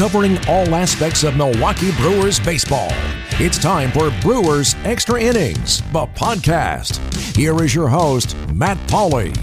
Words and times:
covering 0.00 0.38
all 0.48 0.74
aspects 0.74 1.24
of 1.24 1.36
Milwaukee 1.36 1.92
Brewers 1.96 2.40
baseball. 2.40 2.88
It's 3.32 3.58
time 3.58 3.92
for 3.92 4.10
Brewers 4.22 4.74
Extra 4.84 5.20
Innings, 5.20 5.82
the 5.92 6.06
podcast. 6.06 6.96
Here 7.36 7.62
is 7.62 7.74
your 7.74 7.86
host, 7.86 8.34
Matt 8.50 8.78
Pauley. 8.88 9.36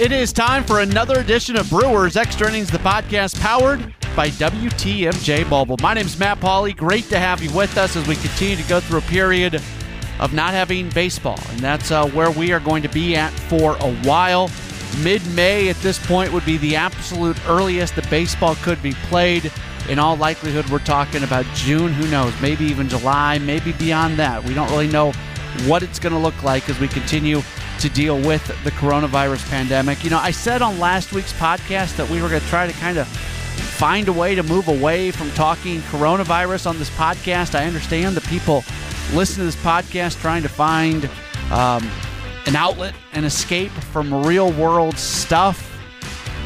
It 0.00 0.10
is 0.10 0.32
time 0.32 0.64
for 0.64 0.80
another 0.80 1.20
edition 1.20 1.56
of 1.56 1.70
Brewers 1.70 2.16
Extra 2.16 2.48
Innings, 2.48 2.68
the 2.68 2.78
podcast 2.78 3.40
powered 3.40 3.94
by 4.16 4.30
WTMJ 4.30 5.48
Mobile. 5.48 5.76
My 5.80 5.94
name 5.94 6.06
is 6.06 6.18
Matt 6.18 6.40
Pauley. 6.40 6.76
Great 6.76 7.04
to 7.04 7.20
have 7.20 7.40
you 7.40 7.52
with 7.56 7.78
us 7.78 7.94
as 7.94 8.04
we 8.08 8.16
continue 8.16 8.56
to 8.56 8.68
go 8.68 8.80
through 8.80 8.98
a 8.98 9.02
period 9.02 9.62
of 10.18 10.34
not 10.34 10.50
having 10.52 10.88
baseball, 10.88 11.38
and 11.50 11.60
that's 11.60 11.92
uh, 11.92 12.08
where 12.08 12.32
we 12.32 12.50
are 12.50 12.58
going 12.58 12.82
to 12.82 12.88
be 12.88 13.14
at 13.14 13.30
for 13.32 13.76
a 13.76 13.94
while. 14.02 14.50
Mid 15.04 15.24
May 15.28 15.68
at 15.68 15.76
this 15.76 16.04
point 16.04 16.32
would 16.32 16.44
be 16.44 16.56
the 16.56 16.74
absolute 16.74 17.38
earliest 17.48 17.94
the 17.94 18.02
baseball 18.02 18.56
could 18.56 18.82
be 18.82 18.94
played. 18.94 19.52
In 19.88 19.98
all 19.98 20.16
likelihood, 20.16 20.68
we're 20.70 20.78
talking 20.78 21.24
about 21.24 21.44
June. 21.54 21.92
Who 21.92 22.08
knows? 22.08 22.32
Maybe 22.40 22.64
even 22.66 22.88
July, 22.88 23.38
maybe 23.38 23.72
beyond 23.72 24.18
that. 24.18 24.42
We 24.44 24.54
don't 24.54 24.70
really 24.70 24.88
know 24.88 25.12
what 25.66 25.82
it's 25.82 25.98
going 25.98 26.12
to 26.12 26.18
look 26.18 26.42
like 26.42 26.68
as 26.68 26.78
we 26.78 26.88
continue 26.88 27.42
to 27.80 27.88
deal 27.88 28.16
with 28.20 28.46
the 28.64 28.70
coronavirus 28.70 29.48
pandemic. 29.50 30.04
You 30.04 30.10
know, 30.10 30.18
I 30.18 30.30
said 30.30 30.62
on 30.62 30.78
last 30.78 31.12
week's 31.12 31.32
podcast 31.32 31.96
that 31.96 32.08
we 32.08 32.22
were 32.22 32.28
going 32.28 32.40
to 32.40 32.46
try 32.48 32.66
to 32.66 32.72
kind 32.74 32.96
of 32.96 33.08
find 33.08 34.08
a 34.08 34.12
way 34.12 34.34
to 34.34 34.42
move 34.44 34.68
away 34.68 35.10
from 35.10 35.30
talking 35.32 35.80
coronavirus 35.82 36.68
on 36.68 36.78
this 36.78 36.90
podcast. 36.90 37.54
I 37.54 37.66
understand 37.66 38.16
that 38.16 38.24
people 38.24 38.64
listen 39.12 39.38
to 39.38 39.44
this 39.44 39.56
podcast 39.56 40.20
trying 40.20 40.42
to 40.42 40.48
find 40.48 41.06
um, 41.50 41.90
an 42.46 42.54
outlet, 42.54 42.94
an 43.12 43.24
escape 43.24 43.72
from 43.72 44.24
real 44.24 44.52
world 44.52 44.96
stuff. 44.96 45.71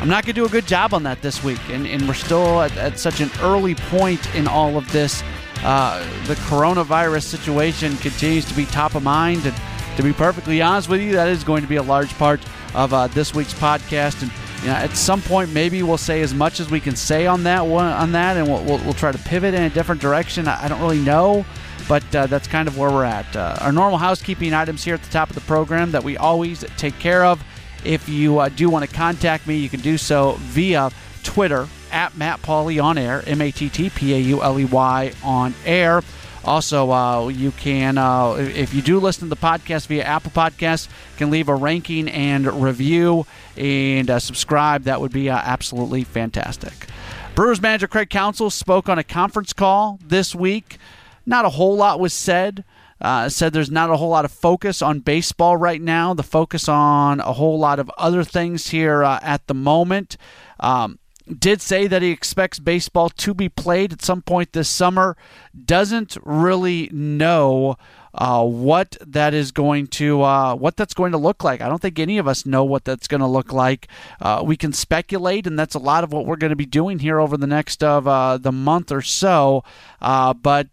I'm 0.00 0.08
not 0.08 0.24
going 0.24 0.34
to 0.34 0.40
do 0.40 0.44
a 0.44 0.48
good 0.48 0.66
job 0.66 0.92
on 0.94 1.02
that 1.04 1.22
this 1.22 1.42
week, 1.42 1.60
and, 1.70 1.86
and 1.86 2.06
we're 2.06 2.14
still 2.14 2.60
at, 2.60 2.76
at, 2.76 2.98
such 2.98 3.20
an 3.20 3.30
early 3.40 3.74
point 3.74 4.34
in 4.34 4.46
all 4.46 4.76
of 4.76 4.90
this. 4.92 5.22
Uh, 5.62 5.98
the 6.26 6.34
coronavirus 6.34 7.22
situation 7.22 7.96
continues 7.96 8.44
to 8.44 8.54
be 8.54 8.66
top 8.66 8.94
of 8.94 9.02
mind, 9.02 9.46
and 9.46 9.56
to 9.96 10.02
be 10.02 10.12
perfectly 10.12 10.60
honest 10.60 10.88
with 10.88 11.00
you, 11.00 11.12
that 11.12 11.28
is 11.28 11.42
going 11.42 11.62
to 11.62 11.68
be 11.68 11.76
a 11.76 11.82
large 11.82 12.12
part 12.18 12.40
of 12.74 12.92
uh, 12.92 13.06
this 13.08 13.34
week's 13.34 13.54
podcast. 13.54 14.20
And 14.22 14.30
you 14.60 14.68
know, 14.68 14.74
at 14.74 14.94
some 14.96 15.22
point, 15.22 15.52
maybe 15.52 15.82
we'll 15.82 15.96
say 15.96 16.20
as 16.20 16.34
much 16.34 16.60
as 16.60 16.70
we 16.70 16.78
can 16.78 16.94
say 16.94 17.26
on 17.26 17.42
that 17.44 17.66
one, 17.66 17.86
on 17.86 18.12
that, 18.12 18.36
and 18.36 18.46
we'll, 18.46 18.62
we'll, 18.64 18.78
we'll 18.84 18.92
try 18.92 19.12
to 19.12 19.18
pivot 19.18 19.54
in 19.54 19.62
a 19.62 19.70
different 19.70 20.00
direction. 20.00 20.46
I, 20.46 20.64
I 20.64 20.68
don't 20.68 20.80
really 20.80 21.00
know 21.00 21.44
but 21.88 22.14
uh, 22.14 22.26
that's 22.26 22.48
kind 22.48 22.68
of 22.68 22.76
where 22.76 22.90
we're 22.90 23.04
at. 23.04 23.36
Uh, 23.36 23.56
our 23.60 23.72
normal 23.72 23.98
housekeeping 23.98 24.52
items 24.52 24.82
here 24.82 24.94
at 24.94 25.02
the 25.02 25.10
top 25.10 25.28
of 25.28 25.34
the 25.34 25.40
program 25.42 25.92
that 25.92 26.02
we 26.02 26.16
always 26.16 26.64
take 26.76 26.98
care 26.98 27.24
of. 27.24 27.42
If 27.86 28.08
you 28.08 28.40
uh, 28.40 28.48
do 28.48 28.68
want 28.68 28.88
to 28.88 28.94
contact 28.94 29.46
me, 29.46 29.56
you 29.56 29.68
can 29.68 29.80
do 29.80 29.96
so 29.96 30.32
via 30.40 30.90
Twitter 31.22 31.68
at 31.92 32.16
Matt 32.16 32.42
Pauley 32.42 32.82
on 32.82 32.98
air, 32.98 33.22
M 33.26 33.40
A 33.40 33.50
T 33.50 33.68
T 33.68 33.90
P 33.90 34.14
A 34.14 34.18
U 34.18 34.42
L 34.42 34.58
E 34.58 34.64
Y 34.64 35.12
on 35.22 35.54
air. 35.64 36.02
Also, 36.44 36.92
uh, 36.92 37.26
you 37.28 37.50
can, 37.52 37.98
uh, 37.98 38.32
if 38.32 38.72
you 38.72 38.80
do 38.80 39.00
listen 39.00 39.28
to 39.28 39.34
the 39.34 39.40
podcast 39.40 39.86
via 39.88 40.04
Apple 40.04 40.30
Podcasts, 40.30 40.88
can 41.16 41.30
leave 41.30 41.48
a 41.48 41.54
ranking 41.54 42.08
and 42.08 42.62
review 42.62 43.26
and 43.56 44.08
uh, 44.08 44.20
subscribe. 44.20 44.84
That 44.84 45.00
would 45.00 45.12
be 45.12 45.28
uh, 45.28 45.36
absolutely 45.36 46.04
fantastic. 46.04 46.86
Brewers 47.34 47.60
manager 47.60 47.88
Craig 47.88 48.10
Counsell 48.10 48.50
spoke 48.50 48.88
on 48.88 48.98
a 48.98 49.04
conference 49.04 49.52
call 49.52 49.98
this 50.04 50.34
week. 50.34 50.78
Not 51.26 51.44
a 51.44 51.50
whole 51.50 51.76
lot 51.76 51.98
was 51.98 52.12
said. 52.12 52.64
Uh, 53.00 53.28
said 53.28 53.52
there's 53.52 53.70
not 53.70 53.90
a 53.90 53.96
whole 53.96 54.08
lot 54.08 54.24
of 54.24 54.32
focus 54.32 54.80
on 54.80 55.00
baseball 55.00 55.56
right 55.56 55.82
now. 55.82 56.14
The 56.14 56.22
focus 56.22 56.68
on 56.68 57.20
a 57.20 57.34
whole 57.34 57.58
lot 57.58 57.78
of 57.78 57.90
other 57.98 58.24
things 58.24 58.68
here 58.68 59.04
uh, 59.04 59.18
at 59.22 59.46
the 59.46 59.54
moment. 59.54 60.16
Um, 60.60 60.98
did 61.38 61.60
say 61.60 61.86
that 61.88 62.02
he 62.02 62.10
expects 62.10 62.58
baseball 62.58 63.10
to 63.10 63.34
be 63.34 63.48
played 63.48 63.92
at 63.92 64.02
some 64.02 64.22
point 64.22 64.52
this 64.52 64.68
summer. 64.68 65.16
Doesn't 65.64 66.16
really 66.22 66.88
know 66.92 67.76
uh, 68.14 68.44
what 68.44 68.96
that 69.00 69.34
is 69.34 69.50
going 69.52 69.88
to 69.88 70.22
uh, 70.22 70.54
what 70.54 70.76
that's 70.76 70.94
going 70.94 71.12
to 71.12 71.18
look 71.18 71.44
like. 71.44 71.60
I 71.60 71.68
don't 71.68 71.82
think 71.82 71.98
any 71.98 72.18
of 72.18 72.28
us 72.28 72.46
know 72.46 72.64
what 72.64 72.84
that's 72.84 73.08
going 73.08 73.20
to 73.20 73.26
look 73.26 73.52
like. 73.52 73.88
Uh, 74.20 74.42
we 74.44 74.56
can 74.56 74.72
speculate, 74.72 75.46
and 75.46 75.58
that's 75.58 75.74
a 75.74 75.80
lot 75.80 76.04
of 76.04 76.12
what 76.12 76.26
we're 76.26 76.36
going 76.36 76.50
to 76.50 76.56
be 76.56 76.66
doing 76.66 77.00
here 77.00 77.20
over 77.20 77.36
the 77.36 77.46
next 77.46 77.82
of 77.82 78.06
uh, 78.06 78.38
the 78.38 78.52
month 78.52 78.92
or 78.92 79.02
so. 79.02 79.64
Uh, 80.00 80.32
but 80.32 80.68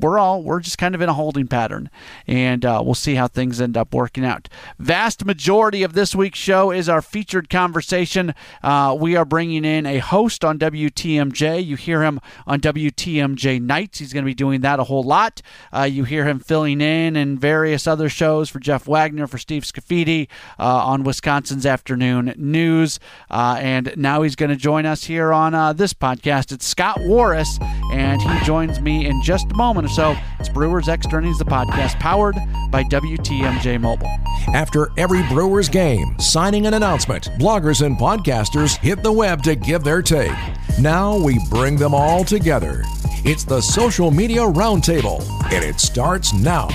we're 0.00 0.18
all 0.18 0.42
we're 0.42 0.60
just 0.60 0.78
kind 0.78 0.94
of 0.94 1.00
in 1.00 1.08
a 1.08 1.14
holding 1.14 1.46
pattern 1.46 1.90
and 2.26 2.64
uh, 2.64 2.82
we'll 2.84 2.94
see 2.94 3.14
how 3.14 3.28
things 3.28 3.60
end 3.60 3.76
up 3.76 3.94
working 3.94 4.24
out. 4.24 4.48
Vast 4.78 5.24
majority 5.24 5.82
of 5.82 5.92
this 5.92 6.14
week's 6.14 6.38
show 6.38 6.70
is 6.70 6.88
our 6.88 7.02
featured 7.02 7.50
conversation. 7.50 8.34
Uh, 8.62 8.96
we 8.98 9.16
are 9.16 9.24
bringing 9.24 9.64
in 9.64 9.86
a 9.86 9.98
host 9.98 10.44
on 10.44 10.58
wtmj 10.58 11.64
you 11.64 11.76
hear 11.76 12.02
him 12.02 12.20
on 12.46 12.60
wtmj 12.60 13.60
nights. 13.62 13.98
He's 13.98 14.12
going 14.12 14.24
to 14.24 14.30
be 14.30 14.34
doing 14.34 14.60
that 14.62 14.80
a 14.80 14.84
whole 14.84 15.02
lot. 15.02 15.42
Uh, 15.72 15.82
you 15.82 16.04
hear 16.04 16.26
him 16.26 16.38
filling 16.38 16.80
in 16.80 17.16
in 17.16 17.38
various 17.38 17.86
other 17.86 18.08
shows 18.08 18.48
for 18.48 18.60
jeff 18.60 18.86
wagner 18.86 19.26
for 19.26 19.38
steve 19.38 19.64
scaffidi 19.64 20.28
uh, 20.58 20.64
on 20.64 21.02
wisconsin's 21.02 21.66
afternoon 21.66 22.34
news. 22.36 22.98
Uh, 23.30 23.58
and 23.60 23.92
now 23.96 24.22
he's 24.22 24.36
going 24.36 24.50
to 24.50 24.56
join 24.56 24.86
us 24.86 25.04
here 25.04 25.32
on 25.32 25.54
uh, 25.54 25.72
this 25.72 25.92
podcast. 25.92 26.52
It's 26.52 26.66
scott 26.66 26.98
warras 27.00 27.58
and 27.92 28.20
he 28.22 28.44
joins 28.44 28.80
me 28.80 29.06
in 29.06 29.22
just 29.22 29.50
a 29.50 29.54
moment 29.54 29.89
so. 29.90 30.16
It's 30.38 30.48
Brewers 30.48 30.88
Extra 30.88 31.20
Innings, 31.20 31.38
the 31.38 31.44
podcast 31.44 31.98
powered 32.00 32.36
by 32.70 32.84
WTMJ 32.84 33.80
Mobile. 33.80 34.08
After 34.54 34.90
every 34.96 35.22
Brewers 35.24 35.68
game, 35.68 36.18
signing 36.18 36.66
an 36.66 36.74
announcement, 36.74 37.24
bloggers 37.38 37.84
and 37.84 37.98
podcasters 37.98 38.76
hit 38.78 39.02
the 39.02 39.12
web 39.12 39.42
to 39.42 39.54
give 39.54 39.84
their 39.84 40.02
take. 40.02 40.32
Now 40.78 41.16
we 41.18 41.38
bring 41.50 41.76
them 41.76 41.94
all 41.94 42.24
together. 42.24 42.82
It's 43.22 43.44
the 43.44 43.60
Social 43.60 44.10
Media 44.10 44.40
Roundtable, 44.40 45.22
and 45.52 45.64
it 45.64 45.78
starts 45.78 46.32
now. 46.32 46.68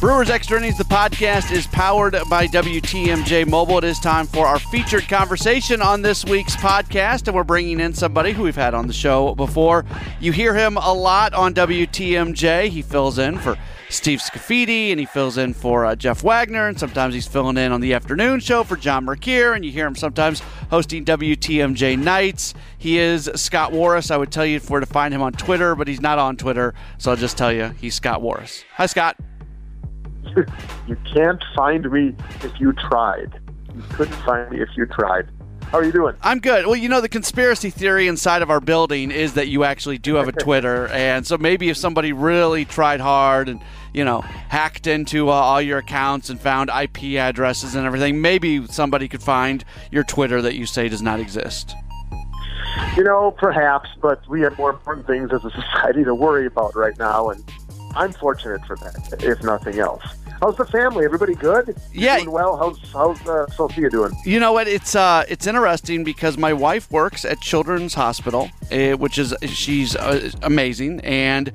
Brewers 0.00 0.30
Extra 0.30 0.56
Innings, 0.56 0.78
the 0.78 0.84
podcast, 0.84 1.52
is 1.52 1.66
powered 1.66 2.16
by 2.30 2.46
WTMJ 2.46 3.46
Mobile. 3.46 3.76
It 3.78 3.84
is 3.84 4.00
time 4.00 4.26
for 4.26 4.46
our 4.46 4.58
featured 4.58 5.06
conversation 5.06 5.82
on 5.82 6.00
this 6.00 6.24
week's 6.24 6.56
podcast, 6.56 7.26
and 7.26 7.36
we're 7.36 7.44
bringing 7.44 7.80
in 7.80 7.92
somebody 7.92 8.32
who 8.32 8.44
we've 8.44 8.56
had 8.56 8.72
on 8.72 8.86
the 8.86 8.94
show 8.94 9.34
before. 9.34 9.84
You 10.18 10.32
hear 10.32 10.54
him 10.54 10.78
a 10.78 10.92
lot 10.94 11.34
on 11.34 11.52
WTMJ. 11.52 12.19
He 12.20 12.82
fills 12.82 13.18
in 13.18 13.38
for 13.38 13.56
Steve 13.88 14.20
Scaffidi, 14.20 14.90
and 14.90 15.00
he 15.00 15.06
fills 15.06 15.38
in 15.38 15.54
for 15.54 15.84
uh, 15.84 15.96
Jeff 15.96 16.22
Wagner, 16.22 16.68
and 16.68 16.78
sometimes 16.78 17.14
he's 17.14 17.26
filling 17.26 17.56
in 17.56 17.72
on 17.72 17.80
the 17.80 17.94
afternoon 17.94 18.40
show 18.40 18.62
for 18.62 18.76
John 18.76 19.04
Mercure, 19.04 19.54
and 19.54 19.64
you 19.64 19.72
hear 19.72 19.86
him 19.86 19.96
sometimes 19.96 20.40
hosting 20.70 21.04
WTMJ 21.04 21.98
nights. 21.98 22.54
He 22.78 22.98
is 22.98 23.30
Scott 23.34 23.72
Warras. 23.72 24.10
I 24.10 24.16
would 24.16 24.30
tell 24.30 24.46
you 24.46 24.56
if 24.56 24.70
we're 24.70 24.80
to 24.80 24.86
find 24.86 25.12
him 25.12 25.22
on 25.22 25.32
Twitter, 25.32 25.74
but 25.74 25.88
he's 25.88 26.00
not 26.00 26.18
on 26.18 26.36
Twitter, 26.36 26.74
so 26.98 27.10
I'll 27.10 27.16
just 27.16 27.36
tell 27.38 27.52
you 27.52 27.70
he's 27.80 27.94
Scott 27.94 28.22
Warras. 28.22 28.64
Hi, 28.74 28.86
Scott. 28.86 29.16
you 30.86 30.96
can't 31.12 31.42
find 31.56 31.90
me 31.90 32.14
if 32.42 32.60
you 32.60 32.72
tried. 32.74 33.40
You 33.74 33.82
couldn't 33.90 34.16
find 34.24 34.50
me 34.50 34.60
if 34.60 34.68
you 34.76 34.86
tried. 34.86 35.30
How 35.70 35.78
are 35.78 35.84
you 35.84 35.92
doing? 35.92 36.16
I'm 36.22 36.40
good. 36.40 36.66
Well, 36.66 36.74
you 36.74 36.88
know, 36.88 37.00
the 37.00 37.08
conspiracy 37.08 37.70
theory 37.70 38.08
inside 38.08 38.42
of 38.42 38.50
our 38.50 38.60
building 38.60 39.12
is 39.12 39.34
that 39.34 39.46
you 39.46 39.62
actually 39.62 39.98
do 39.98 40.16
have 40.16 40.26
a 40.26 40.32
Twitter. 40.40 40.88
and 40.88 41.24
so 41.24 41.38
maybe 41.38 41.68
if 41.68 41.76
somebody 41.76 42.12
really 42.12 42.64
tried 42.64 42.98
hard 42.98 43.48
and, 43.48 43.60
you 43.94 44.04
know, 44.04 44.20
hacked 44.20 44.88
into 44.88 45.28
uh, 45.28 45.32
all 45.32 45.62
your 45.62 45.78
accounts 45.78 46.28
and 46.28 46.40
found 46.40 46.70
IP 46.70 47.16
addresses 47.20 47.76
and 47.76 47.86
everything, 47.86 48.20
maybe 48.20 48.66
somebody 48.66 49.06
could 49.06 49.22
find 49.22 49.64
your 49.92 50.02
Twitter 50.02 50.42
that 50.42 50.56
you 50.56 50.66
say 50.66 50.88
does 50.88 51.02
not 51.02 51.20
exist. 51.20 51.76
You 52.96 53.04
know, 53.04 53.30
perhaps, 53.30 53.90
but 54.02 54.28
we 54.28 54.40
have 54.40 54.58
more 54.58 54.70
important 54.70 55.06
things 55.06 55.30
as 55.32 55.44
a 55.44 55.50
society 55.72 56.02
to 56.02 56.16
worry 56.16 56.46
about 56.46 56.74
right 56.74 56.98
now. 56.98 57.30
And 57.30 57.44
I'm 57.94 58.12
fortunate 58.12 58.64
for 58.66 58.74
that, 58.74 59.22
if 59.22 59.40
nothing 59.44 59.78
else. 59.78 60.02
How's 60.40 60.56
the 60.56 60.64
family? 60.64 61.04
Everybody 61.04 61.34
good? 61.34 61.76
yeah. 61.92 62.16
Doing 62.16 62.30
well. 62.30 62.56
How's 62.56 62.78
how's 62.92 63.28
uh, 63.28 63.46
Sophia 63.50 63.90
doing? 63.90 64.12
You 64.24 64.40
know 64.40 64.52
what? 64.52 64.68
It's 64.68 64.94
uh, 64.94 65.24
it's 65.28 65.46
interesting 65.46 66.02
because 66.02 66.38
my 66.38 66.54
wife 66.54 66.90
works 66.90 67.26
at 67.26 67.40
Children's 67.40 67.92
Hospital, 67.92 68.48
uh, 68.72 68.92
which 68.92 69.18
is 69.18 69.34
she's 69.46 69.94
uh, 69.96 70.30
amazing, 70.42 71.00
and 71.00 71.52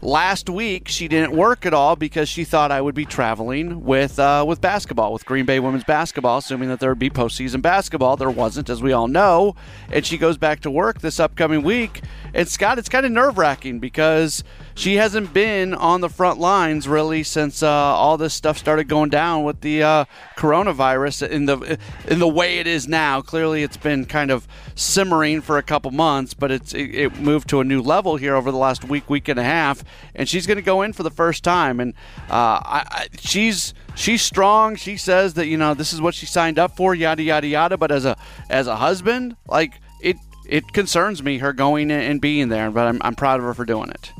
last 0.00 0.48
week 0.48 0.86
she 0.86 1.08
didn't 1.08 1.32
work 1.32 1.66
at 1.66 1.74
all 1.74 1.96
because 1.96 2.28
she 2.28 2.44
thought 2.44 2.70
I 2.70 2.80
would 2.80 2.94
be 2.94 3.04
traveling 3.04 3.84
with 3.84 4.20
uh, 4.20 4.44
with 4.46 4.60
basketball 4.60 5.12
with 5.12 5.24
Green 5.24 5.44
Bay 5.44 5.58
women's 5.58 5.84
basketball, 5.84 6.38
assuming 6.38 6.68
that 6.68 6.78
there 6.78 6.90
would 6.90 6.98
be 6.98 7.10
postseason 7.10 7.60
basketball. 7.60 8.16
There 8.16 8.30
wasn't, 8.30 8.70
as 8.70 8.80
we 8.80 8.92
all 8.92 9.08
know, 9.08 9.56
and 9.90 10.06
she 10.06 10.16
goes 10.16 10.36
back 10.36 10.60
to 10.60 10.70
work 10.70 11.00
this 11.00 11.18
upcoming 11.18 11.62
week. 11.62 12.02
And 12.34 12.46
Scott, 12.46 12.78
it's 12.78 12.88
kind 12.88 13.04
of 13.04 13.10
nerve 13.10 13.36
wracking 13.36 13.80
because 13.80 14.44
she 14.78 14.94
hasn't 14.94 15.34
been 15.34 15.74
on 15.74 16.00
the 16.02 16.08
front 16.08 16.38
lines 16.38 16.86
really 16.86 17.24
since 17.24 17.64
uh, 17.64 17.68
all 17.68 18.16
this 18.16 18.32
stuff 18.32 18.56
started 18.56 18.86
going 18.86 19.10
down 19.10 19.42
with 19.42 19.60
the 19.60 19.82
uh, 19.82 20.04
coronavirus 20.36 21.28
in 21.28 21.46
the 21.46 21.76
in 22.06 22.20
the 22.20 22.28
way 22.28 22.60
it 22.60 22.68
is 22.68 22.86
now. 22.86 23.20
Clearly, 23.20 23.64
it's 23.64 23.76
been 23.76 24.04
kind 24.06 24.30
of 24.30 24.46
simmering 24.76 25.40
for 25.40 25.58
a 25.58 25.64
couple 25.64 25.90
months, 25.90 26.32
but 26.32 26.52
it's 26.52 26.72
it, 26.74 26.94
it 26.94 27.18
moved 27.18 27.48
to 27.48 27.58
a 27.58 27.64
new 27.64 27.82
level 27.82 28.16
here 28.16 28.36
over 28.36 28.52
the 28.52 28.56
last 28.56 28.84
week, 28.84 29.10
week 29.10 29.26
and 29.26 29.38
a 29.38 29.42
half, 29.42 29.82
and 30.14 30.28
she's 30.28 30.46
going 30.46 30.58
to 30.58 30.62
go 30.62 30.82
in 30.82 30.92
for 30.92 31.02
the 31.02 31.10
first 31.10 31.42
time, 31.42 31.80
and 31.80 31.92
uh, 32.30 32.62
I, 32.62 32.84
I, 32.88 33.06
she's 33.18 33.74
she's 33.96 34.22
strong. 34.22 34.76
She 34.76 34.96
says 34.96 35.34
that 35.34 35.48
you 35.48 35.56
know 35.56 35.74
this 35.74 35.92
is 35.92 36.00
what 36.00 36.14
she 36.14 36.26
signed 36.26 36.56
up 36.56 36.76
for, 36.76 36.94
yada 36.94 37.24
yada 37.24 37.48
yada. 37.48 37.76
But 37.76 37.90
as 37.90 38.04
a 38.04 38.16
as 38.48 38.68
a 38.68 38.76
husband, 38.76 39.34
like 39.48 39.80
it 40.00 40.16
it 40.48 40.72
concerns 40.72 41.20
me 41.20 41.38
her 41.38 41.52
going 41.52 41.90
and 41.90 42.20
being 42.20 42.48
there. 42.48 42.70
But 42.70 42.86
I'm 42.86 43.02
I'm 43.02 43.16
proud 43.16 43.40
of 43.40 43.46
her 43.46 43.54
for 43.54 43.64
doing 43.64 43.90
it. 43.90 44.12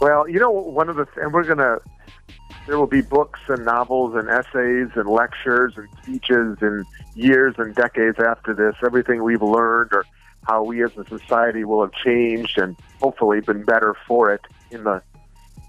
Well, 0.00 0.28
you 0.28 0.38
know, 0.38 0.50
one 0.50 0.88
of 0.88 0.96
the 0.96 1.06
and 1.16 1.32
we're 1.32 1.44
gonna 1.44 1.78
there 2.66 2.78
will 2.78 2.86
be 2.86 3.00
books 3.00 3.40
and 3.48 3.64
novels 3.64 4.14
and 4.14 4.28
essays 4.28 4.88
and 4.94 5.08
lectures 5.08 5.74
and 5.76 5.88
speeches 6.02 6.58
and 6.60 6.84
years 7.14 7.54
and 7.58 7.74
decades 7.74 8.18
after 8.18 8.54
this. 8.54 8.74
Everything 8.84 9.24
we've 9.24 9.42
learned 9.42 9.92
or 9.92 10.04
how 10.46 10.62
we 10.62 10.84
as 10.84 10.90
a 10.96 11.04
society 11.06 11.64
will 11.64 11.82
have 11.82 11.92
changed 11.92 12.58
and 12.58 12.76
hopefully 13.00 13.40
been 13.40 13.64
better 13.64 13.94
for 14.06 14.32
it 14.32 14.42
in 14.70 14.84
the 14.84 15.02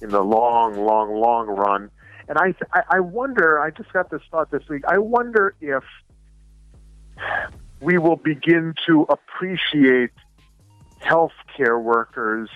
in 0.02 0.10
the 0.10 0.22
long, 0.22 0.76
long, 0.76 1.14
long 1.14 1.48
run. 1.48 1.90
And 2.28 2.38
I, 2.38 2.54
I 2.90 3.00
wonder. 3.00 3.60
I 3.60 3.72
just 3.72 3.92
got 3.92 4.10
this 4.12 4.22
thought 4.30 4.52
this 4.52 4.68
week. 4.70 4.84
I 4.88 5.00
wonder 5.00 5.56
if 5.60 5.84
we 7.82 7.98
will 7.98 8.16
begin 8.16 8.76
to 8.88 9.08
appreciate 9.10 10.12
healthcare 11.02 11.82
workers 11.82 12.50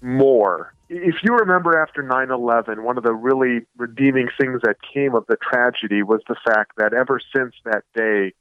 more. 0.00 0.74
If 0.88 1.16
you 1.22 1.34
remember 1.34 1.80
after 1.80 2.02
9 2.02 2.30
11, 2.30 2.82
one 2.82 2.96
of 2.96 3.04
the 3.04 3.12
really 3.12 3.66
redeeming 3.76 4.28
things 4.40 4.62
that 4.62 4.76
came 4.94 5.14
of 5.14 5.26
the 5.28 5.36
tragedy 5.36 6.02
was 6.02 6.20
the 6.28 6.36
fact 6.46 6.72
that 6.78 6.94
ever 6.94 7.20
since 7.34 7.54
that 7.64 7.84
day, 7.94 8.32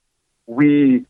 we 0.46 1.06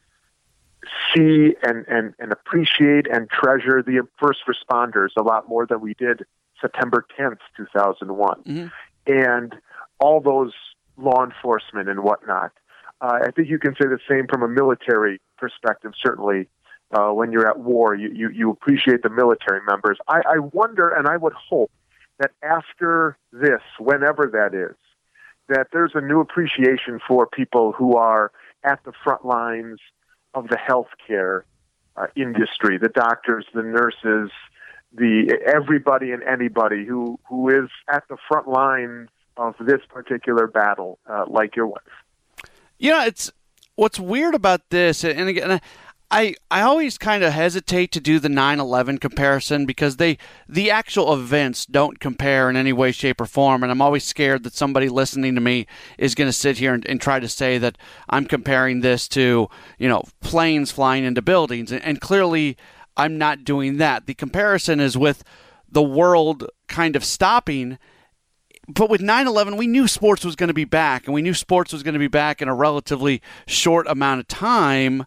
see 1.13 1.55
and, 1.61 1.85
and, 1.87 2.13
and 2.19 2.31
appreciate 2.31 3.07
and 3.07 3.29
treasure 3.29 3.83
the 3.83 4.01
first 4.19 4.39
responders 4.47 5.09
a 5.17 5.21
lot 5.21 5.47
more 5.47 5.65
than 5.65 5.81
we 5.81 5.93
did 5.93 6.25
September 6.59 7.05
10th, 7.19 7.39
2001. 7.55 8.43
Mm-hmm. 8.43 8.67
And 9.05 9.55
all 9.99 10.21
those 10.21 10.53
law 10.97 11.23
enforcement 11.23 11.89
and 11.89 12.03
whatnot. 12.03 12.51
Uh, 12.99 13.19
I 13.25 13.31
think 13.31 13.49
you 13.49 13.59
can 13.59 13.73
say 13.73 13.87
the 13.87 13.99
same 14.09 14.27
from 14.27 14.41
a 14.41 14.47
military 14.47 15.21
perspective, 15.37 15.93
certainly. 16.01 16.47
Uh, 16.91 17.09
when 17.09 17.33
you're 17.33 17.47
at 17.49 17.59
war, 17.59 17.93
you, 17.95 18.09
you, 18.13 18.29
you 18.29 18.49
appreciate 18.49 19.03
the 19.03 19.09
military 19.09 19.59
members. 19.67 19.97
I, 20.07 20.21
I 20.25 20.39
wonder, 20.39 20.89
and 20.89 21.05
I 21.07 21.17
would 21.17 21.33
hope 21.33 21.69
that 22.19 22.31
after 22.41 23.17
this, 23.33 23.61
whenever 23.77 24.29
that 24.31 24.57
is, 24.57 24.75
that 25.49 25.67
there's 25.73 25.91
a 25.95 26.01
new 26.01 26.19
appreciation 26.19 26.99
for 27.05 27.27
people 27.27 27.73
who 27.73 27.95
are 27.95 28.31
at 28.63 28.79
the 28.85 28.93
front 29.03 29.25
lines 29.25 29.79
of 30.33 30.47
the 30.47 30.57
healthcare 30.57 31.41
uh, 31.95 32.07
industry, 32.15 32.77
the 32.77 32.89
doctors, 32.89 33.45
the 33.53 33.63
nurses, 33.63 34.31
the 34.93 35.37
everybody 35.45 36.11
and 36.11 36.23
anybody 36.23 36.85
who 36.85 37.19
who 37.27 37.49
is 37.49 37.69
at 37.89 38.03
the 38.09 38.17
front 38.27 38.47
line 38.47 39.09
of 39.35 39.55
this 39.59 39.81
particular 39.89 40.47
battle, 40.47 40.99
uh, 41.09 41.25
like 41.27 41.55
your 41.55 41.67
wife. 41.67 41.81
Know, 42.79 43.05
it's 43.05 43.31
what's 43.75 43.99
weird 43.99 44.35
about 44.35 44.69
this, 44.69 45.03
and 45.03 45.27
again. 45.29 45.61
I, 46.09 46.35
I 46.49 46.61
always 46.61 46.97
kind 46.97 47.21
of 47.21 47.33
hesitate 47.33 47.91
to 47.91 47.99
do 47.99 48.17
the 48.19 48.29
9/11 48.29 49.01
comparison 49.01 49.65
because 49.65 49.97
they 49.97 50.17
the 50.47 50.71
actual 50.71 51.13
events 51.13 51.65
don't 51.65 51.99
compare 51.99 52.49
in 52.49 52.55
any 52.55 52.71
way, 52.71 52.93
shape, 52.93 53.19
or 53.19 53.25
form, 53.25 53.61
and 53.61 53.71
I'm 53.71 53.81
always 53.81 54.05
scared 54.05 54.43
that 54.43 54.55
somebody 54.55 54.87
listening 54.87 55.35
to 55.35 55.41
me 55.41 55.67
is 55.97 56.15
going 56.15 56.29
to 56.29 56.33
sit 56.33 56.59
here 56.59 56.73
and, 56.73 56.87
and, 56.87 57.01
try 57.01 57.19
to 57.19 57.27
say 57.27 57.57
that 57.57 57.77
I'm 58.09 58.25
comparing 58.25 58.79
this 58.79 59.09
to 59.09 59.49
you 59.77 59.89
know 59.89 60.03
planes 60.21 60.71
flying 60.71 61.03
into 61.03 61.21
buildings, 61.21 61.73
and, 61.73 61.83
and 61.83 61.99
clearly 61.99 62.55
I'm 62.95 63.17
not 63.17 63.43
doing 63.43 63.75
that. 63.77 64.05
The 64.05 64.13
comparison 64.13 64.79
is 64.79 64.97
with 64.97 65.25
the 65.69 65.83
world 65.83 66.47
kind 66.67 66.95
of 66.95 67.03
stopping. 67.03 67.77
But 68.69 68.89
with 68.89 69.01
9 69.01 69.27
11, 69.27 69.55
we 69.55 69.67
knew 69.67 69.87
sports 69.87 70.25
was 70.25 70.35
going 70.35 70.49
to 70.49 70.53
be 70.53 70.65
back, 70.65 71.05
and 71.05 71.13
we 71.13 71.21
knew 71.21 71.33
sports 71.33 71.71
was 71.71 71.83
going 71.83 71.93
to 71.93 71.99
be 71.99 72.07
back 72.07 72.41
in 72.41 72.47
a 72.47 72.55
relatively 72.55 73.21
short 73.45 73.87
amount 73.87 74.19
of 74.21 74.27
time. 74.27 75.05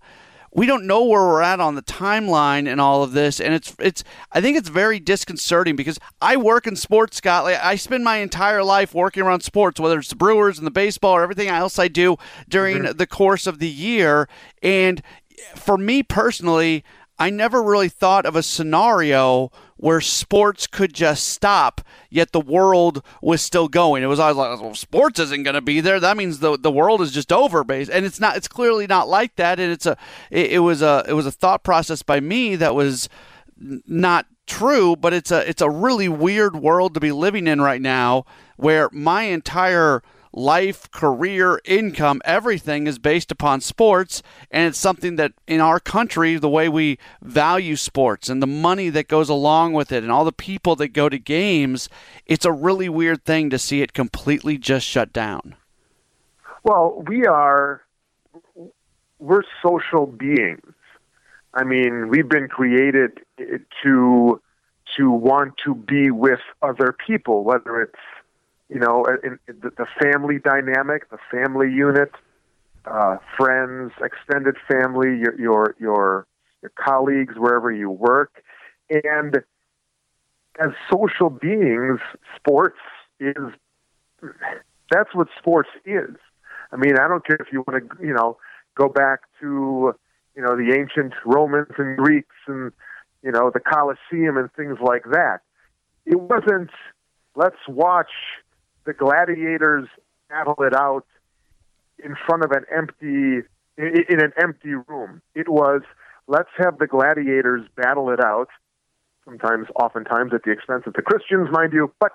We 0.52 0.66
don't 0.66 0.86
know 0.86 1.04
where 1.04 1.22
we're 1.22 1.42
at 1.42 1.60
on 1.60 1.76
the 1.76 1.82
timeline 1.82 2.68
and 2.70 2.80
all 2.80 3.04
of 3.04 3.12
this, 3.12 3.40
and 3.40 3.54
it's 3.54 3.74
it's. 3.78 4.02
I 4.32 4.40
think 4.40 4.56
it's 4.56 4.68
very 4.68 4.98
disconcerting 4.98 5.76
because 5.76 5.98
I 6.20 6.36
work 6.36 6.66
in 6.66 6.74
sports, 6.74 7.18
Scott. 7.18 7.44
Like, 7.44 7.62
I 7.62 7.76
spend 7.76 8.02
my 8.02 8.16
entire 8.16 8.64
life 8.64 8.92
working 8.92 9.22
around 9.22 9.42
sports, 9.42 9.78
whether 9.78 9.98
it's 9.98 10.08
the 10.08 10.16
Brewers 10.16 10.58
and 10.58 10.66
the 10.66 10.72
baseball 10.72 11.12
or 11.12 11.22
everything 11.22 11.48
else 11.48 11.78
I 11.78 11.86
do 11.88 12.16
during 12.48 12.78
mm-hmm. 12.78 12.96
the 12.96 13.06
course 13.06 13.46
of 13.46 13.60
the 13.60 13.68
year. 13.68 14.28
And 14.62 15.02
for 15.54 15.78
me 15.78 16.02
personally, 16.02 16.84
I 17.18 17.30
never 17.30 17.62
really 17.62 17.90
thought 17.90 18.26
of 18.26 18.34
a 18.34 18.42
scenario 18.42 19.52
where 19.80 20.02
sports 20.02 20.66
could 20.66 20.92
just 20.92 21.26
stop, 21.26 21.80
yet 22.10 22.32
the 22.32 22.40
world 22.40 23.02
was 23.22 23.40
still 23.40 23.66
going. 23.66 24.02
It 24.02 24.08
was 24.08 24.20
always 24.20 24.36
like, 24.36 24.60
well, 24.60 24.74
sports 24.74 25.18
isn't 25.18 25.42
going 25.42 25.54
to 25.54 25.62
be 25.62 25.80
there. 25.80 25.98
That 25.98 26.18
means 26.18 26.40
the 26.40 26.58
the 26.58 26.70
world 26.70 27.00
is 27.00 27.12
just 27.12 27.32
over, 27.32 27.64
base. 27.64 27.88
And 27.88 28.04
it's 28.04 28.20
not. 28.20 28.36
It's 28.36 28.46
clearly 28.46 28.86
not 28.86 29.08
like 29.08 29.36
that. 29.36 29.58
And 29.58 29.72
it's 29.72 29.86
a. 29.86 29.96
It, 30.30 30.52
it 30.52 30.58
was 30.58 30.82
a. 30.82 31.04
It 31.08 31.14
was 31.14 31.24
a 31.24 31.32
thought 31.32 31.64
process 31.64 32.02
by 32.02 32.20
me 32.20 32.56
that 32.56 32.74
was 32.74 33.08
not 33.58 34.26
true. 34.46 34.96
But 34.96 35.14
it's 35.14 35.30
a. 35.30 35.48
It's 35.48 35.62
a 35.62 35.70
really 35.70 36.10
weird 36.10 36.56
world 36.56 36.92
to 36.92 37.00
be 37.00 37.10
living 37.10 37.46
in 37.46 37.62
right 37.62 37.80
now, 37.80 38.26
where 38.56 38.90
my 38.92 39.22
entire 39.22 40.02
life, 40.32 40.90
career, 40.90 41.60
income, 41.64 42.20
everything 42.24 42.86
is 42.86 42.98
based 42.98 43.30
upon 43.32 43.60
sports. 43.60 44.22
And 44.50 44.68
it's 44.68 44.78
something 44.78 45.16
that 45.16 45.32
in 45.46 45.60
our 45.60 45.80
country, 45.80 46.36
the 46.36 46.48
way 46.48 46.68
we 46.68 46.98
value 47.22 47.76
sports 47.76 48.28
and 48.28 48.42
the 48.42 48.46
money 48.46 48.90
that 48.90 49.08
goes 49.08 49.28
along 49.28 49.72
with 49.72 49.92
it 49.92 50.02
and 50.02 50.12
all 50.12 50.24
the 50.24 50.32
people 50.32 50.76
that 50.76 50.88
go 50.88 51.08
to 51.08 51.18
games, 51.18 51.88
it's 52.26 52.44
a 52.44 52.52
really 52.52 52.88
weird 52.88 53.24
thing 53.24 53.50
to 53.50 53.58
see 53.58 53.82
it 53.82 53.92
completely 53.92 54.58
just 54.58 54.86
shut 54.86 55.12
down. 55.12 55.56
Well, 56.62 57.02
we 57.06 57.26
are, 57.26 57.82
we're 59.18 59.42
social 59.62 60.06
beings. 60.06 60.74
I 61.52 61.64
mean, 61.64 62.08
we've 62.08 62.28
been 62.28 62.48
created 62.48 63.20
to 63.82 64.40
to 64.96 65.10
want 65.10 65.54
to 65.64 65.74
be 65.74 66.10
with 66.10 66.40
other 66.62 66.94
people, 67.06 67.44
whether 67.44 67.80
it's 67.80 67.98
you 68.70 68.78
know, 68.78 69.04
in, 69.22 69.38
in 69.48 69.60
the, 69.60 69.70
the 69.76 69.86
family 70.00 70.38
dynamic, 70.38 71.10
the 71.10 71.18
family 71.30 71.72
unit, 71.72 72.12
uh, 72.84 73.16
friends, 73.36 73.92
extended 74.02 74.56
family, 74.70 75.18
your, 75.18 75.38
your 75.38 75.76
your 75.78 76.26
your 76.62 76.72
colleagues 76.76 77.34
wherever 77.36 77.72
you 77.72 77.90
work, 77.90 78.42
and 78.90 79.42
as 80.60 80.70
social 80.90 81.30
beings, 81.30 82.00
sports 82.36 82.78
is 83.18 83.36
that's 84.90 85.14
what 85.14 85.28
sports 85.38 85.70
is. 85.84 86.16
I 86.72 86.76
mean, 86.76 86.96
I 86.98 87.08
don't 87.08 87.26
care 87.26 87.38
if 87.40 87.52
you 87.52 87.64
want 87.66 87.90
to, 87.90 88.06
you 88.06 88.14
know, 88.14 88.36
go 88.76 88.88
back 88.88 89.20
to, 89.40 89.94
you 90.36 90.42
know, 90.42 90.56
the 90.56 90.76
ancient 90.78 91.14
Romans 91.24 91.72
and 91.78 91.96
Greeks 91.96 92.36
and, 92.46 92.72
you 93.22 93.32
know, 93.32 93.50
the 93.52 93.60
Colosseum 93.60 94.36
and 94.36 94.52
things 94.52 94.78
like 94.80 95.04
that. 95.10 95.40
It 96.06 96.20
wasn't 96.20 96.70
let's 97.34 97.56
watch 97.68 98.10
the 98.84 98.92
gladiators 98.92 99.88
battle 100.28 100.56
it 100.60 100.74
out 100.74 101.04
in 102.02 102.16
front 102.26 102.44
of 102.44 102.52
an 102.52 102.64
empty 102.74 103.46
in 103.76 104.20
an 104.20 104.32
empty 104.40 104.74
room. 104.74 105.22
It 105.34 105.48
was 105.48 105.82
let's 106.26 106.50
have 106.58 106.78
the 106.78 106.86
gladiators 106.86 107.62
battle 107.76 108.10
it 108.10 108.20
out. 108.20 108.48
Sometimes, 109.24 109.68
oftentimes, 109.76 110.32
at 110.34 110.42
the 110.44 110.50
expense 110.50 110.84
of 110.86 110.94
the 110.94 111.02
Christians, 111.02 111.48
mind 111.52 111.72
you, 111.72 111.92
but 112.00 112.12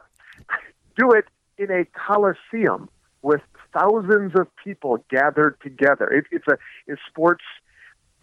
do 0.98 1.12
it 1.12 1.25
in 1.57 1.72
a 1.72 1.86
coliseum 1.86 2.89
with 3.22 3.41
thousands 3.74 4.34
of 4.38 4.48
people 4.63 5.03
gathered 5.10 5.60
together. 5.62 6.07
It, 6.10 6.25
it's 6.31 6.48
a 6.48 6.57
it's 6.88 7.01
sports 7.07 7.43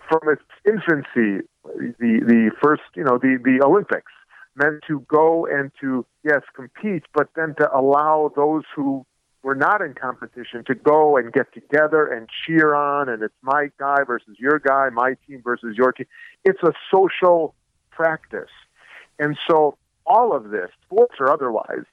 from 0.08 0.20
its 0.28 0.42
infancy, 0.64 1.46
the 1.64 2.20
the 2.20 2.50
first 2.62 2.82
you 2.94 3.04
know 3.04 3.18
the 3.18 3.38
the 3.42 3.64
Olympics 3.64 4.12
meant 4.54 4.82
to 4.87 5.00
go 5.09 5.47
and 5.47 5.71
to, 5.80 6.04
yes, 6.25 6.42
compete, 6.54 7.04
but 7.14 7.28
then 7.35 7.54
to 7.59 7.75
allow 7.75 8.30
those 8.37 8.64
who 8.75 9.06
were 9.42 9.54
not 9.54 9.80
in 9.80 9.94
competition 9.94 10.62
to 10.64 10.75
go 10.75 11.16
and 11.16 11.32
get 11.32 11.52
together 11.52 12.06
and 12.06 12.28
cheer 12.47 12.75
on, 12.75 13.09
and 13.09 13.23
it's 13.23 13.35
my 13.42 13.71
guy 13.78 14.04
versus 14.06 14.37
your 14.38 14.59
guy, 14.59 14.88
my 14.90 15.16
team 15.26 15.40
versus 15.42 15.76
your 15.76 15.92
team. 15.92 16.06
It's 16.44 16.62
a 16.62 16.73
social 16.90 17.54
practice. 17.90 18.50
And 19.18 19.37
so 19.49 19.76
all 20.06 20.35
of 20.35 20.50
this, 20.50 20.71
sports 20.85 21.14
or 21.18 21.30
otherwise, 21.30 21.85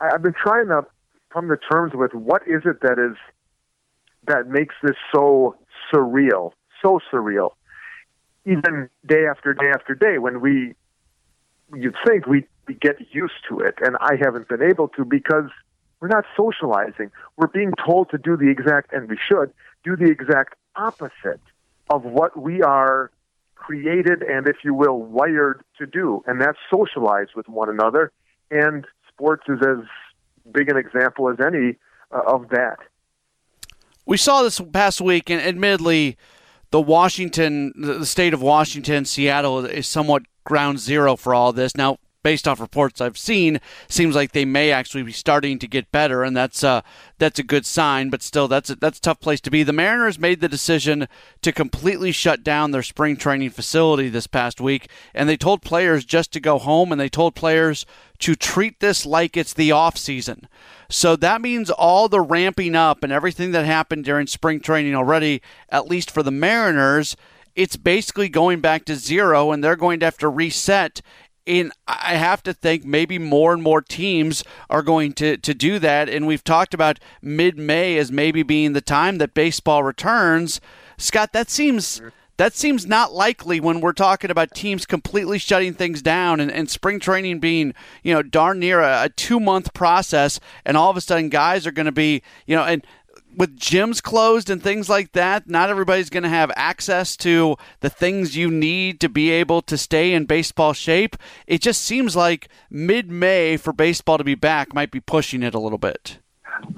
I've 0.00 0.22
been 0.22 0.34
trying 0.34 0.68
to 0.68 0.86
come 1.32 1.48
to 1.48 1.56
terms 1.56 1.92
with 1.94 2.14
what 2.14 2.42
is 2.46 2.62
it 2.64 2.80
that 2.82 2.98
is 2.98 3.16
that 4.26 4.48
makes 4.48 4.74
this 4.82 4.96
so 5.14 5.56
surreal, 5.92 6.52
so 6.80 7.00
surreal. 7.12 7.50
Even 8.44 8.88
day 9.06 9.26
after 9.26 9.54
day 9.54 9.70
after 9.74 9.94
day, 9.94 10.18
when 10.18 10.40
we 10.40 10.74
you'd 11.74 11.96
think 12.06 12.26
we 12.26 12.46
get 12.80 12.96
used 13.12 13.34
to 13.48 13.60
it, 13.60 13.74
and 13.80 13.96
I 14.00 14.16
haven't 14.22 14.48
been 14.48 14.62
able 14.62 14.88
to 14.88 15.04
because 15.04 15.50
we're 16.00 16.08
not 16.08 16.24
socializing. 16.36 17.10
We're 17.36 17.48
being 17.48 17.72
told 17.84 18.10
to 18.10 18.18
do 18.18 18.36
the 18.36 18.48
exact, 18.50 18.92
and 18.92 19.08
we 19.08 19.18
should 19.28 19.52
do 19.84 19.96
the 19.96 20.06
exact 20.06 20.54
opposite 20.76 21.40
of 21.90 22.04
what 22.04 22.36
we 22.36 22.62
are 22.62 23.10
created 23.54 24.22
and, 24.22 24.48
if 24.48 24.56
you 24.64 24.74
will, 24.74 25.00
wired 25.00 25.62
to 25.78 25.86
do, 25.86 26.22
and 26.26 26.40
that's 26.40 26.58
socialize 26.70 27.28
with 27.36 27.48
one 27.48 27.68
another. 27.68 28.10
And 28.50 28.86
sports 29.08 29.44
is 29.48 29.60
as 29.62 29.84
big 30.50 30.68
an 30.68 30.76
example 30.76 31.28
as 31.28 31.36
any 31.40 31.76
uh, 32.10 32.22
of 32.26 32.48
that. 32.48 32.78
We 34.04 34.16
saw 34.16 34.42
this 34.42 34.60
past 34.60 35.00
week, 35.00 35.30
and 35.30 35.40
admittedly, 35.40 36.16
the 36.72 36.80
Washington, 36.80 37.72
the 37.76 38.06
state 38.06 38.34
of 38.34 38.42
Washington, 38.42 39.04
Seattle 39.04 39.64
is 39.64 39.86
somewhat 39.86 40.22
ground 40.44 40.80
zero 40.80 41.16
for 41.16 41.34
all 41.34 41.52
this. 41.52 41.76
Now, 41.76 41.98
based 42.22 42.48
off 42.48 42.60
reports 42.60 43.00
I've 43.00 43.18
seen, 43.18 43.60
seems 43.88 44.14
like 44.14 44.32
they 44.32 44.44
may 44.44 44.72
actually 44.72 45.02
be 45.02 45.12
starting 45.12 45.58
to 45.58 45.68
get 45.68 45.92
better, 45.92 46.24
and 46.24 46.34
that's 46.34 46.64
uh, 46.64 46.80
that's 47.18 47.38
a 47.38 47.44
good 47.44 47.66
sign. 47.66 48.08
But 48.08 48.22
still, 48.22 48.48
that's 48.48 48.70
a, 48.70 48.76
that's 48.76 48.98
a 48.98 49.02
tough 49.02 49.20
place 49.20 49.40
to 49.42 49.50
be. 49.50 49.62
The 49.62 49.72
Mariners 49.72 50.18
made 50.18 50.40
the 50.40 50.48
decision 50.48 51.08
to 51.42 51.52
completely 51.52 52.10
shut 52.10 52.42
down 52.42 52.70
their 52.70 52.82
spring 52.82 53.16
training 53.16 53.50
facility 53.50 54.08
this 54.08 54.26
past 54.26 54.60
week, 54.60 54.88
and 55.14 55.28
they 55.28 55.36
told 55.36 55.62
players 55.62 56.06
just 56.06 56.32
to 56.32 56.40
go 56.40 56.58
home, 56.58 56.90
and 56.90 57.00
they 57.00 57.10
told 57.10 57.34
players 57.34 57.84
to 58.22 58.34
treat 58.34 58.80
this 58.80 59.04
like 59.04 59.36
it's 59.36 59.52
the 59.52 59.72
off 59.72 59.96
season. 59.96 60.48
So 60.88 61.16
that 61.16 61.40
means 61.40 61.70
all 61.70 62.08
the 62.08 62.20
ramping 62.20 62.74
up 62.74 63.02
and 63.02 63.12
everything 63.12 63.52
that 63.52 63.64
happened 63.64 64.04
during 64.04 64.26
spring 64.26 64.60
training 64.60 64.94
already, 64.94 65.42
at 65.68 65.88
least 65.88 66.10
for 66.10 66.22
the 66.22 66.30
Mariners, 66.30 67.16
it's 67.54 67.76
basically 67.76 68.28
going 68.28 68.60
back 68.60 68.84
to 68.86 68.96
zero, 68.96 69.52
and 69.52 69.62
they're 69.62 69.76
going 69.76 70.00
to 70.00 70.06
have 70.06 70.18
to 70.18 70.28
reset 70.28 71.02
and 71.46 71.72
I 71.88 72.14
have 72.14 72.42
to 72.44 72.54
think 72.54 72.84
maybe 72.84 73.18
more 73.18 73.52
and 73.52 73.62
more 73.62 73.80
teams 73.80 74.44
are 74.70 74.82
going 74.82 75.12
to, 75.14 75.36
to 75.36 75.54
do 75.54 75.78
that. 75.80 76.08
And 76.08 76.26
we've 76.26 76.44
talked 76.44 76.72
about 76.72 77.00
mid 77.20 77.58
May 77.58 77.98
as 77.98 78.12
maybe 78.12 78.42
being 78.42 78.74
the 78.74 78.80
time 78.80 79.18
that 79.18 79.34
baseball 79.34 79.82
returns. 79.82 80.60
Scott, 80.98 81.32
that 81.32 81.50
seems 81.50 82.00
that 82.42 82.56
seems 82.56 82.86
not 82.86 83.12
likely 83.12 83.60
when 83.60 83.80
we're 83.80 83.92
talking 83.92 84.28
about 84.28 84.52
teams 84.52 84.84
completely 84.84 85.38
shutting 85.38 85.74
things 85.74 86.02
down 86.02 86.40
and, 86.40 86.50
and 86.50 86.68
spring 86.68 86.98
training 86.98 87.38
being, 87.38 87.72
you 88.02 88.12
know, 88.12 88.20
darn 88.20 88.58
near 88.58 88.80
a, 88.80 89.04
a 89.04 89.08
two 89.10 89.38
month 89.38 89.72
process 89.74 90.40
and 90.64 90.76
all 90.76 90.90
of 90.90 90.96
a 90.96 91.00
sudden 91.00 91.28
guys 91.28 91.68
are 91.68 91.70
gonna 91.70 91.92
be, 91.92 92.20
you 92.44 92.56
know, 92.56 92.64
and 92.64 92.84
with 93.36 93.56
gyms 93.56 94.02
closed 94.02 94.50
and 94.50 94.60
things 94.60 94.88
like 94.88 95.12
that, 95.12 95.48
not 95.48 95.70
everybody's 95.70 96.10
going 96.10 96.24
to 96.24 96.28
have 96.28 96.50
access 96.54 97.16
to 97.16 97.56
the 97.80 97.88
things 97.88 98.36
you 98.36 98.50
need 98.50 99.00
to 99.00 99.08
be 99.08 99.30
able 99.30 99.62
to 99.62 99.78
stay 99.78 100.12
in 100.12 100.26
baseball 100.26 100.74
shape. 100.74 101.16
It 101.46 101.62
just 101.62 101.80
seems 101.82 102.14
like 102.14 102.48
mid 102.68 103.10
May 103.10 103.56
for 103.56 103.72
baseball 103.72 104.18
to 104.18 104.24
be 104.24 104.34
back 104.34 104.74
might 104.74 104.90
be 104.90 105.00
pushing 105.00 105.42
it 105.42 105.54
a 105.54 105.58
little 105.58 105.78
bit. 105.78 106.18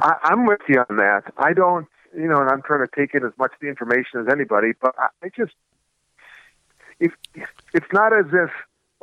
I, 0.00 0.14
I'm 0.24 0.46
with 0.46 0.60
you 0.68 0.84
on 0.88 0.96
that. 0.96 1.32
I 1.38 1.54
don't, 1.54 1.88
you 2.16 2.28
know, 2.28 2.40
and 2.40 2.50
I'm 2.50 2.62
trying 2.62 2.86
to 2.86 2.90
take 2.94 3.14
in 3.14 3.24
as 3.24 3.32
much 3.38 3.52
of 3.52 3.60
the 3.60 3.68
information 3.68 4.20
as 4.20 4.26
anybody, 4.30 4.72
but 4.80 4.94
I, 4.98 5.08
I 5.24 5.28
just, 5.36 5.54
if 7.00 7.12
it's 7.72 7.92
not 7.92 8.12
as 8.12 8.26
if, 8.32 8.50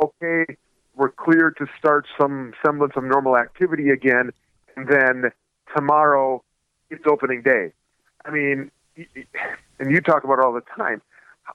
okay, 0.02 0.58
we're 0.96 1.10
clear 1.10 1.52
to 1.52 1.66
start 1.78 2.06
some 2.20 2.54
semblance 2.66 2.94
of 2.96 3.04
normal 3.04 3.38
activity 3.38 3.90
again, 3.90 4.32
and 4.76 4.88
then 4.88 5.32
tomorrow 5.76 6.44
it's 6.90 7.04
opening 7.08 7.42
day. 7.42 7.72
I 8.26 8.32
mean, 8.32 8.72
and 9.80 9.92
you 9.92 10.02
talk 10.02 10.24
about 10.24 10.40
it 10.40 10.46
all 10.46 10.54
the 10.54 10.64
time. 10.76 11.02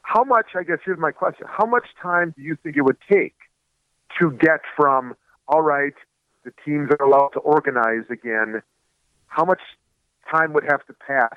How 0.02 0.25
much, 0.25 0.46
I 0.54 0.62
guess, 0.62 0.78
here's 0.84 0.98
my 0.98 1.12
question. 1.12 1.46
How 1.48 1.66
much 1.66 1.86
time 2.02 2.34
do 2.36 2.42
you 2.42 2.56
think 2.62 2.76
it 2.76 2.82
would 2.82 2.98
take 3.10 3.36
to 4.18 4.30
get 4.32 4.60
from, 4.76 5.14
all 5.48 5.62
right, 5.62 5.94
the 6.44 6.52
teams 6.64 6.90
are 6.90 7.06
allowed 7.06 7.30
to 7.34 7.40
organize 7.40 8.04
again? 8.10 8.62
How 9.28 9.44
much 9.44 9.60
time 10.30 10.52
would 10.52 10.64
have 10.64 10.85
to 10.87 10.92
pass 10.92 11.37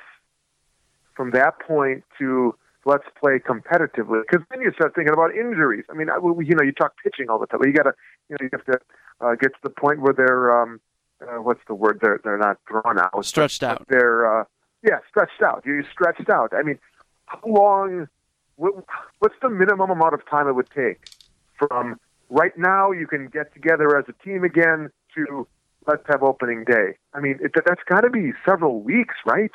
from 1.15 1.31
that 1.31 1.59
point 1.59 2.03
to 2.17 2.55
let's 2.85 3.05
play 3.19 3.39
competitively? 3.39 4.21
Because 4.21 4.45
then 4.49 4.61
you 4.61 4.71
start 4.73 4.95
thinking 4.95 5.13
about 5.13 5.35
injuries. 5.35 5.85
I 5.89 5.93
mean, 5.93 6.07
you 6.07 6.55
know, 6.55 6.63
you 6.63 6.71
talk 6.71 6.93
pitching 7.03 7.29
all 7.29 7.39
the 7.39 7.47
time. 7.47 7.59
You 7.65 7.73
got 7.73 7.83
to, 7.83 7.93
you 8.29 8.37
know, 8.39 8.43
you 8.45 8.49
have 8.51 8.65
to 8.65 8.79
uh, 9.21 9.35
get 9.35 9.53
to 9.53 9.59
the 9.63 9.69
point 9.69 10.01
where 10.01 10.13
they're 10.13 10.61
um, 10.61 10.79
uh, 11.21 11.41
what's 11.41 11.61
the 11.67 11.75
word? 11.75 11.99
They're 12.01 12.19
they're 12.23 12.37
not 12.37 12.57
drawn 12.65 12.99
out. 12.99 13.25
Stretched 13.25 13.63
out. 13.63 13.85
They're 13.87 14.41
uh, 14.41 14.45
yeah, 14.83 14.99
stretched 15.09 15.41
out. 15.41 15.63
You're 15.65 15.83
stretched 15.91 16.29
out. 16.29 16.53
I 16.53 16.63
mean, 16.63 16.79
how 17.25 17.41
long? 17.45 18.07
What, 18.55 18.83
what's 19.19 19.35
the 19.41 19.49
minimum 19.49 19.89
amount 19.89 20.13
of 20.13 20.25
time 20.29 20.47
it 20.47 20.53
would 20.53 20.69
take 20.69 21.09
from 21.57 21.99
right 22.29 22.57
now? 22.57 22.91
You 22.91 23.07
can 23.07 23.27
get 23.27 23.53
together 23.53 23.97
as 23.97 24.05
a 24.09 24.23
team 24.23 24.43
again 24.43 24.89
to 25.15 25.47
let's 25.87 26.03
have 26.07 26.23
opening 26.23 26.63
day. 26.65 26.97
I 27.13 27.19
mean, 27.19 27.39
it, 27.41 27.51
that's 27.53 27.81
got 27.87 28.01
to 28.01 28.09
be 28.09 28.31
several 28.45 28.81
weeks, 28.81 29.15
right? 29.25 29.51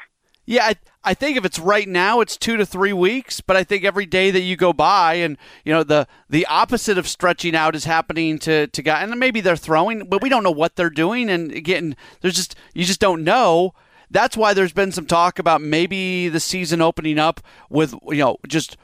Yeah, 0.46 0.66
I, 0.66 0.74
I 1.02 1.14
think 1.14 1.38
if 1.38 1.44
it's 1.44 1.58
right 1.58 1.88
now, 1.88 2.20
it's 2.20 2.36
two 2.36 2.56
to 2.58 2.66
three 2.66 2.92
weeks. 2.92 3.40
But 3.40 3.56
I 3.56 3.64
think 3.64 3.84
every 3.84 4.04
day 4.04 4.30
that 4.30 4.42
you 4.42 4.56
go 4.56 4.72
by, 4.72 5.14
and 5.14 5.38
you 5.64 5.72
know 5.72 5.82
the 5.82 6.06
the 6.28 6.44
opposite 6.46 6.98
of 6.98 7.08
stretching 7.08 7.54
out 7.54 7.74
is 7.74 7.84
happening 7.84 8.38
to 8.40 8.66
to 8.66 8.82
guys, 8.82 9.08
and 9.08 9.18
maybe 9.18 9.40
they're 9.40 9.56
throwing, 9.56 10.06
but 10.06 10.22
we 10.22 10.28
don't 10.28 10.42
know 10.42 10.50
what 10.50 10.76
they're 10.76 10.90
doing, 10.90 11.30
and 11.30 11.50
again, 11.52 11.96
there's 12.20 12.36
just 12.36 12.56
you 12.74 12.84
just 12.84 13.00
don't 13.00 13.24
know. 13.24 13.72
That's 14.10 14.36
why 14.36 14.52
there's 14.52 14.72
been 14.72 14.92
some 14.92 15.06
talk 15.06 15.38
about 15.38 15.62
maybe 15.62 16.28
the 16.28 16.40
season 16.40 16.82
opening 16.82 17.18
up 17.18 17.40
with 17.70 17.94
you 18.08 18.18
know 18.18 18.36
just 18.46 18.76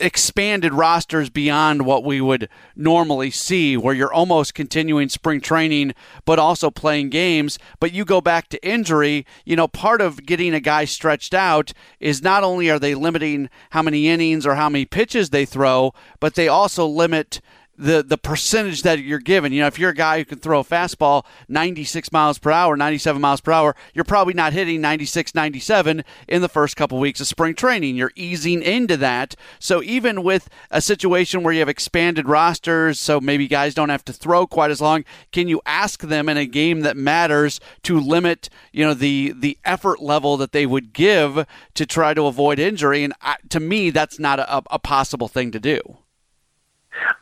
expanded 0.00 0.74
rosters 0.74 1.30
beyond 1.30 1.86
what 1.86 2.04
we 2.04 2.20
would 2.20 2.48
normally 2.76 3.30
see, 3.30 3.76
where 3.76 3.94
you're 3.94 4.12
almost 4.12 4.54
continuing 4.54 5.08
spring 5.08 5.40
training 5.40 5.94
but 6.24 6.38
also 6.38 6.70
playing 6.70 7.08
games. 7.08 7.58
But 7.78 7.92
you 7.92 8.04
go 8.04 8.20
back 8.20 8.48
to 8.50 8.66
injury, 8.66 9.26
you 9.44 9.56
know, 9.56 9.68
part 9.68 10.00
of 10.00 10.26
getting 10.26 10.52
a 10.52 10.60
guy 10.60 10.84
stretched 10.84 11.32
out 11.32 11.72
is 12.00 12.22
not 12.22 12.44
only 12.44 12.70
are 12.70 12.78
they 12.78 12.94
limiting 12.94 13.48
how 13.70 13.82
many 13.82 14.08
innings 14.08 14.46
or 14.46 14.56
how 14.56 14.68
many 14.68 14.84
pitches 14.84 15.30
they 15.30 15.46
throw, 15.46 15.94
but 16.20 16.34
they 16.34 16.48
also 16.48 16.86
limit 16.86 17.40
the 17.80 18.02
the 18.02 18.18
percentage 18.18 18.82
that 18.82 19.00
you're 19.00 19.18
given. 19.18 19.52
You 19.52 19.62
know, 19.62 19.66
if 19.66 19.78
you're 19.78 19.90
a 19.90 19.94
guy 19.94 20.18
who 20.18 20.24
can 20.24 20.38
throw 20.38 20.60
a 20.60 20.64
fastball 20.64 21.24
96 21.48 22.12
miles 22.12 22.38
per 22.38 22.50
hour, 22.50 22.76
97 22.76 23.20
miles 23.20 23.40
per 23.40 23.52
hour, 23.52 23.74
you're 23.94 24.04
probably 24.04 24.34
not 24.34 24.52
hitting 24.52 24.80
96, 24.80 25.34
97 25.34 26.04
in 26.28 26.42
the 26.42 26.48
first 26.48 26.76
couple 26.76 26.98
weeks 26.98 27.20
of 27.20 27.26
spring 27.26 27.54
training. 27.54 27.96
You're 27.96 28.12
easing 28.14 28.62
into 28.62 28.96
that. 28.98 29.34
So 29.58 29.82
even 29.82 30.22
with 30.22 30.48
a 30.70 30.80
situation 30.80 31.42
where 31.42 31.54
you 31.54 31.60
have 31.60 31.68
expanded 31.68 32.28
rosters, 32.28 33.00
so 33.00 33.20
maybe 33.20 33.48
guys 33.48 33.74
don't 33.74 33.88
have 33.88 34.04
to 34.04 34.12
throw 34.12 34.46
quite 34.46 34.70
as 34.70 34.80
long, 34.80 35.04
can 35.32 35.48
you 35.48 35.62
ask 35.64 36.02
them 36.02 36.28
in 36.28 36.36
a 36.36 36.46
game 36.46 36.80
that 36.80 36.96
matters 36.96 37.60
to 37.84 37.98
limit, 37.98 38.50
you 38.72 38.84
know, 38.84 38.94
the 38.94 39.32
the 39.36 39.58
effort 39.64 40.00
level 40.02 40.36
that 40.36 40.52
they 40.52 40.66
would 40.66 40.92
give 40.92 41.46
to 41.74 41.86
try 41.86 42.12
to 42.12 42.26
avoid 42.26 42.58
injury? 42.58 43.02
And 43.04 43.14
I, 43.22 43.36
to 43.48 43.60
me, 43.60 43.90
that's 43.90 44.18
not 44.18 44.38
a, 44.38 44.62
a 44.70 44.78
possible 44.78 45.28
thing 45.28 45.50
to 45.52 45.60
do. 45.60 45.98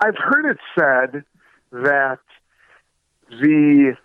I've 0.00 0.16
heard 0.16 0.50
it 0.50 0.58
said 0.78 1.24
that 1.72 2.20
the 3.30 3.96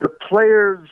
the 0.00 0.08
players 0.28 0.88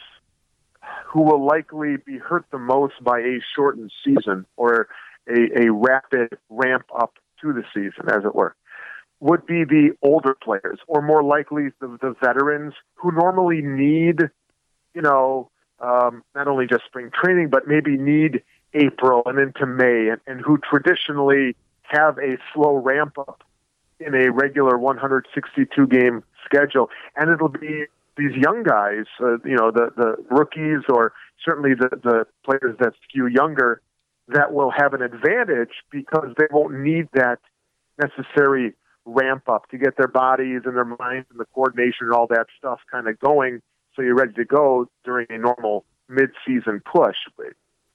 who 1.06 1.22
will 1.22 1.44
likely 1.44 1.96
be 1.96 2.18
hurt 2.18 2.44
the 2.50 2.58
most 2.58 2.94
by 3.02 3.20
a 3.20 3.38
shortened 3.54 3.92
season 4.04 4.46
or 4.56 4.88
a, 5.28 5.66
a 5.66 5.72
rapid 5.72 6.36
ramp 6.50 6.84
up 6.96 7.14
to 7.40 7.52
the 7.52 7.62
season, 7.72 8.08
as 8.08 8.24
it 8.24 8.34
were, 8.34 8.54
would 9.20 9.46
be 9.46 9.64
the 9.64 9.90
older 10.02 10.34
players, 10.34 10.78
or 10.86 11.02
more 11.02 11.22
likely 11.22 11.68
the, 11.80 11.98
the 12.00 12.14
veterans 12.20 12.74
who 12.94 13.12
normally 13.12 13.62
need, 13.62 14.20
you 14.94 15.02
know, 15.02 15.50
um, 15.80 16.22
not 16.34 16.48
only 16.48 16.66
just 16.66 16.84
spring 16.84 17.10
training, 17.12 17.48
but 17.48 17.66
maybe 17.66 17.96
need 17.96 18.42
April 18.74 19.22
and 19.26 19.38
into 19.38 19.66
May, 19.66 20.08
and, 20.08 20.20
and 20.26 20.40
who 20.40 20.58
traditionally 20.58 21.56
have 21.82 22.18
a 22.18 22.36
slow 22.52 22.76
ramp 22.76 23.18
up 23.18 23.42
in 24.00 24.14
a 24.14 24.30
regular 24.30 24.78
162 24.78 25.86
game 25.86 26.22
schedule, 26.44 26.90
and 27.16 27.30
it'll 27.30 27.48
be 27.48 27.84
these 28.16 28.32
young 28.34 28.62
guys, 28.62 29.04
uh, 29.20 29.38
you 29.44 29.56
know, 29.56 29.70
the 29.70 29.90
the 29.96 30.16
rookies 30.30 30.84
or 30.88 31.12
certainly 31.44 31.74
the 31.74 31.90
the 32.02 32.26
players 32.44 32.76
that 32.80 32.92
skew 33.08 33.26
younger 33.26 33.80
that 34.28 34.52
will 34.52 34.70
have 34.70 34.94
an 34.94 35.02
advantage 35.02 35.84
because 35.90 36.34
they 36.36 36.46
won't 36.50 36.74
need 36.74 37.08
that 37.12 37.38
necessary 37.98 38.74
ramp 39.04 39.48
up 39.48 39.68
to 39.70 39.78
get 39.78 39.96
their 39.96 40.08
bodies 40.08 40.62
and 40.64 40.76
their 40.76 40.84
minds 40.84 41.26
and 41.30 41.38
the 41.38 41.44
coordination 41.54 42.06
and 42.06 42.12
all 42.12 42.26
that 42.26 42.46
stuff 42.58 42.80
kind 42.90 43.06
of 43.06 43.18
going 43.20 43.62
so 43.94 44.02
you're 44.02 44.16
ready 44.16 44.32
to 44.32 44.44
go 44.44 44.88
during 45.04 45.26
a 45.30 45.38
normal 45.38 45.84
mid-season 46.08 46.82
push 46.84 47.16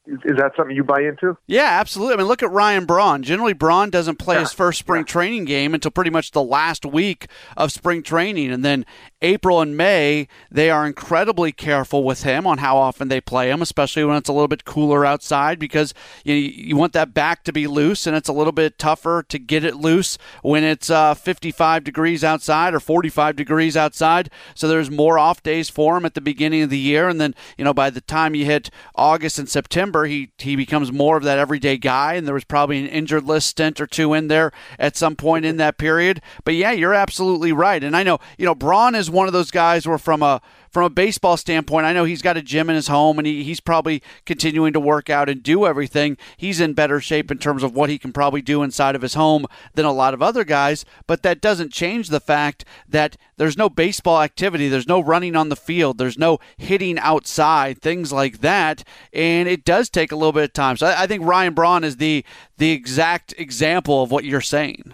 is 0.08 0.38
that 0.38 0.54
something 0.58 0.76
you 0.76 0.84
buy 0.84 1.02
into? 1.02 1.38
Yeah, 1.46 1.68
absolutely. 1.80 2.16
I 2.16 2.18
mean, 2.18 2.28
look 2.28 2.42
at 2.42 2.50
Ryan 2.50 2.86
Braun. 2.86 3.22
Generally, 3.22 3.54
Braun 3.54 3.92
doesn't 3.92 4.16
play 4.16 4.36
yeah. 4.36 4.42
his 4.42 4.52
first 4.52 4.80
spring 4.80 5.02
yeah. 5.02 5.12
training 5.14 5.46
game 5.46 5.76
until 5.76 5.92
pretty 5.92 6.10
much 6.10 6.32
the 6.32 6.42
last 6.42 6.86
week 6.86 7.28
of 7.56 7.72
spring 7.72 8.02
training. 8.02 8.52
And 8.52 8.66
then 8.66 8.84
April 9.22 9.62
and 9.62 9.78
May, 9.78 10.28
they 10.50 10.72
are 10.72 10.88
incredibly 10.88 11.52
careful 11.52 12.04
with 12.04 12.24
him 12.24 12.48
on 12.48 12.58
how 12.58 12.78
often 12.78 13.10
they 13.10 13.22
play 13.22 13.52
him, 13.52 13.62
especially 13.62 14.04
when 14.04 14.18
it's 14.18 14.30
a 14.30 14.34
little 14.34 14.48
bit 14.48 14.66
cooler 14.66 15.06
outside 15.06 15.60
because 15.60 15.94
you, 16.24 16.34
know, 16.34 16.40
you 16.40 16.76
want 16.76 16.94
that 16.94 17.14
back 17.14 17.44
to 17.44 17.54
be 17.54 17.68
loose, 17.68 18.08
and 18.08 18.16
it's 18.16 18.30
a 18.30 18.34
little 18.34 18.52
bit 18.52 18.80
tougher 18.80 19.24
to 19.30 19.38
get 19.38 19.64
it 19.64 19.76
loose 19.76 20.18
when 20.42 20.64
it's 20.64 20.90
uh, 20.90 21.14
55 21.14 21.84
degrees 21.84 22.24
outside 22.24 22.74
or 22.74 22.80
45 22.80 23.36
degrees 23.36 23.78
outside. 23.78 24.32
So 24.56 24.68
there's 24.68 24.90
more 24.90 25.20
off 25.20 25.44
days 25.44 25.70
for 25.70 25.98
him 25.98 26.06
at 26.06 26.16
the 26.16 26.22
beginning 26.22 26.64
of 26.64 26.72
the 26.72 26.80
year. 26.80 27.08
And 27.08 27.22
then, 27.22 27.36
you 27.56 27.64
know, 27.64 27.74
by 27.74 27.92
the 27.92 28.02
time 28.02 28.34
you 28.34 28.46
hit 28.46 28.72
August 28.96 29.38
and 29.38 29.48
September, 29.48 29.91
he 30.06 30.32
he 30.38 30.56
becomes 30.56 30.92
more 30.92 31.18
of 31.18 31.24
that 31.24 31.38
everyday 31.38 31.78
guy, 31.78 32.14
and 32.14 32.28
there 32.28 32.34
was 32.34 32.44
probably 32.44 32.80
an 32.80 32.88
injured 32.88 33.24
list 33.24 33.48
stint 33.48 33.80
or 33.80 33.88
two 33.88 34.14
in 34.14 34.28
there 34.28 34.52
at 34.80 34.96
some 34.96 35.16
point 35.16 35.46
in 35.46 35.58
that 35.58 35.78
period. 35.78 36.22
But 36.44 36.56
yeah, 36.56 36.72
you're 36.72 36.94
absolutely 36.94 37.52
right, 37.52 37.84
and 37.84 37.96
I 37.96 38.04
know 38.04 38.20
you 38.38 38.46
know 38.46 38.56
Braun 38.56 38.96
is 38.96 39.10
one 39.10 39.28
of 39.28 39.34
those 39.34 39.52
guys 39.52 39.88
where 39.88 39.98
from 39.98 40.22
a 40.22 40.42
from 40.72 40.86
a 40.86 40.90
baseball 40.90 41.36
standpoint, 41.36 41.86
I 41.86 41.94
know 41.94 42.06
he's 42.06 42.22
got 42.22 42.38
a 42.38 42.42
gym 42.42 42.70
in 42.70 42.76
his 42.76 42.88
home 42.88 43.20
and 43.20 43.28
he, 43.28 43.44
he's 43.44 43.60
probably 43.60 44.02
continuing 44.26 44.72
to 44.74 44.80
work 44.80 45.10
out 45.10 45.28
and 45.28 45.44
do 45.44 45.66
everything. 45.66 46.18
He's 46.38 46.62
in 46.62 46.74
better 46.74 47.02
shape 47.02 47.30
in 47.30 47.38
terms 47.38 47.62
of 47.62 47.76
what 47.76 47.90
he 47.90 48.00
can 48.00 48.14
probably 48.14 48.42
do 48.42 48.64
inside 48.64 48.96
of 48.96 49.02
his 49.02 49.16
home 49.16 49.46
than 49.74 49.86
a 49.86 49.92
lot 49.92 50.14
of 50.14 50.22
other 50.22 50.46
guys, 50.46 50.86
but 51.08 51.24
that 51.24 51.42
doesn't 51.42 51.74
change 51.74 52.08
the 52.08 52.22
fact 52.22 52.64
that 52.88 53.18
there's 53.36 53.58
no 53.58 53.70
baseball 53.70 54.22
activity, 54.22 54.70
there's 54.70 54.88
no 54.88 55.02
running 55.02 55.36
on 55.36 55.50
the 55.50 55.56
field, 55.56 55.98
there's 55.98 56.18
no 56.18 56.40
hitting 56.58 56.98
outside, 57.00 57.82
things 57.82 58.14
like 58.14 58.40
that, 58.40 58.84
and 59.12 59.50
it 59.50 59.66
does 59.66 59.90
take 59.90 60.12
a 60.12 60.16
little 60.16 60.32
bit 60.32 60.46
of 60.46 60.54
time. 60.54 60.78
So 60.78 60.88
I, 60.88 61.04
I 61.04 61.08
think 61.08 61.26
Ryan 61.26 61.54
Braun 61.54 61.84
is 61.84 61.98
the 61.98 62.24
the 62.58 62.72
exact 62.72 63.34
example 63.38 64.04
of 64.04 64.12
what 64.12 64.24
you're 64.24 64.42
saying. 64.42 64.94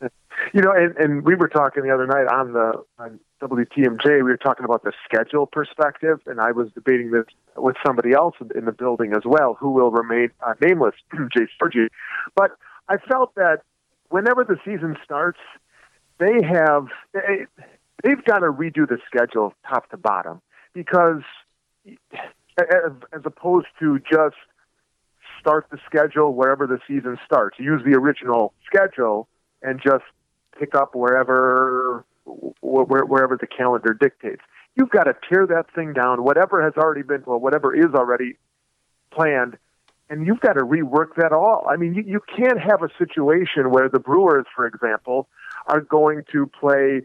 You 0.52 0.60
know, 0.60 0.70
and, 0.70 0.94
and 0.96 1.24
we 1.24 1.34
were 1.34 1.48
talking 1.48 1.82
the 1.82 1.92
other 1.92 2.06
night 2.06 2.26
on 2.28 2.52
the 2.52 2.84
on 2.98 3.18
WTMJ. 3.40 4.04
We 4.04 4.22
were 4.22 4.36
talking 4.36 4.64
about 4.64 4.82
the 4.82 4.92
schedule 5.04 5.46
perspective, 5.46 6.20
and 6.26 6.40
I 6.40 6.52
was 6.52 6.68
debating 6.74 7.10
this 7.10 7.24
with 7.56 7.76
somebody 7.86 8.12
else 8.12 8.34
in 8.54 8.64
the 8.64 8.72
building 8.72 9.12
as 9.12 9.22
well, 9.24 9.54
who 9.54 9.70
will 9.70 9.90
remain 9.90 10.30
uh, 10.46 10.54
nameless, 10.60 10.94
Jay 11.36 11.46
Sorgi. 11.60 11.88
But 12.34 12.52
I 12.88 12.96
felt 12.96 13.34
that 13.34 13.62
whenever 14.08 14.44
the 14.44 14.56
season 14.64 14.96
starts, 15.04 15.38
they 16.18 16.42
have 16.42 16.86
they, 17.12 17.46
they've 18.02 18.24
got 18.24 18.38
to 18.38 18.46
redo 18.46 18.88
the 18.88 18.98
schedule 19.06 19.52
top 19.68 19.90
to 19.90 19.96
bottom 19.96 20.40
because 20.72 21.22
as, 22.58 22.92
as 23.12 23.20
opposed 23.24 23.66
to 23.80 23.98
just 24.10 24.36
start 25.40 25.66
the 25.70 25.78
schedule 25.86 26.34
wherever 26.34 26.66
the 26.66 26.78
season 26.88 27.18
starts. 27.24 27.58
Use 27.58 27.82
the 27.84 27.96
original 27.96 28.52
schedule 28.64 29.28
and 29.62 29.80
just 29.80 30.04
pick 30.58 30.74
up 30.74 30.94
wherever 30.94 32.04
wherever 32.26 33.36
the 33.40 33.46
calendar 33.46 33.94
dictates. 33.94 34.42
You've 34.74 34.90
got 34.90 35.04
to 35.04 35.14
tear 35.28 35.46
that 35.46 35.72
thing 35.74 35.92
down, 35.92 36.22
whatever 36.22 36.62
has 36.62 36.74
already 36.76 37.02
been, 37.02 37.22
well, 37.26 37.38
whatever 37.38 37.74
is 37.74 37.94
already 37.94 38.36
planned, 39.10 39.56
and 40.10 40.26
you've 40.26 40.40
got 40.40 40.54
to 40.54 40.60
rework 40.60 41.16
that 41.16 41.32
all. 41.32 41.66
I 41.68 41.76
mean, 41.76 41.94
you, 41.94 42.02
you 42.06 42.20
can't 42.20 42.60
have 42.60 42.82
a 42.82 42.88
situation 42.98 43.70
where 43.70 43.88
the 43.88 43.98
Brewers, 43.98 44.46
for 44.54 44.66
example, 44.66 45.28
are 45.66 45.80
going 45.80 46.22
to 46.32 46.46
play 46.46 47.02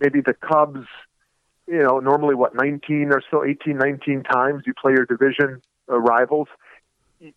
maybe 0.00 0.20
the 0.20 0.34
Cubs, 0.34 0.86
you 1.66 1.82
know, 1.82 1.98
normally 1.98 2.34
what, 2.34 2.54
19 2.54 3.10
or 3.12 3.22
so, 3.30 3.44
18, 3.44 3.76
19 3.76 4.22
times 4.22 4.62
you 4.66 4.72
play 4.74 4.92
your 4.92 5.04
division 5.04 5.60
uh, 5.90 5.98
rivals. 5.98 6.48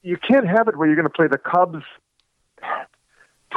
You 0.04 0.18
can't 0.18 0.48
have 0.48 0.68
it 0.68 0.78
where 0.78 0.88
you're 0.88 0.96
going 0.96 1.08
to 1.08 1.14
play 1.14 1.28
the 1.28 1.40
Cubs 1.40 1.84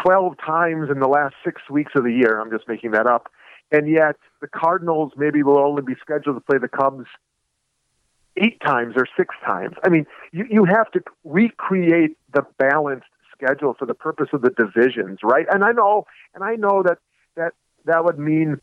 12 0.02 0.37
times 0.38 0.90
in 0.90 0.99
the 0.99 1.09
last 1.09 1.35
six 1.45 1.62
weeks 1.71 1.93
of 1.95 2.04
the 2.04 2.12
year. 2.12 2.40
I'm 2.40 2.50
just 2.50 2.66
making 2.66 2.93
that 2.93 3.07
up. 3.07 3.31
And 3.75 3.90
yet 3.90 4.16
the 4.40 4.47
Cardinals 4.47 5.12
maybe 5.16 5.43
will 5.43 5.59
only 5.59 5.83
be 5.83 5.95
scheduled 6.00 6.37
to 6.37 6.40
play 6.40 6.59
the 6.59 6.69
Cubs 6.69 7.07
eight 8.37 8.61
times 8.61 8.95
or 8.97 9.04
six 9.16 9.35
times. 9.45 9.75
I 9.85 9.88
mean, 9.88 10.07
you, 10.31 10.47
you 10.49 10.64
have 10.64 10.93
to 10.93 11.02
recreate 11.25 12.16
the 12.33 12.43
balanced 12.57 13.07
schedule 13.33 13.75
for 13.76 13.85
the 13.85 13.95
purpose 13.95 14.28
of 14.33 14.43
the 14.43 14.50
divisions, 14.50 15.21
right? 15.25 15.47
And 15.52 15.64
I 15.64 15.73
know, 15.73 16.07
and 16.37 16.45
I 16.45 16.54
know 16.54 16.85
that 16.85 16.99
that 17.35 17.54
that 17.85 18.04
would 18.04 18.19
mean 18.19 18.61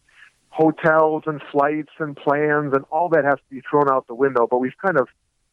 hotels 0.49 1.23
and 1.25 1.41
flights 1.51 1.91
and 1.99 2.15
plans 2.15 2.73
and 2.73 2.85
all 2.89 3.09
that 3.09 3.25
has 3.25 3.35
to 3.35 3.49
be 3.49 3.61
thrown 3.69 3.91
out 3.91 4.07
the 4.07 4.15
window. 4.15 4.47
But 4.49 4.59
we've 4.59 4.77
kind 4.81 4.97
of 4.97 5.09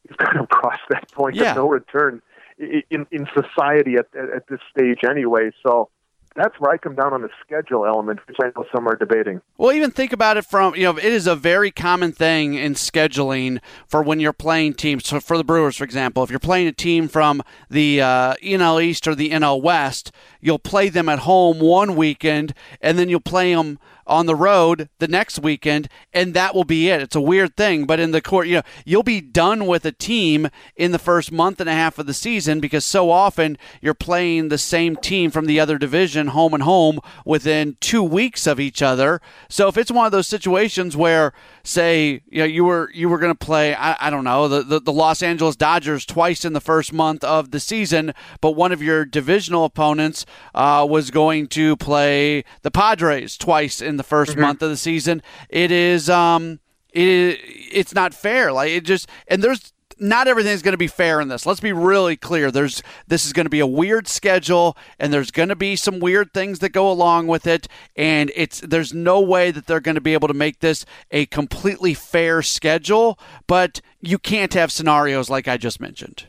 we've 0.08 0.18
kind 0.18 0.38
of 0.38 0.48
crossed 0.50 0.82
that 0.90 1.10
point 1.10 1.34
yeah. 1.34 1.50
of 1.50 1.56
no 1.56 1.68
return 1.68 2.22
in 2.58 3.06
in 3.10 3.26
society 3.34 3.96
at 3.96 4.06
at 4.14 4.46
this 4.46 4.60
stage 4.70 5.00
anyway. 5.02 5.50
So 5.66 5.90
that's 6.38 6.58
where 6.58 6.72
I 6.72 6.76
come 6.76 6.94
down 6.94 7.12
on 7.12 7.22
the 7.22 7.30
schedule 7.44 7.86
element, 7.86 8.20
which 8.26 8.36
I 8.40 8.46
know 8.56 8.64
some 8.74 8.86
are 8.86 8.96
debating. 8.96 9.40
Well, 9.56 9.72
even 9.72 9.90
think 9.90 10.12
about 10.12 10.36
it 10.36 10.44
from 10.44 10.74
you 10.74 10.84
know 10.84 10.96
it 10.96 11.04
is 11.04 11.26
a 11.26 11.36
very 11.36 11.70
common 11.70 12.12
thing 12.12 12.54
in 12.54 12.74
scheduling 12.74 13.60
for 13.86 14.02
when 14.02 14.20
you're 14.20 14.32
playing 14.32 14.74
teams. 14.74 15.06
So 15.06 15.20
for 15.20 15.36
the 15.36 15.44
Brewers, 15.44 15.76
for 15.76 15.84
example, 15.84 16.22
if 16.22 16.30
you're 16.30 16.38
playing 16.38 16.68
a 16.68 16.72
team 16.72 17.08
from 17.08 17.42
the 17.68 18.00
uh, 18.00 18.34
NL 18.42 18.82
East 18.82 19.06
or 19.08 19.14
the 19.14 19.30
NL 19.30 19.60
West, 19.60 20.12
you'll 20.40 20.58
play 20.58 20.88
them 20.88 21.08
at 21.08 21.20
home 21.20 21.58
one 21.58 21.96
weekend, 21.96 22.54
and 22.80 22.98
then 22.98 23.08
you'll 23.08 23.20
play 23.20 23.54
them 23.54 23.78
on 24.08 24.26
the 24.26 24.34
road 24.34 24.88
the 24.98 25.08
next 25.08 25.38
weekend, 25.38 25.88
and 26.12 26.34
that 26.34 26.54
will 26.54 26.64
be 26.64 26.88
it. 26.88 27.00
It's 27.00 27.16
a 27.16 27.20
weird 27.20 27.56
thing, 27.56 27.84
but 27.84 28.00
in 28.00 28.10
the 28.10 28.20
court, 28.20 28.46
you 28.46 28.56
know, 28.56 28.62
you'll 28.84 29.02
be 29.02 29.20
done 29.20 29.66
with 29.66 29.84
a 29.84 29.92
team 29.92 30.48
in 30.76 30.92
the 30.92 30.98
first 30.98 31.30
month 31.30 31.60
and 31.60 31.68
a 31.68 31.74
half 31.74 31.98
of 31.98 32.06
the 32.06 32.14
season 32.14 32.60
because 32.60 32.84
so 32.84 33.10
often 33.10 33.58
you're 33.80 33.94
playing 33.94 34.48
the 34.48 34.58
same 34.58 34.96
team 34.96 35.30
from 35.30 35.46
the 35.46 35.60
other 35.60 35.78
division 35.78 36.28
home 36.28 36.54
and 36.54 36.62
home 36.62 37.00
within 37.24 37.76
two 37.80 38.02
weeks 38.02 38.46
of 38.46 38.58
each 38.58 38.82
other. 38.82 39.20
So 39.48 39.68
if 39.68 39.76
it's 39.76 39.90
one 39.90 40.06
of 40.06 40.12
those 40.12 40.26
situations 40.26 40.96
where, 40.96 41.32
say, 41.62 42.22
you 42.28 42.38
know, 42.38 42.44
you 42.44 42.64
were 42.64 42.90
you 42.94 43.08
were 43.08 43.18
going 43.18 43.32
to 43.32 43.46
play, 43.46 43.74
I, 43.74 43.96
I 44.00 44.10
don't 44.10 44.24
know, 44.24 44.48
the, 44.48 44.62
the 44.62 44.80
the 44.80 44.92
Los 44.92 45.22
Angeles 45.22 45.56
Dodgers 45.56 46.06
twice 46.06 46.44
in 46.44 46.54
the 46.54 46.60
first 46.60 46.92
month 46.92 47.22
of 47.24 47.50
the 47.50 47.60
season, 47.60 48.14
but 48.40 48.52
one 48.52 48.72
of 48.72 48.82
your 48.82 49.04
divisional 49.04 49.64
opponents 49.64 50.24
uh, 50.54 50.86
was 50.88 51.10
going 51.10 51.46
to 51.48 51.76
play 51.76 52.44
the 52.62 52.70
Padres 52.70 53.36
twice 53.36 53.80
in 53.82 53.97
the 53.98 54.04
1st 54.04 54.30
mm-hmm. 54.30 54.40
month 54.40 54.62
of 54.62 54.70
the 54.70 54.76
season. 54.76 55.22
It 55.48 55.70
is 55.70 56.08
um 56.08 56.60
it 56.90 57.38
it's 57.42 57.94
not 57.94 58.14
fair. 58.14 58.52
Like 58.52 58.70
it 58.70 58.84
just 58.84 59.08
and 59.28 59.42
there's 59.42 59.72
not 60.00 60.28
everything's 60.28 60.62
going 60.62 60.72
to 60.72 60.78
be 60.78 60.86
fair 60.86 61.20
in 61.20 61.28
this. 61.28 61.44
Let's 61.44 61.60
be 61.60 61.72
really 61.72 62.16
clear. 62.16 62.50
There's 62.50 62.82
this 63.06 63.26
is 63.26 63.32
going 63.32 63.46
to 63.46 63.50
be 63.50 63.60
a 63.60 63.66
weird 63.66 64.08
schedule, 64.08 64.76
and 64.98 65.12
there's 65.12 65.30
going 65.30 65.48
to 65.48 65.56
be 65.56 65.76
some 65.76 65.98
weird 65.98 66.32
things 66.32 66.60
that 66.60 66.70
go 66.70 66.90
along 66.90 67.26
with 67.26 67.46
it. 67.46 67.68
And 67.96 68.30
it's 68.34 68.60
there's 68.60 68.94
no 68.94 69.20
way 69.20 69.50
that 69.50 69.66
they're 69.66 69.80
going 69.80 69.96
to 69.96 70.00
be 70.00 70.14
able 70.14 70.28
to 70.28 70.34
make 70.34 70.60
this 70.60 70.84
a 71.10 71.26
completely 71.26 71.94
fair 71.94 72.42
schedule. 72.42 73.18
But 73.46 73.80
you 74.00 74.18
can't 74.18 74.54
have 74.54 74.72
scenarios 74.72 75.28
like 75.30 75.48
I 75.48 75.56
just 75.56 75.80
mentioned. 75.80 76.26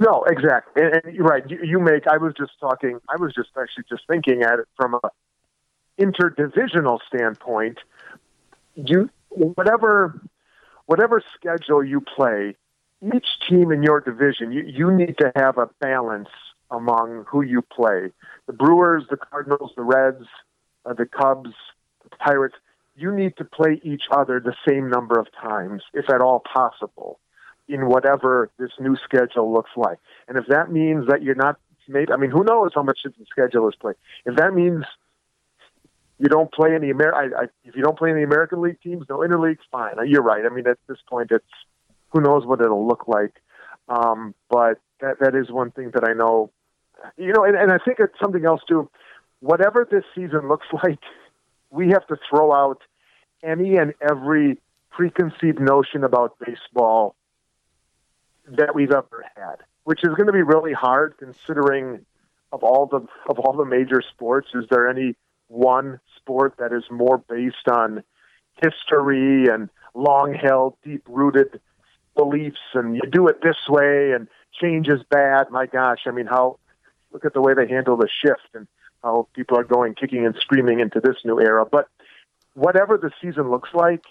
No, 0.00 0.24
exactly. 0.26 0.82
And, 0.82 1.00
and 1.04 1.14
you're 1.14 1.24
right. 1.24 1.48
You, 1.48 1.58
you 1.62 1.80
make. 1.80 2.06
I 2.06 2.16
was 2.16 2.34
just 2.36 2.52
talking. 2.60 2.98
I 3.08 3.20
was 3.20 3.34
just 3.34 3.50
actually 3.60 3.84
just 3.88 4.02
thinking 4.08 4.42
at 4.42 4.58
it 4.58 4.66
from 4.76 4.94
a 4.94 5.00
interdivisional 5.98 6.98
standpoint. 7.08 7.78
You 8.74 9.10
whatever 9.28 10.20
whatever 10.86 11.22
schedule 11.34 11.84
you 11.84 12.00
play, 12.00 12.56
each 13.14 13.26
team 13.48 13.72
in 13.72 13.82
your 13.82 14.00
division, 14.00 14.52
you, 14.52 14.62
you 14.62 14.92
need 14.92 15.18
to 15.18 15.32
have 15.34 15.58
a 15.58 15.68
balance 15.80 16.28
among 16.70 17.24
who 17.28 17.42
you 17.42 17.62
play. 17.62 18.12
The 18.46 18.52
Brewers, 18.52 19.04
the 19.10 19.16
Cardinals, 19.16 19.72
the 19.76 19.82
Reds, 19.82 20.26
uh, 20.84 20.94
the 20.94 21.06
Cubs, 21.06 21.50
the 22.02 22.16
Pirates. 22.16 22.56
You 22.96 23.12
need 23.12 23.36
to 23.36 23.44
play 23.44 23.80
each 23.82 24.04
other 24.10 24.40
the 24.40 24.54
same 24.66 24.88
number 24.88 25.18
of 25.18 25.26
times, 25.32 25.82
if 25.92 26.08
at 26.08 26.20
all 26.20 26.40
possible 26.40 27.18
in 27.68 27.88
whatever 27.88 28.50
this 28.58 28.70
new 28.78 28.96
schedule 28.96 29.52
looks 29.52 29.70
like. 29.76 29.98
And 30.28 30.38
if 30.38 30.46
that 30.46 30.70
means 30.70 31.08
that 31.08 31.22
you're 31.22 31.34
not 31.34 31.58
maybe 31.88 32.12
I 32.12 32.16
mean 32.16 32.30
who 32.30 32.44
knows 32.44 32.72
how 32.74 32.82
much 32.82 33.00
the 33.04 33.12
schedule 33.28 33.68
is 33.68 33.74
played. 33.74 33.96
If 34.24 34.36
that 34.36 34.54
means 34.54 34.84
you 36.18 36.28
don't 36.28 36.52
play 36.52 36.74
any 36.74 36.90
Amer 36.90 37.14
I, 37.14 37.42
I, 37.42 37.44
if 37.64 37.76
you 37.76 37.82
don't 37.82 37.98
play 37.98 38.10
any 38.10 38.22
American 38.22 38.62
League 38.62 38.80
teams, 38.80 39.06
no 39.08 39.18
interleagues, 39.18 39.58
fine. 39.70 39.94
You're 40.06 40.22
right. 40.22 40.44
I 40.44 40.54
mean 40.54 40.66
at 40.66 40.78
this 40.88 40.98
point 41.08 41.30
it's 41.30 41.44
who 42.10 42.20
knows 42.20 42.46
what 42.46 42.60
it'll 42.60 42.86
look 42.86 43.08
like. 43.08 43.34
Um, 43.88 44.34
but 44.50 44.80
that 45.00 45.18
that 45.20 45.34
is 45.34 45.50
one 45.50 45.70
thing 45.70 45.90
that 45.94 46.04
I 46.08 46.12
know 46.12 46.50
you 47.16 47.32
know, 47.32 47.44
and, 47.44 47.56
and 47.56 47.72
I 47.72 47.78
think 47.78 47.98
it's 48.00 48.18
something 48.20 48.44
else 48.44 48.62
too. 48.68 48.88
Whatever 49.40 49.86
this 49.90 50.04
season 50.14 50.48
looks 50.48 50.66
like, 50.84 50.98
we 51.70 51.88
have 51.88 52.06
to 52.08 52.16
throw 52.28 52.52
out 52.52 52.80
any 53.42 53.76
and 53.76 53.94
every 54.00 54.58
preconceived 54.90 55.60
notion 55.60 56.04
about 56.04 56.36
baseball 56.38 57.14
that 58.48 58.74
we've 58.74 58.92
ever 58.92 59.24
had, 59.36 59.56
which 59.84 60.00
is 60.02 60.14
going 60.14 60.26
to 60.26 60.32
be 60.32 60.42
really 60.42 60.72
hard 60.72 61.14
considering 61.18 62.04
of 62.52 62.62
all 62.62 62.86
the 62.86 63.06
of 63.28 63.38
all 63.38 63.52
the 63.52 63.64
major 63.64 64.02
sports. 64.14 64.48
Is 64.54 64.64
there 64.70 64.88
any 64.88 65.16
one 65.48 66.00
sport 66.16 66.54
that 66.58 66.72
is 66.72 66.84
more 66.90 67.18
based 67.18 67.68
on 67.70 68.02
history 68.62 69.48
and 69.48 69.68
long 69.94 70.34
held, 70.34 70.76
deep 70.82 71.02
rooted 71.08 71.60
beliefs, 72.16 72.60
and 72.74 72.96
you 72.96 73.02
do 73.10 73.28
it 73.28 73.42
this 73.42 73.68
way, 73.68 74.12
and 74.12 74.28
change 74.60 74.88
is 74.88 75.02
bad? 75.10 75.50
My 75.50 75.66
gosh, 75.66 76.00
I 76.06 76.10
mean, 76.10 76.26
how 76.26 76.58
look 77.12 77.24
at 77.24 77.34
the 77.34 77.40
way 77.40 77.54
they 77.54 77.68
handle 77.68 77.96
the 77.96 78.08
shift 78.08 78.48
and 78.54 78.66
how 79.02 79.28
people 79.34 79.58
are 79.58 79.64
going 79.64 79.94
kicking 79.94 80.26
and 80.26 80.34
screaming 80.40 80.80
into 80.80 81.00
this 81.00 81.16
new 81.24 81.40
era. 81.40 81.64
But 81.64 81.88
whatever 82.54 82.98
the 82.98 83.10
season 83.22 83.50
looks 83.50 83.70
like, 83.72 84.04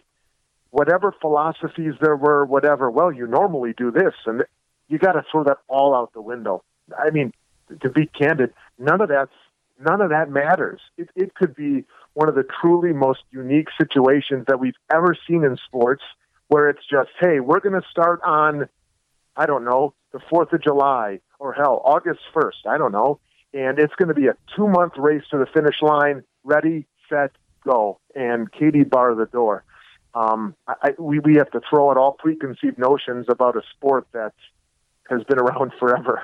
whatever 0.72 1.14
philosophies 1.22 1.94
there 2.02 2.16
were, 2.16 2.46
whatever, 2.46 2.90
well, 2.90 3.12
you 3.12 3.28
normally 3.28 3.74
do 3.76 3.92
this. 3.92 4.14
And 4.26 4.44
you 4.88 4.98
got 4.98 5.14
to 5.14 5.24
throw 5.32 5.44
that 5.44 5.58
all 5.68 5.94
out 5.96 6.14
the 6.14 6.22
window. 6.22 6.64
I 6.98 7.10
mean, 7.10 7.34
to 7.82 7.90
be 7.90 8.06
candid, 8.08 8.54
none 8.78 9.02
of 9.02 9.10
that's 9.10 9.34
none 9.80 10.02
of 10.02 10.10
that 10.10 10.30
matters. 10.30 10.82
It, 10.98 11.10
it 11.16 11.34
could 11.36 11.56
be 11.56 11.84
one 12.14 12.30
of 12.30 12.36
the 12.36 12.46
truly 12.62 12.94
most 12.94 13.22
unique 13.32 13.68
situations 13.78 14.46
that 14.48 14.60
we've 14.60 14.76
ever 14.92 15.16
seen 15.28 15.44
in 15.44 15.58
sports, 15.66 16.04
where 16.48 16.70
it's 16.70 16.86
just, 16.90 17.10
hey, 17.20 17.40
we're 17.40 17.60
going 17.60 17.80
to 17.80 17.88
start 17.90 18.22
on, 18.24 18.70
I 19.36 19.46
don't 19.46 19.66
know, 19.66 19.94
the 20.12 20.20
Fourth 20.30 20.54
of 20.54 20.62
July 20.62 21.20
or 21.40 21.54
hell, 21.54 21.82
August 21.84 22.22
first. 22.34 22.60
I 22.68 22.78
don't 22.78 22.92
know, 22.92 23.20
and 23.54 23.80
it's 23.80 23.94
going 23.96 24.10
to 24.10 24.14
be 24.14 24.28
a 24.28 24.36
two 24.56 24.68
month 24.68 24.94
race 24.98 25.24
to 25.32 25.38
the 25.38 25.46
finish 25.48 25.82
line. 25.82 26.24
Ready, 26.44 26.86
set, 27.10 27.32
go, 27.66 28.00
and 28.16 28.52
Katie 28.52 28.84
bar 28.84 29.16
the 29.16 29.26
door 29.26 29.64
Um, 30.16 30.56
I, 30.68 30.94
we 30.98 31.20
we 31.20 31.36
have 31.36 31.52
to 31.52 31.62
throw 31.70 31.90
out 31.90 31.98
all 31.98 32.14
preconceived 32.14 32.78
notions 32.78 33.26
about 33.28 33.58
a 33.58 33.62
sport 33.76 34.08
that 34.14 34.34
has 35.10 35.24
been 35.26 35.40
around 35.40 35.74
forever. 35.78 36.24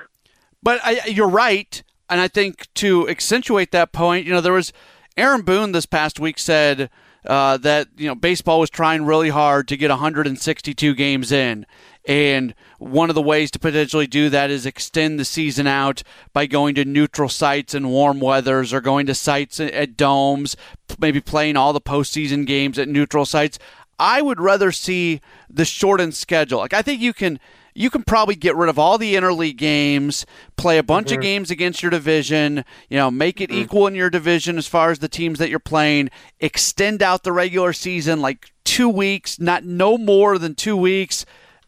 But 0.62 0.80
I, 0.82 1.08
you're 1.08 1.28
right, 1.28 1.82
and 2.12 2.20
I 2.20 2.28
think 2.28 2.68
to 2.74 3.08
accentuate 3.08 3.70
that 3.70 3.92
point, 3.92 4.26
you 4.26 4.32
know, 4.32 4.42
there 4.42 4.52
was 4.52 4.70
Aaron 5.16 5.40
Boone 5.40 5.72
this 5.72 5.86
past 5.86 6.20
week 6.20 6.38
said 6.38 6.90
uh, 7.26 7.56
that 7.56 7.88
you 7.96 8.06
know 8.06 8.14
baseball 8.14 8.60
was 8.60 8.68
trying 8.68 9.06
really 9.06 9.30
hard 9.30 9.66
to 9.68 9.78
get 9.78 9.88
162 9.88 10.94
games 10.94 11.32
in, 11.32 11.64
and 12.06 12.54
one 12.78 13.08
of 13.08 13.14
the 13.14 13.22
ways 13.22 13.50
to 13.52 13.58
potentially 13.58 14.06
do 14.06 14.28
that 14.28 14.50
is 14.50 14.66
extend 14.66 15.18
the 15.18 15.24
season 15.24 15.66
out 15.66 16.02
by 16.34 16.44
going 16.44 16.74
to 16.74 16.84
neutral 16.84 17.30
sites 17.30 17.74
in 17.74 17.88
warm 17.88 18.20
weathers 18.20 18.74
or 18.74 18.82
going 18.82 19.06
to 19.06 19.14
sites 19.14 19.58
at 19.58 19.96
domes, 19.96 20.54
maybe 20.98 21.20
playing 21.20 21.56
all 21.56 21.72
the 21.72 21.80
postseason 21.80 22.46
games 22.46 22.78
at 22.78 22.88
neutral 22.88 23.24
sites. 23.24 23.58
I 23.98 24.20
would 24.20 24.40
rather 24.40 24.70
see 24.70 25.22
the 25.48 25.64
shortened 25.64 26.14
schedule. 26.14 26.58
Like 26.58 26.74
I 26.74 26.82
think 26.82 27.00
you 27.00 27.14
can 27.14 27.40
you 27.74 27.90
can 27.90 28.02
probably 28.02 28.34
get 28.34 28.56
rid 28.56 28.68
of 28.68 28.78
all 28.78 28.98
the 28.98 29.14
interleague 29.14 29.56
games, 29.56 30.26
play 30.56 30.78
a 30.78 30.82
bunch 30.82 31.08
mm-hmm. 31.08 31.16
of 31.16 31.22
games 31.22 31.50
against 31.50 31.82
your 31.82 31.90
division, 31.90 32.64
you 32.88 32.96
know, 32.96 33.10
make 33.10 33.40
it 33.40 33.50
mm-hmm. 33.50 33.62
equal 33.62 33.86
in 33.86 33.94
your 33.94 34.10
division 34.10 34.58
as 34.58 34.66
far 34.66 34.90
as 34.90 34.98
the 34.98 35.08
teams 35.08 35.38
that 35.38 35.50
you're 35.50 35.58
playing, 35.58 36.10
extend 36.40 37.02
out 37.02 37.22
the 37.22 37.32
regular 37.32 37.72
season 37.72 38.20
like 38.20 38.52
2 38.64 38.88
weeks, 38.88 39.38
not 39.40 39.64
no 39.64 39.96
more 39.98 40.38
than 40.38 40.54
2 40.54 40.76
weeks 40.76 41.24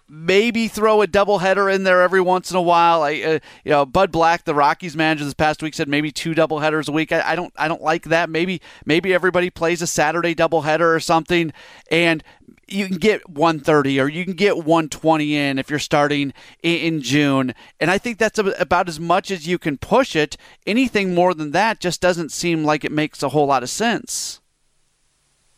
maybe 0.09 0.69
throw 0.69 1.03
a 1.03 1.07
doubleheader 1.07 1.75
in 1.75 1.85
there 1.85 2.03
every 2.03 2.21
once 2.21 2.51
in 2.51 2.57
a 2.57 2.63
while. 2.63 3.03
I, 3.03 3.15
uh, 3.21 3.39
you 3.65 3.73
know, 3.73 3.87
Bud 3.87 4.13
Black, 4.13 4.45
the 4.45 4.55
Rockies 4.55 4.97
manager, 4.97 5.25
this 5.25 5.35
past 5.35 5.63
week 5.63 5.75
said 5.75 5.89
maybe 5.89 6.11
two 6.11 6.35
doubleheaders 6.35 6.89
a 6.89 6.93
week. 6.93 7.11
I, 7.13 7.33
I, 7.33 7.37
don't, 7.37 7.53
I 7.57 7.69
don't 7.69 7.83
like 7.83 8.05
that. 8.05 8.29
Maybe, 8.29 8.61
maybe 8.85 9.15
everybody 9.15 9.51
plays 9.51 9.83
a 9.83 9.87
Saturday 9.87 10.35
doubleheader 10.35 10.95
or 10.95 11.01
something, 11.01 11.53
and 11.91 12.23
you 12.69 12.87
can 12.87 12.99
get 12.99 13.29
130 13.29 14.01
or 14.01 14.09
you 14.09 14.25
can 14.25 14.35
get 14.35 14.57
120 14.57 15.37
in 15.37 15.59
if 15.59 15.71
you're 15.71 15.79
starting 15.79 16.33
in, 16.63 17.01
June. 17.01 17.55
And 17.81 17.91
I 17.91 17.99
think 17.99 18.19
that's 18.19 18.39
about 18.39 18.89
as 18.89 18.99
much 18.99 19.31
as 19.31 19.47
you 19.47 19.59
can 19.59 19.79
push 19.79 20.15
it. 20.17 20.37
Anything 20.67 21.15
more 21.15 21.35
than 21.35 21.51
that 21.53 21.81
just 21.81 22.01
doesn't 22.01 22.33
seem 22.33 22.65
like 22.65 22.85
it 22.85 22.93
makes 22.93 23.23
a 23.23 23.31
whole 23.31 23.47
lot 23.47 23.63
of 23.63 23.71
sense. 23.71 24.41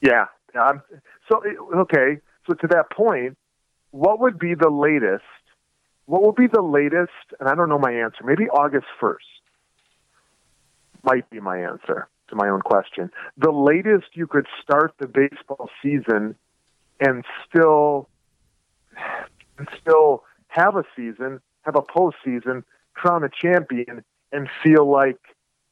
Yeah. 0.00 0.26
So 1.28 1.42
okay. 1.76 2.18
So 2.46 2.54
to 2.54 2.66
that 2.68 2.90
point 2.90 3.36
what 3.96 4.20
would 4.20 4.38
be 4.38 4.54
the 4.54 4.68
latest? 4.68 5.24
What 6.04 6.22
would 6.22 6.36
be 6.36 6.46
the 6.46 6.62
latest? 6.62 7.12
And 7.40 7.48
I 7.48 7.54
don't 7.54 7.68
know 7.68 7.78
my 7.78 7.92
answer. 7.92 8.24
Maybe 8.24 8.48
August 8.48 8.86
1st 9.00 9.16
might 11.02 11.28
be 11.30 11.40
my 11.40 11.58
answer 11.58 12.08
to 12.28 12.36
my 12.36 12.48
own 12.48 12.60
question. 12.60 13.10
The 13.38 13.52
latest 13.52 14.08
you 14.14 14.26
could 14.26 14.46
start 14.62 14.94
the 14.98 15.06
baseball 15.06 15.70
season 15.82 16.34
and 17.00 17.24
still 17.48 18.08
and 19.58 19.68
still 19.80 20.24
have 20.48 20.76
a 20.76 20.84
season, 20.94 21.40
have 21.62 21.76
a 21.76 21.82
postseason, 21.82 22.64
crown 22.94 23.24
a 23.24 23.28
champion, 23.28 24.04
and 24.32 24.48
feel 24.62 24.90
like 24.90 25.18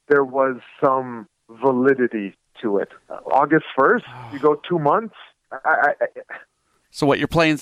there 0.07 0.23
was 0.23 0.57
some 0.83 1.27
validity 1.49 2.35
to 2.61 2.77
it. 2.77 2.89
August 3.31 3.65
first, 3.77 4.05
you 4.33 4.39
go 4.39 4.59
two 4.67 4.79
months. 4.79 5.15
I, 5.51 5.93
I, 6.01 6.07
so 6.91 7.05
what 7.05 7.19
you're 7.19 7.27
playing? 7.27 7.59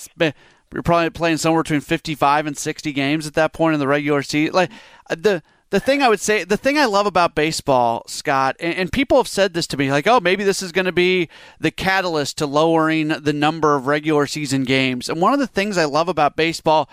You're 0.72 0.82
probably 0.82 1.10
playing 1.10 1.36
somewhere 1.36 1.62
between 1.62 1.80
55 1.80 2.46
and 2.46 2.56
60 2.56 2.92
games 2.92 3.26
at 3.26 3.34
that 3.34 3.52
point 3.52 3.74
in 3.74 3.80
the 3.80 3.86
regular 3.86 4.22
season. 4.22 4.54
Like 4.54 4.70
uh, 5.08 5.14
the 5.14 5.42
the 5.74 5.80
thing 5.80 6.04
I 6.04 6.08
would 6.08 6.20
say, 6.20 6.44
the 6.44 6.56
thing 6.56 6.78
I 6.78 6.84
love 6.84 7.04
about 7.04 7.34
baseball, 7.34 8.04
Scott, 8.06 8.54
and, 8.60 8.76
and 8.76 8.92
people 8.92 9.16
have 9.16 9.26
said 9.26 9.54
this 9.54 9.66
to 9.66 9.76
me, 9.76 9.90
like, 9.90 10.06
oh, 10.06 10.20
maybe 10.20 10.44
this 10.44 10.62
is 10.62 10.70
going 10.70 10.84
to 10.84 10.92
be 10.92 11.28
the 11.58 11.72
catalyst 11.72 12.38
to 12.38 12.46
lowering 12.46 13.08
the 13.08 13.32
number 13.32 13.74
of 13.74 13.88
regular 13.88 14.28
season 14.28 14.62
games. 14.62 15.08
And 15.08 15.20
one 15.20 15.32
of 15.32 15.40
the 15.40 15.48
things 15.48 15.76
I 15.76 15.86
love 15.86 16.08
about 16.08 16.36
baseball 16.36 16.88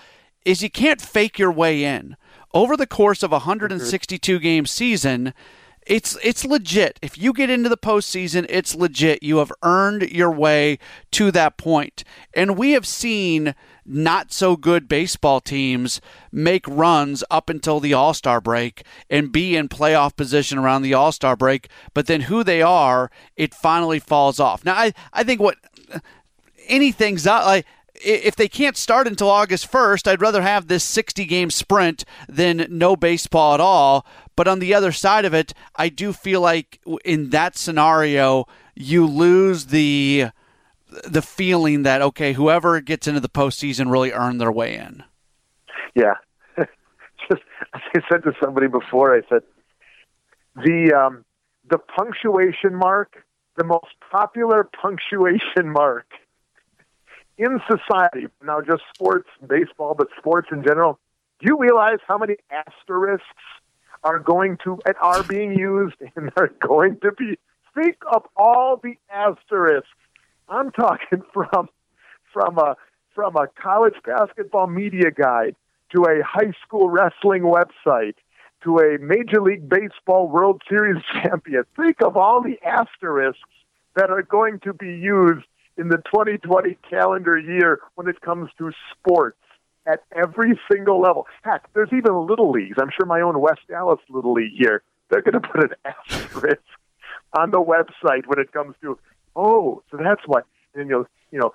is 0.46 0.64
you 0.64 0.70
can't 0.72 1.00
fake 1.00 1.38
your 1.38 1.52
way 1.52 1.84
in. 1.84 2.18
Over 2.56 2.76
the 2.76 2.88
course 2.88 3.22
of 3.22 3.32
a 3.32 3.46
162 3.46 4.40
game 4.40 4.66
season, 4.66 5.36
it's 5.92 6.18
it's 6.24 6.46
legit. 6.46 6.98
If 7.02 7.18
you 7.18 7.34
get 7.34 7.50
into 7.50 7.68
the 7.68 7.76
postseason, 7.76 8.46
it's 8.48 8.74
legit. 8.74 9.22
You 9.22 9.40
have 9.40 9.52
earned 9.62 10.04
your 10.04 10.32
way 10.32 10.80
to 11.12 11.32
that 11.32 11.58
point. 11.58 12.06
And 12.34 12.58
we 12.58 12.72
have 12.72 12.88
seen 12.88 13.54
not 13.86 14.32
so 14.32 14.56
good 14.56 14.88
baseball 14.88 15.42
teams 15.42 16.00
make 16.32 16.66
runs 16.66 17.26
up 17.30 17.50
until 17.50 17.82
the 17.82 17.94
All 17.94 18.14
Star 18.14 18.40
break 18.40 18.86
and 19.10 19.34
be 19.34 19.58
in 19.58 19.68
playoff 19.68 20.16
position 20.16 20.58
around 20.58 20.84
the 20.84 20.94
All 20.94 21.12
Star 21.12 21.36
break, 21.36 21.68
but 21.94 22.08
then 22.08 22.22
who 22.22 22.42
they 22.42 22.62
are, 22.62 23.12
it 23.36 23.54
finally 23.54 24.00
falls 24.00 24.40
off. 24.40 24.64
Now, 24.64 24.76
I, 24.76 24.94
I 25.12 25.26
think 25.26 25.42
what 25.42 25.58
uh, 25.94 26.00
anything's 26.70 27.26
not 27.26 27.46
like 27.46 27.66
if 28.04 28.36
they 28.36 28.48
can't 28.48 28.78
start 28.78 29.08
until 29.08 29.30
August 29.30 29.72
1st, 29.72 30.08
I'd 30.08 30.22
rather 30.22 30.42
have 30.42 30.68
this 30.68 30.84
60 30.84 31.26
game 31.26 31.50
sprint 31.50 32.06
than 32.28 32.66
no 32.70 32.96
baseball 32.96 33.54
at 33.54 33.60
all. 33.60 34.06
But 34.36 34.48
on 34.48 34.60
the 34.60 34.74
other 34.74 34.92
side 34.92 35.26
of 35.26 35.34
it, 35.34 35.54
I 35.76 35.90
do 35.90 36.14
feel 36.14 36.42
like 36.42 36.80
in 37.06 37.30
that 37.30 37.58
scenario, 37.58 38.46
you 38.76 39.06
lose 39.06 39.68
the 39.68 40.28
the 41.08 41.22
feeling 41.22 41.84
that 41.84 42.02
okay, 42.02 42.34
whoever 42.34 42.82
gets 42.82 43.08
into 43.08 43.20
the 43.20 43.30
postseason 43.30 43.92
really 43.92 44.12
earned 44.12 44.42
their 44.42 44.52
way 44.52 44.76
in. 44.76 45.04
Yeah, 45.96 46.16
just 46.58 47.42
I 47.74 47.80
said 48.10 48.24
to 48.24 48.34
somebody 48.44 48.68
before, 48.68 49.16
I 49.16 49.22
said 49.30 49.44
the 50.56 50.94
um, 50.94 51.26
the 51.70 51.78
punctuation 51.78 52.76
mark, 52.76 53.24
the 53.58 53.64
most 53.64 53.94
popular 54.12 54.68
punctuation 54.82 55.70
mark 55.72 56.08
in 57.38 57.60
society, 57.70 58.28
now 58.44 58.62
just 58.62 58.84
sports, 58.94 59.30
baseball, 59.48 59.96
but 59.96 60.08
sports 60.18 60.50
in 60.52 60.64
general, 60.64 61.00
do 61.40 61.48
you 61.50 61.58
realize 61.58 62.00
how 62.08 62.18
many 62.18 62.36
asterisks 62.52 63.26
are 64.04 64.20
going 64.20 64.58
to 64.64 64.80
and 64.86 64.96
are 65.02 65.24
being 65.24 65.58
used 65.58 65.96
and 66.16 66.32
are 66.38 66.52
going 66.60 67.00
to 67.02 67.12
be? 67.12 67.38
Think 67.76 67.98
of 68.12 68.24
all 68.36 68.80
the 68.82 68.96
asterisks. 69.10 69.90
I'm 70.50 70.72
talking 70.72 71.24
from 71.34 71.70
from 72.34 72.58
a 72.58 72.76
from 73.16 73.36
a 73.36 73.48
college 73.62 73.96
basketball 74.06 74.68
media 74.68 75.12
guide 75.12 75.56
to 75.94 76.04
a 76.04 76.24
high 76.24 76.54
school 76.66 76.90
wrestling 76.90 77.44
website 77.44 78.16
to 78.64 78.78
a 78.78 78.98
Major 79.00 79.42
League 79.42 79.68
Baseball 79.68 80.28
World 80.28 80.62
Series 80.70 81.02
champion. 81.24 81.64
Think 81.76 82.02
of 82.02 82.16
all 82.16 82.42
the 82.42 82.58
asterisks 82.64 83.40
that 83.96 84.10
are 84.10 84.22
going 84.22 84.60
to 84.60 84.74
be 84.74 84.88
used 84.88 85.46
in 85.82 85.90
the 85.90 85.98
2020 86.14 86.78
calendar 86.88 87.40
year 87.40 87.80
when 87.96 88.08
it 88.08 88.22
comes 88.22 88.52
to 88.60 88.72
sports 88.94 89.38
at 89.88 90.04
every 90.16 90.60
single 90.72 91.02
level. 91.02 91.26
Heck, 91.42 91.74
there's 91.74 91.90
even 91.92 92.28
little 92.28 92.52
leagues. 92.52 92.78
I'm 92.80 92.92
sure 92.96 93.08
my 93.08 93.22
own 93.22 93.42
West 93.42 93.62
Allis 93.76 94.00
Little 94.08 94.34
League 94.34 94.54
here, 94.56 94.84
they're 95.10 95.24
going 95.24 95.34
to 95.34 95.40
put 95.40 95.64
an 95.64 95.72
asterisk 96.10 96.62
on 97.36 97.50
the 97.50 97.58
website 97.58 98.28
when 98.28 98.38
it 98.38 98.52
comes 98.52 98.76
to, 98.84 99.00
oh, 99.36 99.82
so 99.90 99.98
that's 99.98 100.22
why. 100.28 100.42
And 100.76 100.88
you'll, 100.88 101.08
you 101.32 101.40
know, 101.40 101.52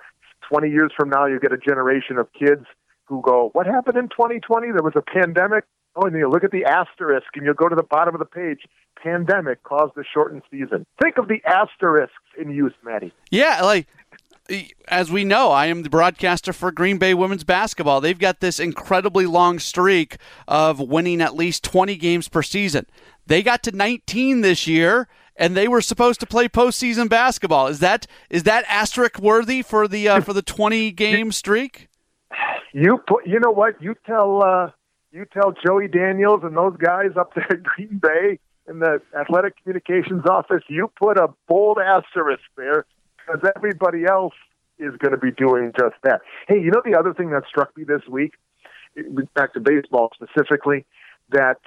20 0.51 0.71
years 0.71 0.91
from 0.97 1.09
now, 1.09 1.27
you 1.27 1.39
get 1.39 1.53
a 1.53 1.59
generation 1.59 2.19
of 2.19 2.27
kids 2.33 2.67
who 3.05 3.23
go, 3.23 3.51
what 3.53 3.67
happened 3.67 3.97
in 3.97 4.09
2020? 4.09 4.73
There 4.73 4.83
was 4.83 4.95
a 4.97 5.03
pandemic. 5.03 5.65
Oh, 5.95 6.07
and 6.07 6.15
you 6.15 6.29
look 6.29 6.45
at 6.45 6.51
the 6.51 6.65
asterisk 6.65 7.29
and 7.35 7.45
you'll 7.45 7.55
go 7.55 7.69
to 7.69 7.77
the 7.77 7.83
bottom 7.83 8.15
of 8.15 8.19
the 8.19 8.27
page. 8.27 8.67
Pandemic 9.03 9.63
caused 9.63 9.95
the 9.95 10.05
shortened 10.13 10.43
season. 10.51 10.85
Think 11.01 11.17
of 11.17 11.29
the 11.29 11.41
asterisks 11.47 12.13
in 12.39 12.51
use, 12.51 12.75
Maddie. 12.85 13.13
Yeah, 13.31 13.63
like 13.63 13.87
as 14.89 15.11
we 15.11 15.25
know, 15.25 15.51
I 15.51 15.67
am 15.67 15.83
the 15.83 15.91
broadcaster 15.91 16.53
for 16.53 16.71
Green 16.71 16.99
Bay 16.99 17.15
women's 17.15 17.45
basketball. 17.45 18.01
They've 18.01 18.19
got 18.19 18.41
this 18.41 18.61
incredibly 18.61 19.27
long 19.27 19.59
streak 19.59 20.17
of 20.47 20.81
winning 20.81 21.21
at 21.21 21.35
least 21.35 21.65
20 21.65 21.97
games 21.97 22.29
per 22.29 22.43
season. 22.43 22.87
They 23.27 23.43
got 23.43 23.63
to 23.65 23.73
19 23.73 24.41
this 24.41 24.67
year, 24.67 25.09
and 25.37 25.57
they 25.57 25.69
were 25.69 25.81
supposed 25.81 26.21
to 26.21 26.27
play 26.27 26.49
postseason 26.49 27.09
basketball. 27.09 27.67
Is 27.67 27.81
that 27.81 28.07
is 28.31 28.45
that 28.45 28.65
asterisk 28.69 29.19
worthy 29.19 29.63
for 29.63 29.89
the 29.89 30.09
uh, 30.09 30.21
for 30.21 30.33
the 30.33 30.43
20 30.43 30.93
game 30.93 31.33
streak? 31.33 31.89
You 32.73 32.99
put, 33.07 33.27
you 33.27 33.41
know 33.41 33.51
what? 33.51 33.81
You 33.83 33.95
tell 34.07 34.43
uh, 34.43 34.71
you 35.11 35.27
tell 35.33 35.53
Joey 35.67 35.89
Daniels 35.89 36.41
and 36.45 36.57
those 36.57 36.77
guys 36.77 37.11
up 37.19 37.35
there 37.35 37.51
at 37.51 37.63
Green 37.63 37.99
Bay 37.99 38.39
in 38.69 38.79
the 38.81 39.01
athletic 39.19 39.55
communications 39.63 40.25
office. 40.29 40.63
You 40.69 40.91
put 40.97 41.19
a 41.19 41.29
bold 41.49 41.79
asterisk 41.79 42.43
there 42.57 42.85
because 43.27 43.51
everybody 43.57 44.05
else 44.05 44.35
is 44.79 44.95
going 44.99 45.13
to 45.13 45.19
be 45.19 45.31
doing 45.31 45.73
just 45.79 45.95
that. 46.03 46.21
Hey, 46.49 46.61
you 46.61 46.71
know 46.71 46.83
the 46.85 46.99
other 46.99 47.15
thing 47.15 47.31
that 47.31 47.45
struck 47.49 47.77
me 47.77 47.85
this 47.85 48.03
week, 48.09 48.35
back 49.35 49.55
to 49.55 49.61
baseball 49.61 50.11
specifically, 50.15 50.85
that 51.31 51.61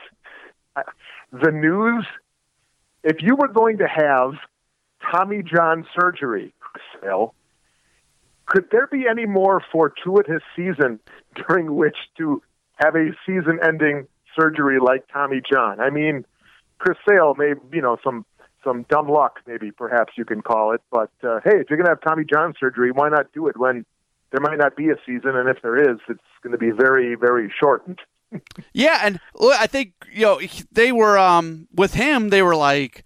uh, 0.75 0.83
the 1.31 1.51
news, 1.51 2.05
if 3.03 3.21
you 3.21 3.35
were 3.35 3.47
going 3.47 3.77
to 3.79 3.87
have 3.87 4.33
Tommy 5.11 5.41
John 5.43 5.85
surgery, 5.99 6.53
Phil, 7.01 7.33
could 8.45 8.65
there 8.71 8.87
be 8.87 9.05
any 9.09 9.25
more 9.25 9.61
fortuitous 9.71 10.41
season 10.55 10.99
during 11.47 11.75
which 11.75 11.97
to 12.17 12.41
have 12.75 12.95
a 12.95 13.09
season-ending 13.25 14.07
surgery 14.39 14.79
like 14.79 15.05
Tommy 15.11 15.41
John? 15.49 15.79
I 15.79 15.89
mean, 15.89 16.25
Chris 16.77 16.97
Sale 17.07 17.35
may, 17.37 17.53
you 17.73 17.81
know, 17.81 17.97
some 18.03 18.25
some 18.63 18.85
dumb 18.89 19.09
luck, 19.09 19.39
maybe 19.47 19.71
perhaps 19.71 20.13
you 20.17 20.25
can 20.25 20.41
call 20.41 20.73
it. 20.73 20.81
But 20.91 21.11
uh, 21.23 21.39
hey, 21.43 21.59
if 21.59 21.69
you're 21.69 21.77
going 21.77 21.85
to 21.85 21.91
have 21.91 22.01
Tommy 22.01 22.25
John 22.25 22.53
surgery, 22.59 22.91
why 22.91 23.09
not 23.09 23.31
do 23.33 23.47
it 23.47 23.57
when 23.57 23.85
there 24.31 24.41
might 24.41 24.57
not 24.57 24.75
be 24.75 24.89
a 24.89 24.95
season, 25.05 25.35
and 25.35 25.49
if 25.49 25.61
there 25.61 25.79
is, 25.79 25.97
it's 26.07 26.21
going 26.43 26.51
to 26.51 26.57
be 26.57 26.71
very, 26.71 27.15
very 27.15 27.51
shortened. 27.59 27.99
yeah, 28.73 29.01
and 29.03 29.19
I 29.41 29.67
think 29.67 29.93
you 30.11 30.21
know 30.21 30.39
they 30.71 30.91
were 30.91 31.17
um, 31.17 31.67
with 31.73 31.95
him. 31.95 32.29
They 32.29 32.41
were 32.41 32.55
like 32.55 33.03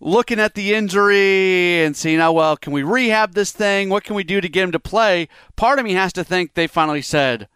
looking 0.00 0.38
at 0.38 0.54
the 0.54 0.74
injury 0.74 1.82
and 1.82 1.96
seeing, 1.96 2.20
oh 2.20 2.32
well, 2.32 2.56
can 2.56 2.72
we 2.72 2.82
rehab 2.82 3.34
this 3.34 3.50
thing? 3.50 3.88
What 3.88 4.04
can 4.04 4.14
we 4.14 4.24
do 4.24 4.40
to 4.40 4.48
get 4.48 4.64
him 4.64 4.72
to 4.72 4.78
play? 4.78 5.28
Part 5.56 5.78
of 5.78 5.84
me 5.84 5.94
has 5.94 6.12
to 6.14 6.24
think 6.24 6.54
they 6.54 6.66
finally 6.66 7.02
said, 7.02 7.48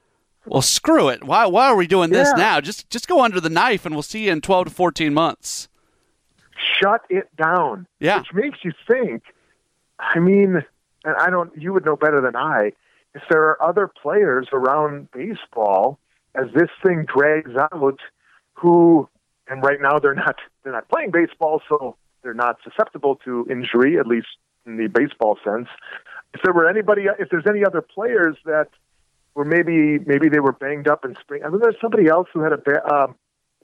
well, 0.47 0.63
screw 0.63 1.09
it. 1.09 1.23
Why 1.23 1.47
why 1.47 1.67
are 1.69 1.77
we 1.77 1.87
doing 1.87 2.11
this 2.11 2.33
now? 2.37 2.61
Just 2.61 2.89
just 2.91 3.09
go 3.09 3.23
under 3.23 3.41
the 3.41 3.51
knife, 3.51 3.85
and 3.85 3.95
we'll 3.95 4.03
see 4.03 4.27
you 4.27 4.33
in 4.33 4.41
twelve 4.41 4.67
to 4.67 4.71
fourteen 4.73 5.15
months. 5.15 5.69
Shut 6.81 7.03
it 7.11 7.35
down. 7.37 7.87
Yeah, 8.01 8.19
which 8.19 8.33
makes 8.33 8.59
you 8.65 8.73
think. 8.89 9.23
I 9.99 10.19
mean, 10.19 10.65
and 11.05 11.17
I 11.19 11.31
don't. 11.31 11.51
You 11.61 11.73
would 11.73 11.85
know 11.85 11.97
better 11.97 12.21
than 12.21 12.37
I. 12.37 12.73
If 13.15 13.23
there 13.31 13.43
are 13.43 13.63
other 13.63 13.89
players 13.89 14.49
around 14.53 15.11
baseball 15.11 15.99
as 16.35 16.47
this 16.55 16.71
thing 16.83 17.05
drags 17.05 17.53
out, 17.73 18.01
who 18.55 19.09
and 19.49 19.63
right 19.63 19.81
now 19.81 19.99
they're 19.99 20.15
not 20.15 20.37
they're 20.63 20.73
not 20.73 20.89
playing 20.89 21.11
baseball, 21.11 21.61
so 21.69 21.97
they're 22.23 22.35
not 22.35 22.59
susceptible 22.65 23.17
to 23.25 23.47
injury, 23.51 23.99
at 23.99 24.07
least 24.07 24.29
in 24.67 24.77
the 24.77 24.87
baseball 24.87 25.39
sense. 25.45 25.69
If 26.35 26.41
there 26.43 26.55
were 26.55 26.69
anybody, 26.69 27.07
if 27.19 27.29
there's 27.31 27.47
any 27.49 27.65
other 27.65 27.83
players 27.83 28.37
that 28.45 28.69
were 29.35 29.45
maybe 29.45 29.99
maybe 30.07 30.29
they 30.29 30.41
were 30.41 30.53
banged 30.53 30.89
up 30.89 31.05
in 31.05 31.17
spring. 31.21 31.43
I 31.45 31.49
mean, 31.49 31.61
there's 31.61 31.77
somebody 31.81 32.09
else 32.09 32.29
who 32.33 32.41
had 32.41 32.53
a 32.53 32.95
um, 32.95 33.15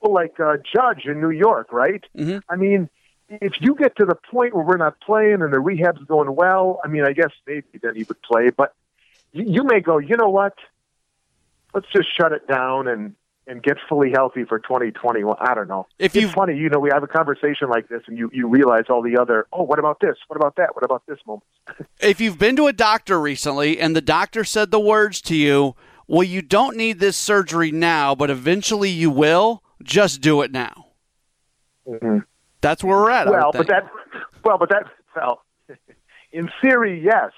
well, 0.01 0.13
like 0.13 0.39
uh, 0.41 0.57
Judge 0.75 1.05
in 1.07 1.21
New 1.21 1.31
York, 1.31 1.73
right? 1.73 2.05
Mm-hmm. 2.17 2.39
I 2.49 2.57
mean, 2.57 2.89
if 3.29 3.55
you 3.61 3.75
get 3.75 3.97
to 3.97 4.05
the 4.05 4.15
point 4.15 4.55
where 4.55 4.65
we're 4.65 4.77
not 4.77 5.01
playing 5.01 5.43
and 5.43 5.53
the 5.53 5.61
rehab's 5.61 6.05
going 6.05 6.35
well, 6.35 6.81
I 6.85 6.89
mean, 6.89 7.05
I 7.05 7.13
guess 7.13 7.31
maybe 7.47 7.67
then 7.83 7.95
he 7.95 8.05
would 8.05 8.21
play. 8.23 8.51
But 8.51 8.75
you, 9.33 9.45
you 9.47 9.65
may 9.65 9.81
go, 9.81 9.99
you 9.99 10.17
know 10.17 10.31
what? 10.31 10.55
Let's 11.75 11.87
just 11.93 12.09
shut 12.17 12.33
it 12.33 12.49
down 12.49 12.89
and 12.89 13.15
and 13.49 13.63
get 13.63 13.79
fully 13.89 14.11
healthy 14.13 14.45
for 14.45 14.59
2021. 14.59 15.35
I 15.41 15.55
don't 15.55 15.69
know. 15.69 15.87
If 15.99 16.15
it's 16.15 16.33
funny, 16.33 16.57
you 16.57 16.69
know, 16.69 16.79
we 16.79 16.91
have 16.93 17.03
a 17.03 17.07
conversation 17.07 17.71
like 17.71 17.89
this, 17.89 18.03
and 18.07 18.17
you 18.17 18.31
you 18.33 18.47
realize 18.47 18.85
all 18.91 19.03
the 19.03 19.19
other. 19.19 19.47
Oh, 19.53 19.63
what 19.63 19.79
about 19.79 20.01
this? 20.01 20.17
What 20.29 20.37
about 20.37 20.57
that? 20.57 20.75
What 20.75 20.85
about 20.85 21.03
this 21.07 21.19
moment? 21.27 21.45
if 22.01 22.21
you've 22.21 22.39
been 22.39 22.57
to 22.57 22.67
a 22.67 22.73
doctor 22.73 23.19
recently, 23.21 23.81
and 23.81 23.97
the 23.97 24.03
doctor 24.03 24.45
said 24.45 24.71
the 24.71 24.79
words 24.79 25.21
to 25.23 25.35
you, 25.35 25.75
"Well, 26.07 26.25
you 26.25 26.43
don't 26.43 26.77
need 26.77 27.01
this 27.01 27.17
surgery 27.17 27.73
now, 27.73 28.15
but 28.15 28.31
eventually 28.31 28.91
you 28.91 29.11
will," 29.11 29.63
just 29.83 30.21
do 30.21 30.43
it 30.43 30.53
now. 30.53 30.87
Mm-hmm. 31.87 32.19
That's 32.61 32.83
where 32.83 32.97
we're 32.97 33.11
at. 33.11 33.29
Well, 33.29 33.53
but 33.53 33.69
that, 33.69 33.88
well, 34.45 34.59
but 34.59 34.69
that, 34.71 34.85
well, 35.14 35.43
in 36.33 36.51
theory, 36.61 37.01
yes, 37.03 37.33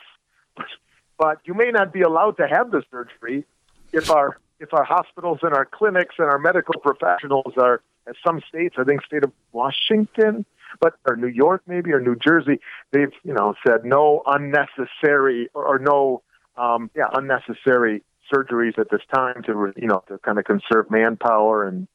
but 1.18 1.38
you 1.44 1.55
may 1.55 1.70
not 1.70 1.92
be 1.92 2.00
allowed 2.03 2.38
to 2.38 2.48
have 2.48 2.70
the 2.70 2.83
surgery 2.90 3.44
if 3.92 4.11
our 4.11 4.38
if 4.59 4.74
our 4.74 4.85
hospitals 4.85 5.38
and 5.42 5.55
our 5.55 5.64
clinics 5.64 6.16
and 6.18 6.29
our 6.29 6.38
medical 6.38 6.74
professionals 6.81 7.55
are, 7.57 7.83
in 8.07 8.12
some 8.26 8.42
states, 8.46 8.76
I 8.79 8.85
think 8.85 9.03
state 9.05 9.24
of 9.24 9.33
Washington, 9.53 10.44
but 10.81 10.94
or 11.07 11.16
New 11.16 11.29
York 11.29 11.62
maybe 11.66 11.92
or 11.92 12.00
New 12.00 12.16
Jersey, 12.16 12.61
they've 12.92 13.12
you 13.24 13.35
know 13.35 13.55
said 13.66 13.85
no 13.85 14.22
unnecessary 14.26 15.48
or, 15.55 15.64
or 15.64 15.79
no 15.79 16.22
um, 16.57 16.90
yeah 16.94 17.09
unnecessary 17.12 18.03
surgeries 18.33 18.79
at 18.79 18.90
this 18.90 19.03
time 19.12 19.42
to 19.44 19.72
you 19.76 19.88
know 19.88 20.03
to 20.09 20.18
kind 20.18 20.38
of 20.38 20.44
conserve 20.44 20.90
manpower 20.90 21.66
and 21.66 21.88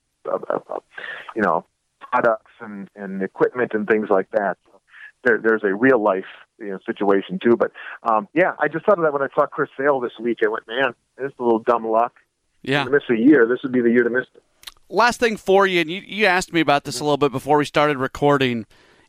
you 1.36 1.42
know 1.42 1.66
products 2.00 2.52
and, 2.60 2.90
and 2.96 3.22
equipment 3.22 3.72
and 3.74 3.88
things 3.88 4.10
like 4.10 4.30
that. 4.32 4.58
So 4.66 4.80
there, 5.24 5.40
there's 5.42 5.64
a 5.64 5.74
real 5.74 6.02
life 6.02 6.26
you 6.60 6.70
know, 6.70 6.80
situation 6.86 7.40
too. 7.44 7.56
But 7.58 7.72
um, 8.04 8.28
yeah, 8.34 8.54
I 8.60 8.68
just 8.68 8.86
thought 8.86 8.98
of 8.98 9.04
that 9.04 9.14
when 9.14 9.22
I 9.22 9.28
saw 9.36 9.46
Chris 9.46 9.70
Sale 9.78 10.00
this 10.00 10.14
week. 10.20 10.40
I 10.46 10.50
went, 10.50 10.68
man, 10.68 10.94
this 11.18 11.28
is 11.28 11.34
a 11.40 11.44
little 11.44 11.60
dumb 11.60 11.86
luck. 11.86 12.14
Yeah. 12.62 12.84
miss 12.86 13.04
a 13.10 13.16
year. 13.16 13.48
This 13.48 13.60
would 13.64 13.72
be 13.72 13.82
the 13.82 13.92
year 13.92 14.04
to 14.04 14.10
miss 14.10 14.26
it. 14.34 14.42
Last 14.90 15.20
thing 15.20 15.38
for 15.38 15.66
you, 15.68 15.82
and 15.82 15.90
you, 15.90 16.02
you 16.06 16.26
asked 16.26 16.54
me 16.54 16.62
about 16.62 16.84
this 16.84 17.00
a 17.00 17.04
little 17.04 17.18
bit 17.18 17.32
before 17.32 17.58
we 17.58 17.66
started 17.66 17.98
recording 17.98 18.66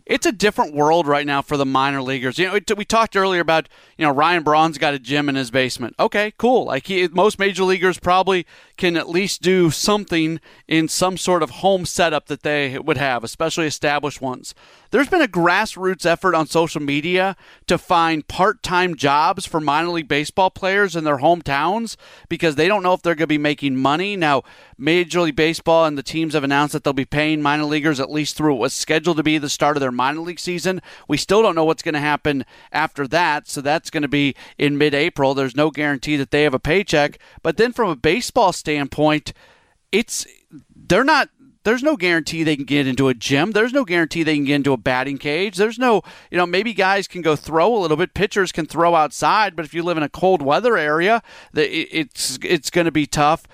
it's 0.06 0.24
a 0.24 0.32
different 0.32 0.72
world 0.72 1.06
right 1.06 1.26
now 1.26 1.42
for 1.42 1.56
the 1.56 1.66
minor 1.66 2.00
leaguers. 2.00 2.38
You 2.38 2.46
know, 2.46 2.58
we 2.76 2.84
talked 2.84 3.16
earlier 3.16 3.40
about 3.40 3.68
you 3.98 4.06
know 4.06 4.12
Ryan 4.12 4.44
Braun's 4.44 4.78
got 4.78 4.94
a 4.94 4.98
gym 4.98 5.28
in 5.28 5.34
his 5.34 5.50
basement. 5.50 5.96
Okay, 5.98 6.32
cool. 6.38 6.64
Like 6.64 6.86
he, 6.86 7.08
most 7.08 7.38
major 7.38 7.64
leaguers 7.64 7.98
probably 7.98 8.46
can 8.76 8.96
at 8.96 9.08
least 9.08 9.42
do 9.42 9.70
something 9.70 10.40
in 10.68 10.88
some 10.88 11.16
sort 11.16 11.42
of 11.42 11.50
home 11.50 11.84
setup 11.84 12.26
that 12.26 12.42
they 12.42 12.78
would 12.78 12.96
have, 12.96 13.24
especially 13.24 13.66
established 13.66 14.20
ones. 14.20 14.54
There's 14.90 15.08
been 15.08 15.22
a 15.22 15.28
grassroots 15.28 16.06
effort 16.06 16.34
on 16.34 16.46
social 16.46 16.80
media 16.80 17.36
to 17.66 17.78
find 17.78 18.26
part 18.26 18.62
time 18.62 18.94
jobs 18.94 19.46
for 19.46 19.60
minor 19.60 19.88
league 19.88 20.08
baseball 20.08 20.50
players 20.50 20.96
in 20.96 21.04
their 21.04 21.18
hometowns 21.18 21.96
because 22.28 22.56
they 22.56 22.68
don't 22.68 22.82
know 22.82 22.92
if 22.92 23.02
they're 23.02 23.14
going 23.14 23.24
to 23.24 23.26
be 23.26 23.38
making 23.38 23.76
money. 23.76 24.16
Now, 24.16 24.42
Major 24.78 25.22
League 25.22 25.36
Baseball 25.36 25.84
and 25.84 25.96
the 25.96 26.02
teams 26.02 26.34
have 26.34 26.44
announced 26.44 26.72
that 26.72 26.84
they'll 26.84 26.92
be 26.92 27.04
paying 27.04 27.42
minor 27.42 27.64
leaguers 27.64 28.00
at 28.00 28.10
least 28.10 28.36
through 28.36 28.54
what 28.54 28.60
was 28.60 28.74
scheduled 28.74 29.16
to 29.16 29.22
be 29.22 29.38
the 29.38 29.48
start 29.48 29.76
of 29.76 29.80
their 29.80 29.92
minor 29.92 30.20
league 30.20 30.40
season. 30.40 30.80
We 31.08 31.16
still 31.16 31.42
don't 31.42 31.54
know 31.54 31.64
what's 31.64 31.82
going 31.82 31.94
to 31.94 32.00
happen 32.00 32.44
after 32.72 33.06
that, 33.08 33.48
so 33.48 33.60
that's 33.60 33.90
going 33.90 34.02
to 34.02 34.08
be 34.08 34.34
in 34.58 34.78
mid 34.78 34.94
April. 34.94 35.34
There's 35.34 35.56
no 35.56 35.70
guarantee 35.70 36.16
that 36.16 36.30
they 36.30 36.42
have 36.42 36.54
a 36.54 36.58
paycheck. 36.58 37.18
But 37.42 37.56
then 37.56 37.72
from 37.72 37.88
a 37.88 37.96
baseball 37.96 38.52
standpoint, 38.52 39.32
it's 39.92 40.26
they're 40.74 41.04
not 41.04 41.28
there's 41.66 41.82
no 41.82 41.96
guarantee 41.96 42.44
they 42.44 42.54
can 42.54 42.64
get 42.64 42.86
into 42.86 43.08
a 43.08 43.14
gym. 43.14 43.50
There's 43.50 43.72
no 43.72 43.84
guarantee 43.84 44.22
they 44.22 44.36
can 44.36 44.44
get 44.44 44.54
into 44.54 44.72
a 44.72 44.76
batting 44.76 45.18
cage. 45.18 45.56
There's 45.56 45.80
no, 45.80 46.02
you 46.30 46.38
know, 46.38 46.46
maybe 46.46 46.72
guys 46.72 47.08
can 47.08 47.22
go 47.22 47.34
throw 47.34 47.74
a 47.74 47.80
little 47.80 47.96
bit. 47.96 48.14
Pitchers 48.14 48.52
can 48.52 48.66
throw 48.66 48.94
outside, 48.94 49.56
but 49.56 49.64
if 49.64 49.74
you 49.74 49.82
live 49.82 49.96
in 49.96 50.04
a 50.04 50.08
cold 50.08 50.42
weather 50.42 50.78
area, 50.78 51.24
it's 51.52 52.38
it's 52.44 52.70
going 52.70 52.84
to 52.84 52.92
be 52.92 53.04
tough. 53.04 53.48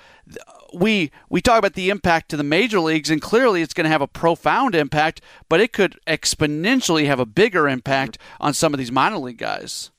We 0.75 1.11
we 1.31 1.41
talk 1.41 1.59
about 1.59 1.73
the 1.73 1.89
impact 1.89 2.29
to 2.31 2.37
the 2.37 2.45
major 2.45 2.81
leagues, 2.81 3.09
and 3.09 3.23
clearly 3.23 3.63
it's 3.63 3.73
going 3.73 3.85
to 3.85 3.91
have 3.91 4.03
a 4.03 4.07
profound 4.07 4.75
impact, 4.75 5.23
but 5.49 5.63
it 5.63 5.73
could 5.73 5.99
exponentially 6.07 7.07
have 7.07 7.19
a 7.19 7.25
bigger 7.25 7.67
impact 7.67 8.19
on 8.39 8.53
some 8.53 8.75
of 8.75 8.79
these 8.79 8.93
minor 8.93 9.17
league 9.17 9.39
guys. 9.39 9.91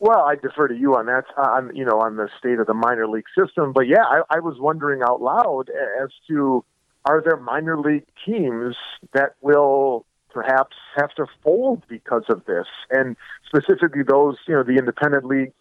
Well, 0.00 0.22
I 0.22 0.34
defer 0.34 0.66
to 0.66 0.76
you 0.76 0.96
on 0.96 1.06
that, 1.06 1.26
on 1.38 1.76
you 1.76 1.84
know, 1.84 2.00
on 2.00 2.16
the 2.16 2.28
state 2.40 2.58
of 2.58 2.66
the 2.66 2.74
minor 2.74 3.06
league 3.06 3.24
system. 3.38 3.72
But 3.72 3.86
yeah, 3.86 4.02
I, 4.02 4.22
I 4.30 4.40
was 4.40 4.56
wondering 4.58 5.02
out 5.02 5.22
loud 5.22 5.70
as 6.02 6.10
to 6.26 6.64
are 7.08 7.22
there 7.24 7.36
minor 7.36 7.78
league 7.78 8.06
teams 8.24 8.76
that 9.12 9.34
will 9.40 10.04
perhaps 10.30 10.76
have 10.96 11.10
to 11.14 11.26
fold 11.42 11.82
because 11.88 12.24
of 12.28 12.44
this? 12.46 12.66
And 12.90 13.16
specifically 13.46 14.02
those, 14.02 14.36
you 14.46 14.54
know, 14.54 14.62
the 14.62 14.76
independent 14.76 15.24
leagues 15.24 15.54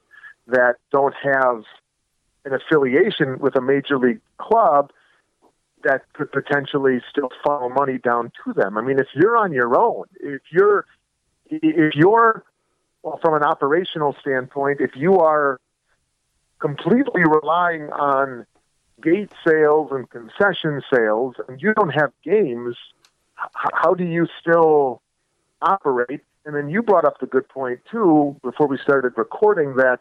that 0.47 0.75
don't 0.91 1.15
have 1.23 1.63
an 2.45 2.53
affiliation 2.53 3.39
with 3.39 3.55
a 3.55 3.61
major 3.61 3.97
league 3.97 4.21
club 4.37 4.91
that 5.83 6.01
could 6.13 6.31
potentially 6.31 6.99
still 7.09 7.29
funnel 7.45 7.69
money 7.69 7.99
down 7.99 8.31
to 8.43 8.53
them. 8.53 8.77
I 8.77 8.81
mean, 8.81 8.99
if 8.99 9.07
you're 9.13 9.37
on 9.37 9.53
your 9.53 9.79
own, 9.79 10.05
if 10.19 10.41
you're 10.51 10.85
if 11.47 11.93
you're 11.95 12.43
well, 13.03 13.19
from 13.21 13.35
an 13.35 13.43
operational 13.43 14.15
standpoint, 14.19 14.81
if 14.81 14.91
you 14.95 15.19
are 15.19 15.59
completely 16.59 17.21
relying 17.23 17.83
on 17.91 18.47
gate 19.01 19.31
sales 19.45 19.89
and 19.91 20.09
concession 20.09 20.81
sales, 20.93 21.35
and 21.47 21.61
you 21.61 21.73
don't 21.73 21.89
have 21.89 22.11
games, 22.23 22.75
how 23.35 23.93
do 23.93 24.03
you 24.03 24.27
still 24.39 25.01
operate? 25.61 26.21
And 26.45 26.55
then 26.55 26.69
you 26.69 26.81
brought 26.81 27.05
up 27.05 27.19
the 27.19 27.25
good 27.25 27.47
point 27.49 27.79
too 27.91 28.35
before 28.43 28.67
we 28.67 28.77
started 28.77 29.13
recording 29.17 29.75
that 29.75 29.99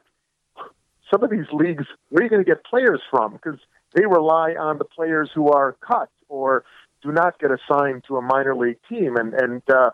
some 1.10 1.22
of 1.22 1.30
these 1.30 1.46
leagues, 1.52 1.84
where 2.08 2.20
are 2.20 2.24
you 2.24 2.30
going 2.30 2.44
to 2.44 2.48
get 2.48 2.64
players 2.64 3.00
from? 3.10 3.32
Because 3.32 3.58
they 3.94 4.06
rely 4.06 4.54
on 4.54 4.78
the 4.78 4.84
players 4.84 5.30
who 5.34 5.48
are 5.48 5.76
cut 5.80 6.10
or 6.28 6.64
do 7.02 7.12
not 7.12 7.38
get 7.38 7.50
assigned 7.50 8.04
to 8.08 8.16
a 8.16 8.22
minor 8.22 8.54
league 8.56 8.78
team. 8.88 9.16
And 9.16 9.34
and 9.34 9.62
uh, 9.68 9.90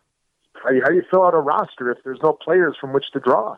how, 0.63 0.71
do 0.71 0.77
you, 0.77 0.83
how 0.83 0.89
do 0.91 0.97
you 0.97 1.05
fill 1.11 1.25
out 1.25 1.35
a 1.35 1.41
roster 1.41 1.91
if 1.91 1.99
there's 2.05 2.21
no 2.23 2.33
players 2.33 2.77
from 2.81 2.93
which 2.93 3.11
to 3.13 3.21
draw? 3.21 3.57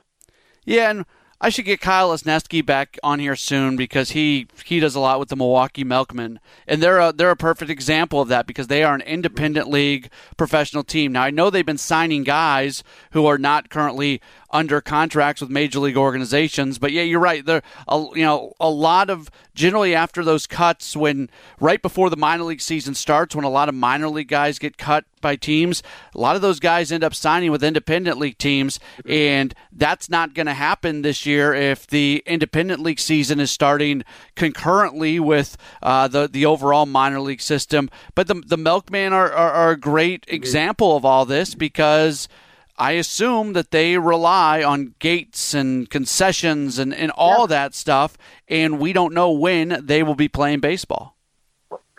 Yeah, 0.65 0.91
and 0.91 1.05
I 1.45 1.49
should 1.49 1.65
get 1.65 1.81
Kyle 1.81 2.11
Lesniewski 2.11 2.65
back 2.65 3.01
on 3.03 3.19
here 3.19 3.35
soon 3.35 3.75
because 3.75 4.13
he 4.13 4.47
he 4.65 4.79
does 4.79 4.95
a 4.95 5.01
lot 5.01 5.19
with 5.19 5.29
the 5.29 5.35
Milwaukee 5.35 5.83
Milkmen, 5.83 6.39
and 6.69 6.81
they're 6.81 7.01
a 7.01 7.13
they're 7.13 7.33
a 7.33 7.37
perfect 7.37 7.69
example 7.69 8.21
of 8.21 8.29
that 8.29 8.47
because 8.47 8.69
they 8.69 8.85
are 8.85 8.95
an 8.95 9.01
independent 9.01 9.69
league 9.69 10.09
professional 10.37 10.85
team. 10.85 11.11
Now 11.11 11.25
I 11.25 11.31
know 11.31 11.51
they've 11.51 11.67
been 11.67 11.79
signing 11.79 12.23
guys 12.23 12.85
who 13.11 13.27
are 13.27 13.39
not 13.39 13.71
currently 13.71 14.21
under 14.53 14.81
contracts 14.81 15.41
with 15.41 15.51
major 15.51 15.79
league 15.79 15.97
organizations. 15.97 16.79
But 16.79 16.93
yeah, 16.93 17.03
you're 17.03 17.21
right. 17.21 17.45
There, 17.45 17.63
you 17.91 18.23
know, 18.23 18.53
a 18.61 18.69
lot 18.69 19.11
of 19.11 19.31
generally 19.55 19.95
after 19.95 20.23
those 20.25 20.47
cuts, 20.47 20.97
when 20.97 21.31
right 21.61 21.81
before 21.81 22.11
the 22.11 22.17
minor 22.17 22.45
league 22.45 22.61
season 22.61 22.95
starts, 22.95 23.35
when 23.35 23.45
a 23.45 23.51
lot 23.51 23.69
of 23.69 23.75
minor 23.75 24.09
league 24.09 24.29
guys 24.29 24.59
get 24.59 24.77
cut 24.77 25.05
by 25.21 25.37
teams, 25.37 25.83
a 26.15 26.19
lot 26.19 26.37
of 26.37 26.43
those 26.43 26.61
guys 26.61 26.93
end 26.93 27.05
up 27.05 27.15
signing 27.15 27.51
with 27.51 27.63
independent 27.63 28.19
league 28.19 28.39
teams, 28.39 28.81
and 29.07 29.55
that's 29.73 30.11
not 30.11 30.35
going 30.35 30.47
to 30.47 30.55
happen 30.55 31.03
this 31.03 31.25
year 31.25 31.55
if 31.55 31.87
the 31.87 32.23
independent 32.27 32.83
league 32.83 33.01
season 33.01 33.41
is 33.41 33.51
starting 33.51 34.03
concurrently 34.35 35.19
with 35.19 35.57
uh, 35.83 36.09
the 36.09 36.29
the 36.29 36.45
overall 36.45 36.87
minor 36.87 37.21
league 37.21 37.41
system. 37.41 37.89
But 38.15 38.27
the 38.27 38.43
the 38.47 38.57
Milkmen 38.57 39.13
are, 39.13 39.33
are, 39.33 39.53
are 39.53 39.71
a 39.71 39.77
great 39.79 40.25
example 40.29 40.97
of 40.97 41.05
all 41.05 41.25
this 41.25 41.55
because 41.55 42.29
I 42.77 42.93
assume 42.93 43.53
that 43.53 43.71
they 43.71 43.99
rely 43.99 44.63
on 44.63 44.95
gates 44.99 45.55
and 45.55 45.89
concessions 45.89 46.79
and, 46.79 46.95
and 46.95 47.13
all 47.13 47.43
yeah. 47.43 47.47
that 47.47 47.75
stuff, 47.75 48.17
and 48.49 48.79
we 48.79 48.93
don't 48.93 49.15
know 49.15 49.31
when 49.31 49.81
they 49.85 50.03
will 50.03 50.15
be 50.15 50.29
playing 50.29 50.61
baseball. 50.61 51.17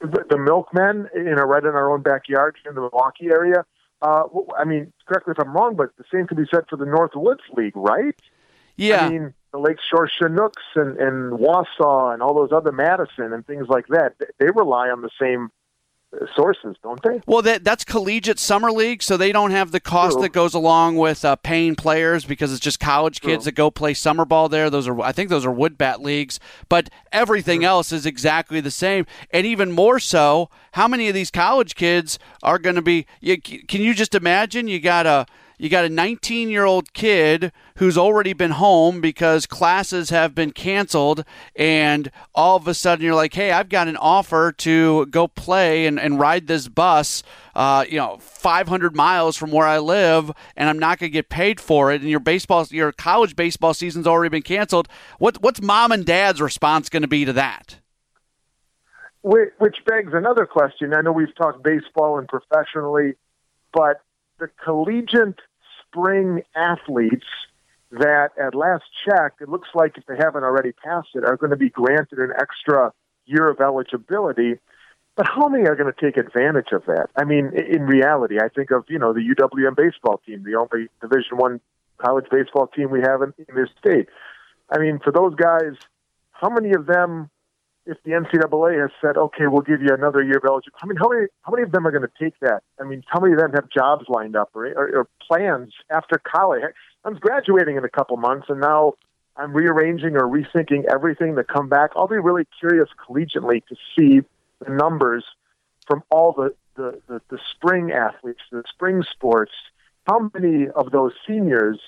The, 0.02 0.26
the 0.30 0.38
milkmen, 0.38 1.10
you 1.16 1.36
know, 1.36 1.44
right 1.44 1.64
in 1.64 1.70
our 1.70 1.92
own 1.92 2.02
backyard 2.02 2.58
in 2.68 2.76
the 2.76 2.82
Milwaukee 2.82 3.28
area. 3.28 3.66
Uh, 4.02 4.24
I 4.58 4.66
mean, 4.66 4.92
correct 5.08 5.28
me 5.28 5.34
if 5.38 5.40
I'm 5.40 5.54
wrong, 5.54 5.76
but 5.76 5.96
the 5.98 6.04
same 6.12 6.28
can 6.28 6.36
be 6.36 6.44
said 6.54 6.66
for 6.70 6.76
the 6.76 6.86
Northwoods 6.86 7.48
League, 7.56 7.76
right? 7.76 8.16
Yeah. 8.76 9.06
I 9.06 9.10
mean, 9.10 9.34
the 9.54 9.60
Lakeshore 9.60 10.10
Chinooks 10.20 10.64
and, 10.76 10.98
and 10.98 11.40
Wausau 11.40 12.14
and 12.14 12.22
all 12.22 12.34
those 12.34 12.52
other 12.52 12.72
Madison 12.72 13.32
and 13.32 13.46
things 13.46 13.68
like 13.70 13.88
that, 13.88 14.16
they 14.40 14.48
rely 14.48 14.90
on 14.90 15.02
the 15.02 15.10
same 15.22 15.52
sources, 16.36 16.76
don't 16.84 17.02
they? 17.04 17.22
Well, 17.26 17.42
that 17.44 17.64
that's 17.64 17.84
collegiate 17.84 18.40
summer 18.40 18.72
league, 18.72 19.04
so 19.04 19.18
they 19.18 19.32
don't 19.32 19.52
have 19.52 19.72
the 19.72 19.80
cost 19.80 20.14
True. 20.14 20.24
that 20.24 20.34
goes 20.34 20.54
along 20.54 20.98
with 20.98 21.26
uh, 21.26 21.36
paying 21.38 21.76
players 21.76 22.26
because 22.26 22.52
it's 22.52 22.60
just 22.60 22.80
college 22.80 23.22
kids 23.22 23.44
True. 23.44 23.52
that 23.52 23.56
go 23.56 23.72
play 23.72 23.94
summer 23.94 24.26
ball 24.26 24.50
there. 24.50 24.70
Those 24.70 24.88
are 24.88 25.00
I 25.02 25.12
think 25.12 25.30
those 25.30 25.46
are 25.46 25.52
wood 25.52 25.78
bat 25.78 26.02
leagues, 26.02 26.40
but 26.70 26.90
everything 27.12 27.62
True. 27.62 27.70
else 27.70 27.92
is 27.92 28.06
exactly 28.06 28.62
the 28.62 28.72
same, 28.72 29.06
and 29.32 29.46
even 29.46 29.72
more 29.72 30.00
so. 30.00 30.50
How 30.74 30.88
many 30.88 31.08
of 31.08 31.14
these 31.14 31.32
college 31.32 31.76
kids 31.76 32.18
are 32.42 32.60
going 32.60 32.76
to 32.76 32.82
be? 32.82 33.06
You, 33.22 33.40
can 33.40 33.82
you 33.82 33.94
just 33.94 34.16
imagine? 34.16 34.68
You 34.68 34.80
got 34.80 35.06
a 35.06 35.26
you 35.58 35.70
got 35.70 35.86
a 35.86 35.90
19 35.90 36.50
year 36.50 36.66
old 36.66 36.94
kid 36.94 37.52
who's 37.78 37.98
already 37.98 38.34
been 38.34 38.52
home 38.52 39.02
because 39.02 39.46
classes 39.46 40.10
have 40.10 40.36
been 40.36 40.52
canceled, 40.52 41.24
and 41.56 42.12
all 42.36 42.58
of 42.58 42.68
a 42.68 42.74
sudden 42.74 43.06
you're 43.06 43.16
like, 43.16 43.34
hey, 43.34 43.52
I've 43.52 43.70
got 43.70 43.88
an 43.88 43.98
offer 43.98 44.52
to 44.52 45.06
go 45.08 45.28
play 45.28 45.86
and, 45.86 46.00
and 46.00 46.20
ride 46.20 46.48
this 46.48 46.68
bus, 46.68 47.24
uh, 47.56 47.86
you 47.88 47.98
know, 47.98 48.18
500 48.20 48.96
miles 48.96 49.38
from 49.38 49.52
where 49.52 49.68
I 49.68 49.80
live, 49.80 50.32
and 50.56 50.70
I'm 50.70 50.80
not 50.80 51.00
going 51.00 51.12
to 51.12 51.14
get 51.14 51.30
paid 51.30 51.60
for 51.60 51.92
it. 51.92 52.02
And 52.02 52.10
your 52.10 52.20
baseball, 52.20 52.66
your 52.70 52.92
college 52.92 53.36
baseball 53.36 53.74
season's 53.74 54.08
already 54.08 54.30
been 54.30 54.42
canceled. 54.42 54.88
What, 55.20 55.42
what's 55.42 55.62
mom 55.62 55.92
and 55.92 56.06
dad's 56.06 56.42
response 56.42 56.90
going 56.90 57.04
to 57.04 57.08
be 57.08 57.26
to 57.26 57.34
that? 57.34 57.78
Which 59.22 59.76
begs 59.88 60.12
another 60.14 60.46
question. 60.46 60.94
I 60.94 61.00
know 61.00 61.14
we've 61.14 61.34
talked 61.38 61.64
baseball 61.64 62.20
and 62.20 62.28
professionally, 62.28 63.14
but 63.72 64.02
the 64.40 64.50
collegiate 64.64 65.40
spring 65.82 66.42
athletes 66.56 67.26
that 67.92 68.30
at 68.42 68.56
last 68.56 68.84
check, 69.06 69.34
it 69.40 69.50
looks 69.50 69.70
like 69.76 69.98
if 69.98 70.06
they 70.08 70.16
haven't 70.18 70.44
already 70.44 70.72
passed 70.72 71.10
it, 71.14 71.24
are 71.24 71.38
going 71.38 71.52
to 71.52 71.58
be 71.58 71.70
granted 71.70 72.20
an 72.20 72.32
extra 72.40 72.92
year 73.26 73.50
of 73.50 73.60
eligibility. 73.60 74.56
But 75.16 75.28
how 75.28 75.48
many 75.48 75.68
are 75.68 75.76
going 75.76 75.94
to 75.94 76.02
take 76.02 76.18
advantage 76.18 76.72
of 76.72 76.86
that? 76.86 77.10
I 77.16 77.24
mean, 77.24 77.52
in 77.54 77.84
reality, 77.84 78.40
I 78.40 78.50
think 78.50 78.72
of 78.72 78.86
you 78.90 78.98
know 78.98 79.14
the 79.14 79.22
UWM 79.22 79.76
baseball 79.76 80.20
team, 80.26 80.44
the 80.44 80.56
only 80.56 80.88
Division 81.02 81.38
One 81.38 81.62
college 82.00 82.26
baseball 82.32 82.68
team 82.68 82.90
we 82.90 83.02
have 83.02 83.22
in, 83.22 83.34
in 83.48 83.56
this 83.56 83.70
state. 83.78 84.08
I 84.72 84.80
mean, 84.80 85.00
for 85.00 85.12
those 85.12 85.36
guys, 85.36 85.76
how 86.32 86.50
many 86.50 86.72
of 86.72 86.88
them 86.88 87.30
if 87.86 88.02
the 88.04 88.12
NCAA 88.12 88.82
has 88.82 88.92
said, 89.02 89.18
okay, 89.18 89.48
we'll 89.48 89.62
give 89.62 89.82
you 89.82 89.94
another 89.94 90.24
year 90.24 90.38
of 90.38 90.46
eligibility, 90.46 90.72
I 90.82 90.86
mean, 90.86 90.98
how 90.98 91.10
many 91.10 91.28
how 91.42 91.52
many 91.52 91.64
of 91.64 91.72
them 91.72 91.86
are 91.86 91.92
going 91.92 92.04
to 92.04 92.24
take 92.24 92.40
that? 92.40 92.64
I 92.80 92.84
mean, 92.84 93.04
how 93.08 93.20
many 93.20 93.34
of 93.34 93.40
them 93.40 93.52
have 93.54 93.70
jobs 93.70 94.06
lined 94.08 94.36
up 94.36 94.52
or, 94.54 94.68
or, 94.68 95.00
or 95.00 95.08
plans 95.28 95.74
after 95.90 96.18
college? 96.18 96.64
I'm 97.04 97.16
graduating 97.16 97.76
in 97.76 97.84
a 97.84 97.90
couple 97.90 98.16
months, 98.18 98.48
and 98.50 98.62
now 98.62 98.94
I'm 99.36 99.54
rearranging 99.54 100.16
or 100.16 100.28
rethinking 100.28 100.86
everything 100.92 101.36
to 101.36 101.44
come 101.44 101.68
back. 101.68 101.92
I'll 101.96 102.08
be 102.08 102.18
really 102.18 102.48
curious 102.60 102.88
collegiately 103.08 103.66
to 103.68 103.76
see 103.98 104.22
the 104.66 104.72
numbers 104.72 105.26
from 105.86 106.04
all 106.10 106.32
the, 106.32 106.56
the, 106.76 107.02
the, 107.08 107.22
the 107.30 107.40
spring 107.52 107.92
athletes, 107.92 108.40
the 108.52 108.64
spring 108.74 109.04
sports. 109.12 109.52
How 110.08 110.30
many 110.34 110.68
of 110.70 110.92
those 110.92 111.12
seniors 111.28 111.80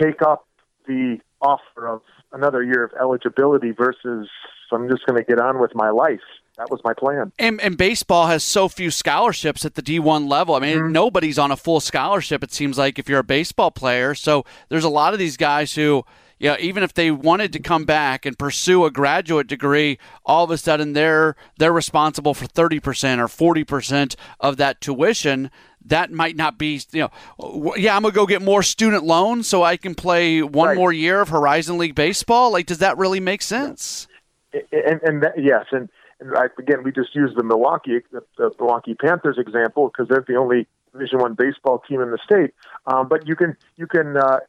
take 0.00 0.22
up 0.22 0.46
the 0.86 1.18
offer 1.40 1.88
of 1.88 2.02
another 2.32 2.62
year 2.62 2.84
of 2.84 2.92
eligibility 3.00 3.72
versus 3.72 4.28
I'm 4.72 4.88
just 4.88 5.04
going 5.06 5.18
to 5.18 5.24
get 5.24 5.40
on 5.40 5.60
with 5.60 5.74
my 5.74 5.90
life. 5.90 6.20
That 6.56 6.70
was 6.70 6.80
my 6.84 6.92
plan. 6.92 7.32
And, 7.38 7.60
and, 7.60 7.78
baseball 7.78 8.26
has 8.26 8.44
so 8.44 8.68
few 8.68 8.90
scholarships 8.90 9.64
at 9.64 9.76
the 9.76 9.82
D1 9.82 10.28
level. 10.28 10.54
I 10.54 10.60
mean, 10.60 10.76
mm-hmm. 10.76 10.92
nobody's 10.92 11.38
on 11.38 11.50
a 11.50 11.56
full 11.56 11.80
scholarship, 11.80 12.44
it 12.44 12.52
seems 12.52 12.76
like, 12.76 12.98
if 12.98 13.08
you're 13.08 13.20
a 13.20 13.24
baseball 13.24 13.70
player. 13.70 14.14
So 14.14 14.44
there's 14.68 14.84
a 14.84 14.90
lot 14.90 15.14
of 15.14 15.18
these 15.18 15.38
guys 15.38 15.74
who, 15.74 16.04
you 16.38 16.50
know, 16.50 16.56
even 16.60 16.82
if 16.82 16.92
they 16.92 17.10
wanted 17.10 17.54
to 17.54 17.60
come 17.60 17.84
back 17.86 18.26
and 18.26 18.38
pursue 18.38 18.84
a 18.84 18.90
graduate 18.90 19.46
degree, 19.46 19.98
all 20.26 20.44
of 20.44 20.50
a 20.50 20.58
sudden 20.58 20.92
they're 20.92 21.34
they're 21.58 21.72
responsible 21.72 22.34
for 22.34 22.46
30% 22.46 23.18
or 23.18 23.64
40% 23.64 24.16
of 24.38 24.58
that 24.58 24.80
tuition 24.82 25.50
that 25.86 26.10
might 26.10 26.36
not 26.36 26.58
be, 26.58 26.80
you 26.92 27.08
know, 27.38 27.74
yeah, 27.76 27.96
I'm 27.96 28.02
going 28.02 28.12
to 28.12 28.16
go 28.16 28.26
get 28.26 28.42
more 28.42 28.62
student 28.62 29.04
loans 29.04 29.48
so 29.48 29.62
I 29.62 29.76
can 29.76 29.94
play 29.94 30.42
one 30.42 30.68
right. 30.68 30.76
more 30.76 30.92
year 30.92 31.20
of 31.20 31.28
Horizon 31.28 31.78
League 31.78 31.94
baseball. 31.94 32.52
Like, 32.52 32.66
does 32.66 32.78
that 32.78 32.98
really 32.98 33.20
make 33.20 33.42
sense? 33.42 34.06
And, 34.52 35.00
and 35.02 35.22
that, 35.22 35.32
yes, 35.36 35.66
and, 35.72 35.88
and 36.20 36.36
I, 36.36 36.46
again, 36.58 36.82
we 36.82 36.92
just 36.92 37.14
use 37.14 37.32
the 37.36 37.42
Milwaukee, 37.42 38.00
the, 38.12 38.22
the 38.36 38.50
Milwaukee 38.58 38.94
Panthers 38.94 39.38
example 39.38 39.88
because 39.88 40.08
they're 40.08 40.24
the 40.26 40.36
only 40.36 40.66
Division 40.92 41.20
One 41.20 41.34
baseball 41.34 41.82
team 41.88 42.00
in 42.00 42.10
the 42.10 42.18
state. 42.24 42.52
Um, 42.86 43.08
but 43.08 43.26
you 43.26 43.36
can 43.36 43.56
you 43.76 43.86
can 43.86 44.16
uh, 44.16 44.40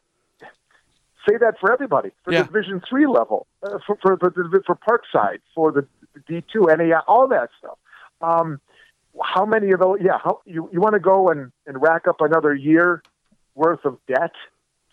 say 1.28 1.36
that 1.38 1.54
for 1.60 1.72
everybody 1.72 2.10
for 2.24 2.32
yeah. 2.32 2.42
the 2.42 2.48
Division 2.48 2.82
Three 2.88 3.06
level, 3.06 3.46
uh, 3.62 3.78
for, 3.86 3.96
for 4.02 4.16
for 4.16 4.32
for 4.66 4.76
Parkside, 4.76 5.38
for 5.54 5.72
the 5.72 5.86
D 6.26 6.42
two, 6.52 6.66
NAI, 6.66 7.00
all 7.06 7.28
that 7.28 7.50
stuff. 7.58 7.78
Um, 8.20 8.60
how 9.20 9.44
many 9.44 9.70
of 9.72 9.80
those? 9.80 9.98
Yeah, 10.00 10.18
how, 10.22 10.40
you 10.46 10.68
you 10.72 10.80
want 10.80 10.94
to 10.94 11.00
go 11.00 11.28
and, 11.28 11.52
and 11.66 11.80
rack 11.80 12.06
up 12.08 12.20
another 12.20 12.54
year 12.54 13.02
worth 13.54 13.84
of 13.84 13.98
debt 14.06 14.32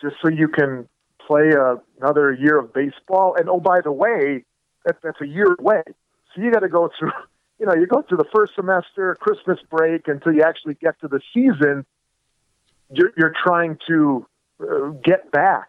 just 0.02 0.16
so 0.22 0.30
you 0.30 0.48
can 0.48 0.88
play 1.26 1.52
a, 1.52 1.78
another 2.02 2.34
year 2.34 2.58
of 2.58 2.74
baseball? 2.74 3.36
And 3.38 3.50
oh, 3.50 3.60
by 3.60 3.82
the 3.82 3.92
way, 3.92 4.44
that, 4.86 4.98
that's 5.04 5.22
a 5.22 5.28
year 5.28 5.56
away. 5.58 5.84
So 6.36 6.42
you 6.42 6.52
got 6.52 6.60
to 6.60 6.70
go 6.70 6.90
through. 6.98 7.12
You 7.62 7.66
know, 7.66 7.76
you 7.76 7.88
go 7.88 8.02
through 8.02 8.20
the 8.20 8.30
first 8.34 8.56
semester, 8.56 9.18
Christmas 9.20 9.60
break, 9.70 10.08
until 10.08 10.32
you 10.32 10.44
actually 10.44 10.76
get 10.76 10.98
to 11.02 11.10
the 11.10 11.20
season. 11.34 11.86
You're, 12.90 13.12
you're 13.18 13.34
trying 13.46 13.78
to 13.88 14.26
uh, 14.62 14.92
get 15.04 15.30
back. 15.30 15.68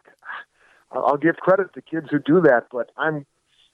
I'll 0.93 1.17
give 1.17 1.39
credit 1.39 1.75
to 1.75 1.83
kids 1.83 2.07
who 2.09 2.21
do 2.21 2.43
that, 2.43 2.69
but 2.71 2.93
I'm 2.97 3.27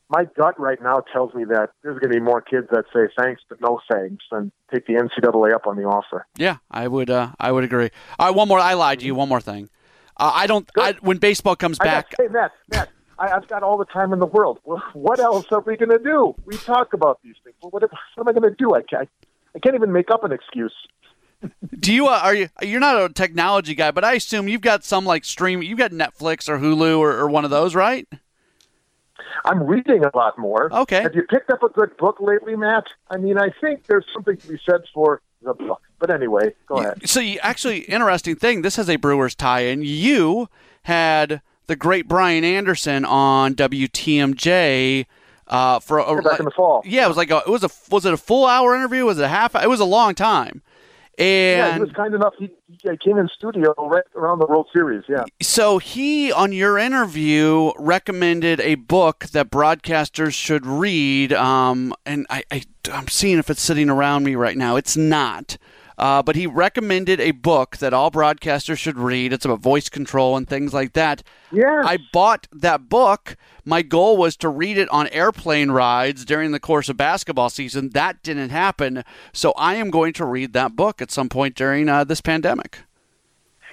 my 0.08 0.24
gut 0.36 0.58
right 0.58 0.80
now 0.80 1.00
tells 1.12 1.34
me 1.34 1.44
that 1.44 1.70
there's 1.82 1.98
going 1.98 2.12
to 2.12 2.18
be 2.18 2.20
more 2.20 2.40
kids 2.40 2.68
that 2.70 2.84
say 2.94 3.08
thanks 3.18 3.42
but 3.48 3.60
no 3.60 3.80
thanks 3.90 4.24
and 4.30 4.52
take 4.72 4.86
the 4.86 4.94
NCAA 4.94 5.54
up 5.54 5.66
on 5.66 5.76
the 5.76 5.84
offer. 5.84 6.26
Yeah, 6.36 6.58
I 6.70 6.88
would. 6.88 7.10
Uh, 7.10 7.32
I 7.38 7.52
would 7.52 7.64
agree. 7.64 7.90
All 8.18 8.26
right, 8.26 8.34
one 8.34 8.48
more. 8.48 8.58
I 8.58 8.74
lied 8.74 9.00
to 9.00 9.06
you. 9.06 9.14
One 9.14 9.28
more 9.28 9.40
thing. 9.40 9.68
Uh, 10.16 10.32
I 10.34 10.46
don't. 10.46 10.68
I, 10.78 10.94
when 11.00 11.18
baseball 11.18 11.56
comes 11.56 11.78
back, 11.78 12.10
got, 12.10 12.26
hey 12.26 12.32
Matt, 12.32 12.52
Matt, 12.70 12.88
I, 13.18 13.28
have 13.28 13.48
got 13.48 13.62
all 13.62 13.76
the 13.76 13.84
time 13.84 14.12
in 14.12 14.18
the 14.18 14.26
world. 14.26 14.60
Well, 14.64 14.82
what 14.94 15.20
else 15.20 15.46
are 15.50 15.60
we 15.60 15.76
going 15.76 15.90
to 15.90 15.98
do? 15.98 16.34
We 16.44 16.56
talk 16.56 16.92
about 16.92 17.20
these 17.22 17.34
things. 17.44 17.56
Well, 17.62 17.70
what, 17.70 17.82
what 17.82 17.92
am 18.18 18.28
I 18.28 18.32
going 18.32 18.50
to 18.50 18.56
do? 18.56 18.74
I 18.74 18.82
can't. 18.82 19.08
I 19.54 19.58
can't 19.58 19.74
even 19.74 19.92
make 19.92 20.10
up 20.10 20.22
an 20.24 20.32
excuse. 20.32 20.74
do 21.80 21.92
you 21.92 22.06
uh, 22.06 22.20
are 22.22 22.34
you 22.34 22.48
you're 22.62 22.80
not 22.80 23.02
a 23.02 23.12
technology 23.12 23.74
guy, 23.74 23.90
but 23.90 24.04
I 24.04 24.14
assume 24.14 24.48
you've 24.48 24.62
got 24.62 24.84
some 24.84 25.04
like 25.04 25.24
stream. 25.24 25.62
You've 25.62 25.78
got 25.78 25.90
Netflix 25.90 26.48
or 26.48 26.58
Hulu 26.58 26.98
or, 26.98 27.12
or 27.12 27.28
one 27.28 27.44
of 27.44 27.50
those, 27.50 27.74
right? 27.74 28.06
I'm 29.44 29.62
reading 29.62 30.04
a 30.04 30.16
lot 30.16 30.38
more. 30.38 30.72
Okay. 30.72 31.02
Have 31.02 31.14
you 31.14 31.22
picked 31.22 31.50
up 31.50 31.62
a 31.62 31.68
good 31.68 31.96
book 31.96 32.16
lately, 32.20 32.56
Matt? 32.56 32.84
I 33.10 33.16
mean, 33.16 33.38
I 33.38 33.50
think 33.60 33.86
there's 33.86 34.06
something 34.12 34.36
to 34.36 34.48
be 34.48 34.58
said 34.68 34.82
for 34.92 35.22
the 35.42 35.54
book. 35.54 35.82
But 35.98 36.10
anyway, 36.10 36.54
go 36.66 36.76
ahead. 36.76 37.08
So, 37.08 37.20
you, 37.20 37.38
actually, 37.42 37.80
interesting 37.80 38.36
thing. 38.36 38.62
This 38.62 38.76
has 38.76 38.90
a 38.90 38.96
Brewers 38.96 39.34
tie-in. 39.34 39.82
You 39.82 40.48
had 40.82 41.40
the 41.66 41.76
great 41.76 42.06
Brian 42.06 42.44
Anderson 42.44 43.04
on 43.04 43.54
WTMJ 43.54 45.06
uh, 45.48 45.78
for 45.78 45.98
a, 45.98 46.22
back 46.22 46.38
in 46.38 46.44
the 46.44 46.50
fall. 46.50 46.82
Yeah, 46.84 47.04
it 47.04 47.08
was 47.08 47.16
like 47.16 47.30
a, 47.30 47.38
it 47.46 47.48
was 47.48 47.64
a 47.64 47.70
was 47.90 48.04
it 48.04 48.12
a 48.12 48.16
full 48.16 48.46
hour 48.46 48.74
interview? 48.74 49.04
Was 49.04 49.18
it 49.18 49.24
a 49.24 49.28
half? 49.28 49.54
It 49.54 49.68
was 49.68 49.80
a 49.80 49.84
long 49.84 50.14
time. 50.14 50.62
And 51.18 51.58
yeah, 51.58 51.74
he 51.74 51.80
was 51.80 51.92
kind 51.92 52.14
enough. 52.14 52.34
He, 52.38 52.50
he 52.66 52.96
came 52.98 53.16
in 53.16 53.28
studio 53.34 53.74
right 53.78 54.04
around 54.14 54.38
the 54.38 54.46
World 54.46 54.66
Series. 54.74 55.02
Yeah. 55.08 55.24
So 55.40 55.78
he, 55.78 56.30
on 56.30 56.52
your 56.52 56.76
interview, 56.76 57.72
recommended 57.78 58.60
a 58.60 58.74
book 58.74 59.26
that 59.32 59.50
broadcasters 59.50 60.34
should 60.34 60.66
read. 60.66 61.32
Um, 61.32 61.94
and 62.04 62.26
I, 62.28 62.44
I, 62.50 62.62
I'm 62.92 63.08
seeing 63.08 63.38
if 63.38 63.48
it's 63.48 63.62
sitting 63.62 63.88
around 63.88 64.24
me 64.24 64.34
right 64.34 64.58
now. 64.58 64.76
It's 64.76 64.96
not. 64.96 65.56
Uh, 65.98 66.22
but 66.22 66.36
he 66.36 66.46
recommended 66.46 67.20
a 67.20 67.30
book 67.30 67.78
that 67.78 67.94
all 67.94 68.10
broadcasters 68.10 68.78
should 68.78 68.98
read. 68.98 69.32
It's 69.32 69.44
about 69.44 69.60
voice 69.60 69.88
control 69.88 70.36
and 70.36 70.46
things 70.46 70.74
like 70.74 70.92
that. 70.92 71.22
Yeah. 71.50 71.82
I 71.84 71.98
bought 72.12 72.48
that 72.52 72.88
book. 72.88 73.36
My 73.64 73.82
goal 73.82 74.16
was 74.16 74.36
to 74.38 74.48
read 74.48 74.76
it 74.76 74.88
on 74.90 75.08
airplane 75.08 75.70
rides 75.70 76.24
during 76.24 76.52
the 76.52 76.60
course 76.60 76.88
of 76.88 76.96
basketball 76.96 77.48
season. 77.48 77.90
That 77.90 78.22
didn't 78.22 78.50
happen. 78.50 79.04
So 79.32 79.52
I 79.56 79.76
am 79.76 79.90
going 79.90 80.12
to 80.14 80.24
read 80.24 80.52
that 80.52 80.76
book 80.76 81.00
at 81.00 81.10
some 81.10 81.28
point 81.28 81.54
during 81.54 81.88
uh, 81.88 82.04
this 82.04 82.20
pandemic. 82.20 82.80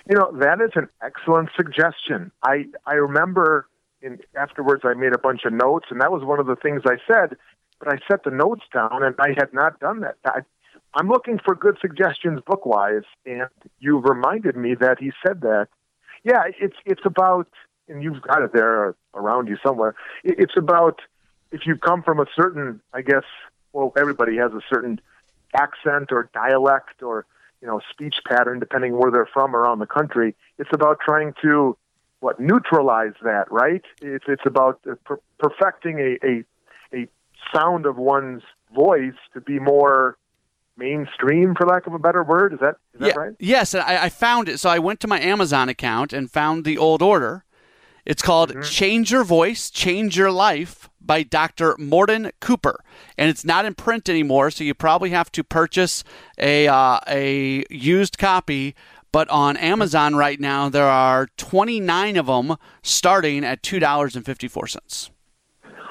You 0.09 0.17
know, 0.17 0.32
that 0.39 0.59
is 0.61 0.71
an 0.76 0.89
excellent 1.01 1.49
suggestion. 1.55 2.32
I 2.43 2.65
I 2.86 2.95
remember 2.95 3.67
in 4.01 4.19
afterwards 4.38 4.82
I 4.84 4.93
made 4.95 5.13
a 5.13 5.17
bunch 5.17 5.41
of 5.45 5.53
notes 5.53 5.86
and 5.89 6.01
that 6.01 6.11
was 6.11 6.24
one 6.24 6.39
of 6.39 6.45
the 6.45 6.57
things 6.57 6.82
I 6.86 6.97
said, 7.07 7.38
but 7.80 7.88
I 7.88 7.99
set 8.09 8.24
the 8.26 8.32
notes 8.32 8.63
down 8.74 9.01
and 9.01 9.15
I 9.19 9.30
had 9.38 9.53
not 9.53 9.80
done 9.80 10.01
that. 10.01 10.17
I, 10.26 10.41
I'm 10.96 11.08
looking 11.08 11.39
for 11.44 11.56
good 11.56 11.78
suggestions 11.82 12.41
book 12.46 12.66
wise 12.66 13.04
and 13.26 13.48
you 13.80 13.98
reminded 14.00 14.56
me 14.56 14.76
that 14.76 15.00
he 15.00 15.12
said 15.26 15.41
that. 15.41 15.68
Yeah, 16.24 16.44
it's 16.60 16.76
it's 16.86 17.06
about 17.06 17.48
and 17.88 18.04
you've 18.04 18.22
got 18.22 18.41
it 18.41 18.54
there 18.54 18.96
around 19.14 19.48
you 19.48 19.58
somewhere. 19.66 19.96
It's 20.24 20.56
about 20.58 21.02
if 21.52 21.66
you 21.66 21.78
come 21.78 22.02
from 22.02 22.20
a 22.20 22.26
certain, 22.36 22.82
I 22.94 23.02
guess, 23.02 23.24
well, 23.74 23.94
everybody 23.98 24.38
has 24.38 24.52
a 24.54 24.62
certain 24.70 25.00
accent 25.54 26.12
or 26.12 26.30
dialect 26.34 27.04
or 27.04 27.26
you 27.62 27.68
know 27.68 27.82
speech 27.89 28.16
pattern 28.28 28.60
depending 28.60 28.98
where 28.98 29.12
they're 29.12 29.30
from 29.32 29.56
around 29.56 29.80
the 29.80 29.86
country. 29.86 30.36
It's 30.58 30.72
about 30.74 31.00
trying 31.00 31.34
to 31.41 31.78
what 32.20 32.39
neutralize 32.39 33.14
that, 33.24 33.52
right? 33.52 33.84
It's 34.02 34.26
it's 34.28 34.46
about 34.46 34.82
per- 35.04 35.20
perfecting 35.39 36.00
a, 36.00 36.26
a 36.26 36.46
a 36.94 37.08
sound 37.54 37.86
of 37.86 37.98
one's 37.98 38.44
voice 38.74 39.14
to 39.34 39.41
be 39.41 39.60
more 39.60 40.18
mainstream, 40.78 41.55
for 41.55 41.65
lack 41.65 41.88
of 41.88 41.93
a 41.93 41.99
better 41.99 42.24
word. 42.24 42.53
Is 42.53 42.59
that 42.59 42.76
is 42.93 43.01
that 43.01 43.15
right? 43.17 43.34
Yes, 43.39 43.76
I, 43.76 44.03
I 44.03 44.09
found 44.09 44.49
it. 44.49 44.59
So 44.59 44.69
I 44.69 44.80
went 44.80 44.99
to 45.01 45.07
my 45.07 45.19
Amazon 45.19 45.69
account 45.69 46.13
and 46.13 46.30
found 46.32 46.65
the 46.65 46.78
old 46.78 47.01
order. 47.01 47.45
It's 48.05 48.21
called 48.21 48.49
Mm-hmm. 48.49 48.61
Change 48.61 49.11
Your 49.11 49.24
Voice, 49.24 49.69
Change 49.69 50.17
Your 50.17 50.32
Life 50.32 50.89
by 50.99 51.24
Dr. 51.24 51.76
Morton 51.78 52.32
Cooper. 52.41 52.84
And 53.17 53.30
it's 53.30 53.45
not 53.45 53.65
in 53.65 53.76
print 53.76 54.09
anymore, 54.09 54.51
so 54.51 54.63
you 54.63 54.74
probably 54.74 55.11
have 55.11 55.32
to 55.34 55.43
purchase 55.43 56.03
a, 56.38 56.67
uh, 56.67 56.99
a 57.07 57.63
used 57.69 58.17
copy. 58.17 58.76
But 59.11 59.30
on 59.30 59.55
Amazon 59.57 60.15
right 60.15 60.39
now, 60.39 60.69
there 60.69 60.88
are 60.88 61.28
29 61.38 62.17
of 62.17 62.26
them 62.26 62.57
starting 62.82 63.45
at 63.45 63.61
$2.54. 63.61 65.09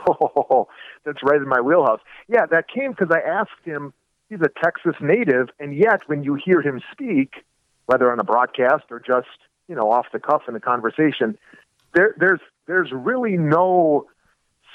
Oh, 0.09 0.67
that's 1.05 1.19
right 1.23 1.41
in 1.41 1.49
my 1.49 1.61
wheelhouse. 1.61 2.01
Yeah, 2.29 2.47
that 2.51 2.65
came 2.69 2.91
because 2.91 3.11
I 3.11 3.21
asked 3.27 3.51
him. 3.65 3.93
He's 4.33 4.41
a 4.41 4.49
Texas 4.65 4.95
native, 4.99 5.51
and 5.61 5.77
yet 5.77 6.09
when 6.09 6.25
you 6.25 6.39
hear 6.43 6.63
him 6.63 6.81
speak, 6.91 7.45
whether 7.85 8.11
on 8.11 8.19
a 8.19 8.25
broadcast 8.25 8.85
or 8.89 8.99
just 8.99 9.29
you 9.69 9.75
know 9.75 9.93
off 9.93 10.07
the 10.11 10.19
cuff 10.19 10.45
in 10.49 10.57
a 10.57 10.61
conversation, 10.61 11.37
there, 11.93 12.15
there's 12.19 12.41
there's 12.67 12.91
really 12.93 13.37
no 13.37 14.07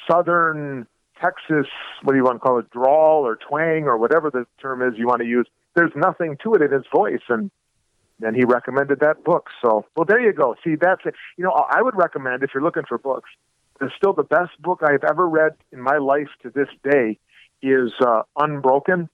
southern 0.07 0.85
Texas 1.19 1.65
what 2.03 2.13
do 2.13 2.17
you 2.17 2.23
want 2.23 2.35
to 2.35 2.39
call 2.39 2.59
it 2.59 2.69
drawl 2.69 3.25
or 3.25 3.35
twang 3.35 3.85
or 3.85 3.97
whatever 3.97 4.29
the 4.29 4.45
term 4.61 4.83
is 4.83 4.95
you 4.95 5.07
want 5.07 5.21
to 5.21 5.27
use. 5.27 5.47
There's 5.73 5.95
nothing 5.95 6.37
to 6.43 6.53
it 6.53 6.61
in 6.61 6.71
his 6.71 6.85
voice, 6.93 7.23
and 7.27 7.49
and 8.21 8.35
he 8.35 8.45
recommended 8.45 8.99
that 8.99 9.23
book. 9.23 9.49
So 9.59 9.87
well, 9.95 10.05
there 10.05 10.19
you 10.19 10.33
go. 10.33 10.53
See, 10.63 10.75
that's 10.75 11.01
it. 11.03 11.15
You 11.35 11.45
know, 11.45 11.49
I 11.51 11.81
would 11.81 11.95
recommend 11.95 12.43
if 12.43 12.51
you're 12.53 12.61
looking 12.61 12.83
for 12.87 12.99
books. 12.99 13.31
It's 13.81 13.95
still 13.95 14.13
the 14.13 14.21
best 14.21 14.61
book 14.61 14.83
I've 14.83 15.03
ever 15.03 15.27
read 15.27 15.53
in 15.71 15.81
my 15.81 15.97
life 15.97 16.29
to 16.43 16.51
this 16.51 16.69
day 16.83 17.17
is 17.63 17.91
uh, 17.99 18.21
Unbroken. 18.37 19.09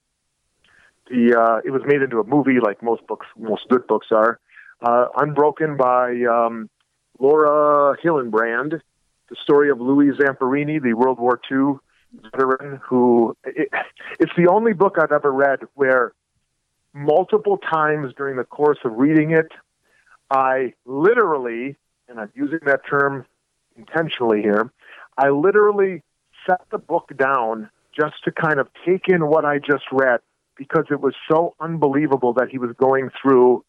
The 1.08 1.38
uh, 1.38 1.60
it 1.64 1.70
was 1.70 1.82
made 1.86 2.02
into 2.02 2.18
a 2.18 2.24
movie, 2.24 2.60
like 2.60 2.82
most 2.82 3.06
books, 3.06 3.26
most 3.36 3.68
good 3.68 3.86
books 3.86 4.08
are. 4.10 4.40
Uh, 4.80 5.06
Unbroken 5.16 5.76
by 5.76 6.22
um, 6.30 6.68
Laura 7.18 7.96
Hillenbrand, 8.02 8.80
the 9.28 9.36
story 9.42 9.70
of 9.70 9.80
Louis 9.80 10.16
Zamperini, 10.16 10.82
the 10.82 10.94
World 10.94 11.18
War 11.18 11.40
II 11.50 11.78
veteran, 12.32 12.80
who 12.88 13.36
it, 13.44 13.68
it's 14.18 14.32
the 14.36 14.48
only 14.48 14.72
book 14.72 14.96
I've 14.98 15.12
ever 15.12 15.32
read 15.32 15.60
where 15.74 16.12
multiple 16.92 17.58
times 17.58 18.14
during 18.16 18.36
the 18.36 18.44
course 18.44 18.78
of 18.84 18.92
reading 18.96 19.32
it, 19.32 19.48
I 20.30 20.74
literally, 20.86 21.76
and 22.08 22.20
I'm 22.20 22.30
using 22.34 22.60
that 22.66 22.80
term 22.88 23.26
intentionally 23.76 24.42
here, 24.42 24.72
I 25.18 25.30
literally 25.30 26.02
set 26.46 26.60
the 26.70 26.78
book 26.78 27.10
down 27.16 27.70
just 27.96 28.14
to 28.24 28.32
kind 28.32 28.58
of 28.58 28.68
take 28.86 29.08
in 29.08 29.26
what 29.26 29.44
I 29.44 29.58
just 29.58 29.84
read 29.92 30.20
because 30.56 30.84
it 30.90 31.00
was 31.00 31.14
so 31.30 31.54
unbelievable 31.60 32.32
that 32.34 32.48
he 32.50 32.58
was 32.58 32.70
going 32.78 33.10
through 33.20 33.64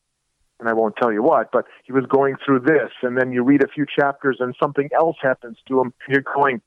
and 0.59 0.69
I 0.69 0.73
won't 0.73 0.95
tell 0.95 1.11
you 1.11 1.21
what, 1.21 1.51
but 1.51 1.65
he 1.83 1.91
was 1.91 2.05
going 2.05 2.35
through 2.45 2.61
this, 2.61 2.91
and 3.01 3.17
then 3.17 3.31
you 3.31 3.43
read 3.43 3.63
a 3.63 3.67
few 3.67 3.85
chapters 3.85 4.37
and 4.39 4.55
something 4.61 4.89
else 4.95 5.17
happens 5.21 5.57
to 5.67 5.81
him, 5.81 5.93
you're 6.07 6.23
going, 6.35 6.61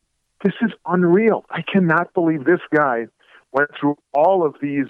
This 0.44 0.54
is 0.60 0.72
unreal. 0.86 1.44
I 1.50 1.62
cannot 1.62 2.12
believe 2.14 2.44
this 2.44 2.60
guy 2.74 3.06
went 3.52 3.70
through 3.80 3.96
all 4.12 4.44
of 4.44 4.56
these 4.60 4.88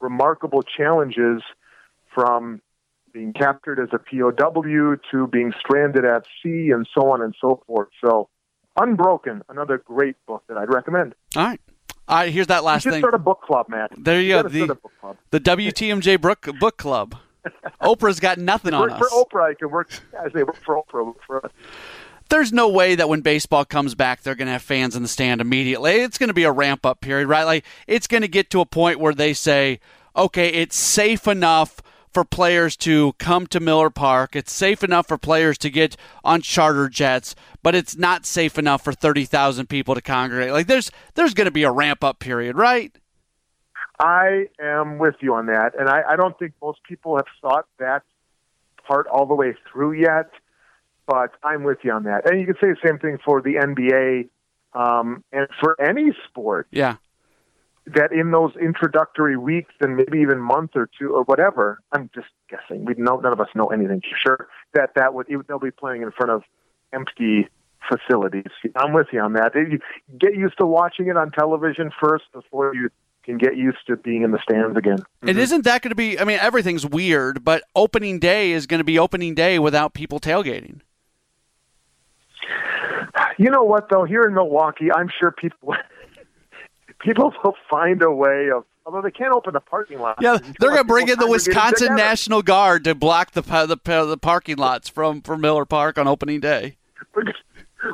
remarkable 0.00 0.62
challenges 0.62 1.42
from 2.14 2.62
being 3.12 3.32
captured 3.32 3.80
as 3.80 3.88
a 3.92 3.98
POW 3.98 4.96
to 5.10 5.26
being 5.26 5.52
stranded 5.58 6.04
at 6.04 6.24
sea 6.42 6.70
and 6.70 6.86
so 6.94 7.10
on 7.10 7.22
and 7.22 7.34
so 7.40 7.62
forth. 7.66 7.88
So, 8.02 8.28
Unbroken, 8.80 9.42
another 9.48 9.78
great 9.78 10.14
book 10.26 10.44
that 10.48 10.56
I'd 10.56 10.72
recommend. 10.72 11.14
All 11.34 11.42
right. 11.42 11.60
All 12.08 12.16
right, 12.16 12.32
here's 12.32 12.46
that 12.46 12.64
last 12.64 12.84
thing. 12.84 13.00
start 13.00 13.14
a 13.14 13.18
book 13.18 13.42
club, 13.42 13.68
Matt. 13.68 13.92
There 13.96 14.20
you 14.20 14.36
You 14.36 14.42
go. 14.42 14.48
The, 14.48 14.62
a 14.62 14.74
book 14.74 14.92
club. 15.00 15.16
the 15.30 15.40
WTMJ 15.40 16.20
book, 16.20 16.48
book 16.58 16.76
Club. 16.78 17.16
Oprah's 17.82 18.18
got 18.18 18.38
nothing 18.38 18.72
on 18.74 18.90
us. 18.90 18.98
for 18.98 19.08
Oprah. 19.08 19.50
I 19.50 19.54
can 19.54 19.70
work. 19.70 19.90
I 20.18 20.30
say 20.30 20.42
work 20.42 20.56
for 20.64 20.82
Oprah. 20.82 21.06
Work 21.06 21.22
for 21.26 21.44
us. 21.44 21.52
there's 22.30 22.52
no 22.52 22.68
way 22.68 22.94
that 22.94 23.08
when 23.08 23.20
baseball 23.20 23.64
comes 23.64 23.94
back, 23.94 24.22
they're 24.22 24.34
going 24.34 24.46
to 24.46 24.52
have 24.52 24.62
fans 24.62 24.96
in 24.96 25.02
the 25.02 25.08
stand 25.08 25.40
immediately. 25.40 25.96
It's 25.96 26.18
going 26.18 26.28
to 26.28 26.34
be 26.34 26.44
a 26.44 26.52
ramp 26.52 26.86
up 26.86 27.00
period, 27.00 27.28
right? 27.28 27.44
Like 27.44 27.64
it's 27.86 28.06
going 28.06 28.22
to 28.22 28.28
get 28.28 28.50
to 28.50 28.60
a 28.60 28.66
point 28.66 29.00
where 29.00 29.14
they 29.14 29.34
say, 29.34 29.78
okay, 30.16 30.48
it's 30.48 30.76
safe 30.76 31.28
enough 31.28 31.82
for 32.18 32.24
players 32.24 32.76
to 32.76 33.12
come 33.20 33.46
to 33.46 33.60
Miller 33.60 33.90
Park. 33.90 34.34
It's 34.34 34.52
safe 34.52 34.82
enough 34.82 35.06
for 35.06 35.16
players 35.16 35.56
to 35.58 35.70
get 35.70 35.96
on 36.24 36.40
charter 36.40 36.88
jets, 36.88 37.36
but 37.62 37.76
it's 37.76 37.96
not 37.96 38.26
safe 38.26 38.58
enough 38.58 38.82
for 38.82 38.92
30,000 38.92 39.68
people 39.68 39.94
to 39.94 40.00
congregate. 40.00 40.50
Like 40.50 40.66
there's 40.66 40.90
there's 41.14 41.32
going 41.32 41.44
to 41.44 41.52
be 41.52 41.62
a 41.62 41.70
ramp 41.70 42.02
up 42.02 42.18
period, 42.18 42.56
right? 42.56 42.92
I 44.00 44.46
am 44.60 44.98
with 44.98 45.14
you 45.20 45.34
on 45.34 45.46
that, 45.46 45.78
and 45.78 45.88
I, 45.88 46.02
I 46.08 46.16
don't 46.16 46.36
think 46.40 46.54
most 46.60 46.80
people 46.82 47.14
have 47.14 47.26
thought 47.40 47.66
that 47.78 48.02
part 48.84 49.06
all 49.06 49.26
the 49.26 49.36
way 49.36 49.54
through 49.70 49.92
yet. 49.92 50.32
But 51.06 51.30
I'm 51.44 51.62
with 51.62 51.78
you 51.84 51.92
on 51.92 52.02
that, 52.02 52.28
and 52.28 52.40
you 52.40 52.46
can 52.46 52.56
say 52.56 52.66
the 52.70 52.76
same 52.84 52.98
thing 52.98 53.18
for 53.24 53.40
the 53.40 53.54
NBA 53.54 54.28
um, 54.74 55.22
and 55.30 55.46
for 55.60 55.80
any 55.80 56.10
sport. 56.28 56.66
Yeah. 56.72 56.96
That 57.94 58.12
in 58.12 58.30
those 58.30 58.52
introductory 58.56 59.36
weeks 59.36 59.72
and 59.80 59.96
maybe 59.96 60.18
even 60.18 60.40
month 60.40 60.72
or 60.74 60.88
two 60.98 61.14
or 61.14 61.22
whatever, 61.24 61.80
I'm 61.92 62.10
just 62.14 62.28
guessing. 62.50 62.84
We 62.84 62.94
know 62.98 63.16
none 63.16 63.32
of 63.32 63.40
us 63.40 63.48
know 63.54 63.66
anything 63.66 64.00
for 64.00 64.16
sure. 64.22 64.48
That 64.74 64.90
that 64.96 65.14
would 65.14 65.26
they'll 65.46 65.58
be 65.58 65.70
playing 65.70 66.02
in 66.02 66.10
front 66.12 66.30
of 66.30 66.42
empty 66.92 67.48
facilities. 67.88 68.50
I'm 68.76 68.92
with 68.92 69.08
you 69.12 69.20
on 69.20 69.34
that. 69.34 69.54
You 69.54 69.78
get 70.18 70.34
used 70.34 70.58
to 70.58 70.66
watching 70.66 71.08
it 71.08 71.16
on 71.16 71.30
television 71.30 71.90
first 72.00 72.24
before 72.32 72.74
you 72.74 72.90
can 73.24 73.38
get 73.38 73.56
used 73.56 73.78
to 73.86 73.96
being 73.96 74.22
in 74.22 74.30
the 74.30 74.38
stands 74.42 74.76
again. 74.76 74.98
And 75.22 75.30
mm-hmm. 75.30 75.38
isn't 75.38 75.64
that 75.64 75.82
going 75.82 75.90
to 75.90 75.94
be? 75.94 76.18
I 76.18 76.24
mean, 76.24 76.38
everything's 76.40 76.86
weird, 76.86 77.44
but 77.44 77.62
opening 77.74 78.18
day 78.18 78.52
is 78.52 78.66
going 78.66 78.78
to 78.78 78.84
be 78.84 78.98
opening 78.98 79.34
day 79.34 79.58
without 79.58 79.94
people 79.94 80.18
tailgating. 80.18 80.80
You 83.38 83.50
know 83.50 83.62
what 83.62 83.88
though? 83.90 84.04
Here 84.04 84.22
in 84.22 84.34
Milwaukee, 84.34 84.90
I'm 84.92 85.08
sure 85.20 85.30
people 85.30 85.74
people 87.00 87.32
will 87.44 87.56
find 87.70 88.02
a 88.02 88.10
way 88.10 88.50
of. 88.54 88.64
Although 88.86 89.02
they 89.02 89.10
can't 89.10 89.34
open 89.34 89.52
the 89.52 89.60
parking 89.60 89.98
lot. 89.98 90.16
Yeah, 90.18 90.38
they're 90.58 90.70
going 90.70 90.80
to 90.80 90.84
bring 90.84 91.08
in 91.08 91.18
the 91.18 91.26
Wisconsin 91.26 91.94
National 91.94 92.40
Guard 92.40 92.84
to 92.84 92.94
block 92.94 93.32
the 93.32 93.42
the 93.42 94.06
the 94.06 94.16
parking 94.16 94.56
lots 94.56 94.88
from 94.88 95.20
from 95.20 95.42
Miller 95.42 95.66
Park 95.66 95.98
on 95.98 96.08
opening 96.08 96.40
day. 96.40 96.78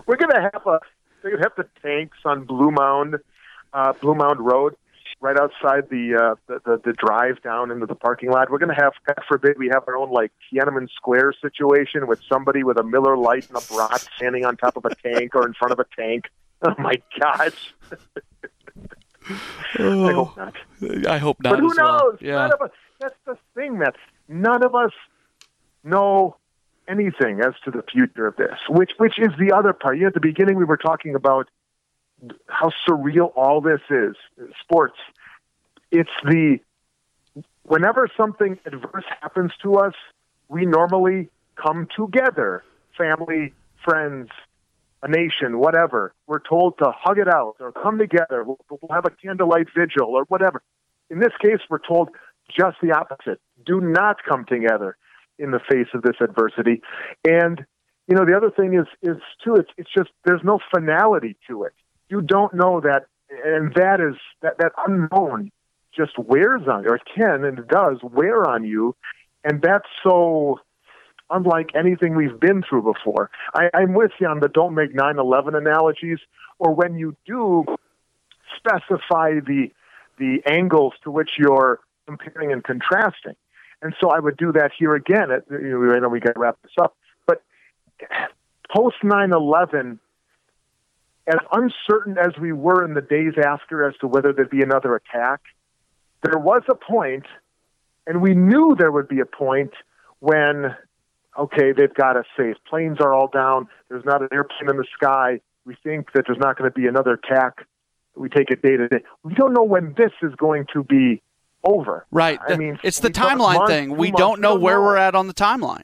We're 0.06 0.16
going 0.16 0.30
to 0.30 0.50
have 0.52 0.66
a. 0.66 0.78
They're 1.22 1.32
going 1.32 1.42
to 1.42 1.48
have 1.48 1.56
the 1.56 1.68
tanks 1.82 2.18
on 2.24 2.44
Blue 2.44 2.70
Mound, 2.70 3.16
uh, 3.72 3.92
Blue 3.94 4.14
Mound 4.14 4.40
Road, 4.40 4.76
right 5.20 5.38
outside 5.38 5.88
the, 5.90 6.14
uh, 6.14 6.34
the 6.46 6.60
the 6.64 6.80
the 6.84 6.92
drive 6.92 7.42
down 7.42 7.70
into 7.70 7.86
the 7.86 7.94
parking 7.94 8.30
lot. 8.30 8.50
We're 8.50 8.58
going 8.58 8.74
to 8.74 8.80
have, 8.80 8.92
God 9.06 9.18
forbid, 9.26 9.58
we 9.58 9.68
have 9.72 9.84
our 9.88 9.96
own 9.96 10.10
like 10.10 10.32
Tiananmen 10.52 10.88
Square 10.94 11.32
situation 11.40 12.06
with 12.06 12.20
somebody 12.28 12.62
with 12.62 12.78
a 12.78 12.82
Miller 12.82 13.16
Lite 13.16 13.48
and 13.48 13.56
a 13.56 13.74
brat 13.74 14.06
standing 14.16 14.44
on 14.44 14.56
top 14.56 14.76
of 14.76 14.84
a 14.84 14.94
tank 14.94 15.34
or 15.34 15.46
in 15.46 15.54
front 15.54 15.72
of 15.72 15.80
a 15.80 15.86
tank. 15.96 16.26
Oh 16.66 16.72
my 16.78 16.94
gosh! 17.20 17.74
I 19.26 19.32
hope 19.78 19.78
oh, 19.78 20.34
not. 20.36 21.06
I 21.06 21.18
hope 21.18 21.36
not. 21.42 21.50
But 21.50 21.60
who 21.60 21.70
as 21.70 21.76
well. 21.76 22.10
knows? 22.10 22.18
Yeah. 22.20 22.34
None 22.34 22.52
of 22.52 22.62
us. 22.62 22.70
That's 23.00 23.14
the 23.26 23.38
thing, 23.54 23.78
Matt. 23.78 23.96
None 24.28 24.64
of 24.64 24.74
us 24.74 24.92
know 25.82 26.36
anything 26.88 27.40
as 27.40 27.54
to 27.64 27.70
the 27.70 27.82
future 27.90 28.26
of 28.26 28.36
this. 28.36 28.58
Which, 28.68 28.92
which 28.98 29.18
is 29.18 29.30
the 29.38 29.52
other 29.52 29.72
part. 29.72 29.96
You 29.96 30.02
know, 30.02 30.08
at 30.08 30.14
the 30.14 30.20
beginning, 30.20 30.56
we 30.56 30.64
were 30.64 30.76
talking 30.76 31.14
about 31.14 31.48
how 32.48 32.70
surreal 32.86 33.32
all 33.36 33.60
this 33.60 33.80
is. 33.90 34.14
Sports. 34.60 34.98
It's 35.90 36.10
the 36.24 36.58
whenever 37.64 38.08
something 38.16 38.58
adverse 38.66 39.04
happens 39.20 39.52
to 39.62 39.76
us, 39.76 39.94
we 40.48 40.66
normally 40.66 41.30
come 41.56 41.88
together, 41.96 42.62
family, 42.96 43.54
friends, 43.84 44.28
a 45.04 45.08
nation, 45.08 45.58
whatever. 45.58 46.14
We're 46.26 46.40
told 46.40 46.78
to 46.78 46.90
hug 46.96 47.18
it 47.18 47.28
out 47.28 47.56
or 47.60 47.72
come 47.72 47.98
together. 47.98 48.42
We'll, 48.42 48.58
we'll 48.70 48.90
have 48.90 49.04
a 49.04 49.10
candlelight 49.10 49.66
vigil 49.76 50.08
or 50.08 50.24
whatever. 50.28 50.62
In 51.10 51.20
this 51.20 51.32
case, 51.40 51.60
we're 51.68 51.86
told 51.86 52.08
just 52.50 52.78
the 52.82 52.92
opposite. 52.92 53.38
Do 53.64 53.80
not 53.80 54.16
come 54.26 54.46
together 54.46 54.96
in 55.38 55.50
the 55.50 55.60
face 55.70 55.88
of 55.94 56.02
this 56.02 56.16
adversity. 56.20 56.80
And 57.24 57.64
you 58.08 58.16
know, 58.16 58.24
the 58.24 58.36
other 58.36 58.50
thing 58.50 58.74
is 58.74 58.86
is 59.02 59.20
too. 59.42 59.54
It's 59.56 59.70
it's 59.76 59.90
just 59.96 60.10
there's 60.24 60.42
no 60.42 60.58
finality 60.74 61.36
to 61.48 61.64
it. 61.64 61.72
You 62.08 62.20
don't 62.20 62.54
know 62.54 62.80
that, 62.80 63.06
and 63.44 63.74
that 63.74 64.00
is 64.00 64.16
that 64.42 64.58
that 64.58 64.72
unknown 64.86 65.50
just 65.94 66.18
wears 66.18 66.62
on 66.68 66.84
you, 66.84 66.90
or 66.90 66.98
can 66.98 67.44
and 67.44 67.66
does 67.68 67.98
wear 68.02 68.46
on 68.48 68.64
you, 68.64 68.94
and 69.42 69.62
that's 69.62 69.88
so 70.02 70.60
unlike 71.30 71.70
anything 71.74 72.14
we've 72.14 72.38
been 72.38 72.62
through 72.62 72.82
before. 72.82 73.30
I, 73.54 73.70
I'm 73.74 73.94
with 73.94 74.12
you 74.20 74.26
on 74.26 74.40
the 74.40 74.48
don't 74.48 74.74
make 74.74 74.94
9/11 74.94 75.56
analogies, 75.56 76.18
or 76.58 76.74
when 76.74 76.96
you 76.96 77.16
do 77.26 77.64
specify 78.56 79.40
the 79.40 79.72
the 80.18 80.42
angles 80.46 80.94
to 81.02 81.10
which 81.10 81.30
you're 81.38 81.80
comparing 82.06 82.52
and 82.52 82.62
contrasting. 82.62 83.34
And 83.82 83.94
so 84.00 84.10
I 84.10 84.18
would 84.18 84.36
do 84.36 84.52
that 84.52 84.70
here 84.78 84.94
again. 84.94 85.30
At, 85.30 85.44
you 85.50 85.86
know, 85.86 85.94
I 85.94 85.98
know 85.98 86.08
we 86.08 86.20
got 86.20 86.34
to 86.34 86.40
wrap 86.40 86.58
this 86.62 86.72
up, 86.80 86.96
but 87.26 87.42
post 88.74 88.96
9/11, 89.02 89.98
as 91.26 91.38
uncertain 91.52 92.16
as 92.18 92.38
we 92.40 92.52
were 92.52 92.84
in 92.84 92.94
the 92.94 93.00
days 93.02 93.34
after 93.42 93.88
as 93.88 93.96
to 93.98 94.06
whether 94.06 94.32
there'd 94.32 94.50
be 94.50 94.62
another 94.62 94.94
attack, 94.94 95.40
there 96.22 96.38
was 96.38 96.62
a 96.68 96.74
point, 96.74 97.26
and 98.06 98.22
we 98.22 98.34
knew 98.34 98.74
there 98.78 98.92
would 98.92 99.08
be 99.08 99.20
a 99.20 99.26
point 99.26 99.72
when, 100.20 100.74
okay, 101.38 101.72
they've 101.72 101.94
got 101.94 102.16
us 102.16 102.26
safe. 102.36 102.56
Planes 102.68 102.98
are 103.00 103.12
all 103.12 103.28
down. 103.28 103.68
There's 103.88 104.04
not 104.04 104.22
an 104.22 104.28
airplane 104.32 104.70
in 104.70 104.76
the 104.76 104.86
sky. 104.94 105.40
We 105.64 105.76
think 105.82 106.12
that 106.12 106.24
there's 106.26 106.38
not 106.38 106.58
going 106.58 106.70
to 106.70 106.74
be 106.74 106.86
another 106.86 107.14
attack. 107.14 107.66
We 108.16 108.28
take 108.28 108.50
it 108.50 108.62
day 108.62 108.76
to 108.76 108.88
day. 108.88 109.02
We 109.22 109.34
don't 109.34 109.52
know 109.52 109.64
when 109.64 109.94
this 109.96 110.12
is 110.22 110.34
going 110.36 110.66
to 110.72 110.84
be 110.84 111.22
over. 111.64 112.06
Right. 112.10 112.38
I 112.46 112.56
mean, 112.56 112.78
it's 112.82 113.00
the 113.00 113.10
timeline 113.10 113.56
months, 113.56 113.72
thing. 113.72 113.96
We 113.96 114.10
don't 114.10 114.40
know 114.40 114.54
where 114.54 114.80
we're 114.80 114.96
at 114.96 115.14
on 115.14 115.26
the 115.26 115.34
timeline. 115.34 115.82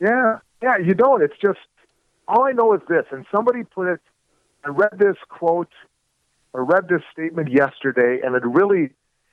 Yeah, 0.00 0.38
yeah, 0.62 0.76
you 0.76 0.94
don't. 0.94 1.22
It's 1.22 1.38
just 1.40 1.60
all 2.28 2.44
I 2.44 2.52
know 2.52 2.74
is 2.74 2.80
this, 2.88 3.04
and 3.10 3.24
somebody 3.32 3.62
put 3.64 3.88
it. 3.88 4.00
I 4.64 4.70
read 4.70 4.98
this 4.98 5.16
quote, 5.28 5.70
I 6.54 6.58
read 6.58 6.88
this 6.88 7.02
statement 7.12 7.50
yesterday, 7.50 8.20
and 8.24 8.34
it 8.34 8.42
really 8.44 8.90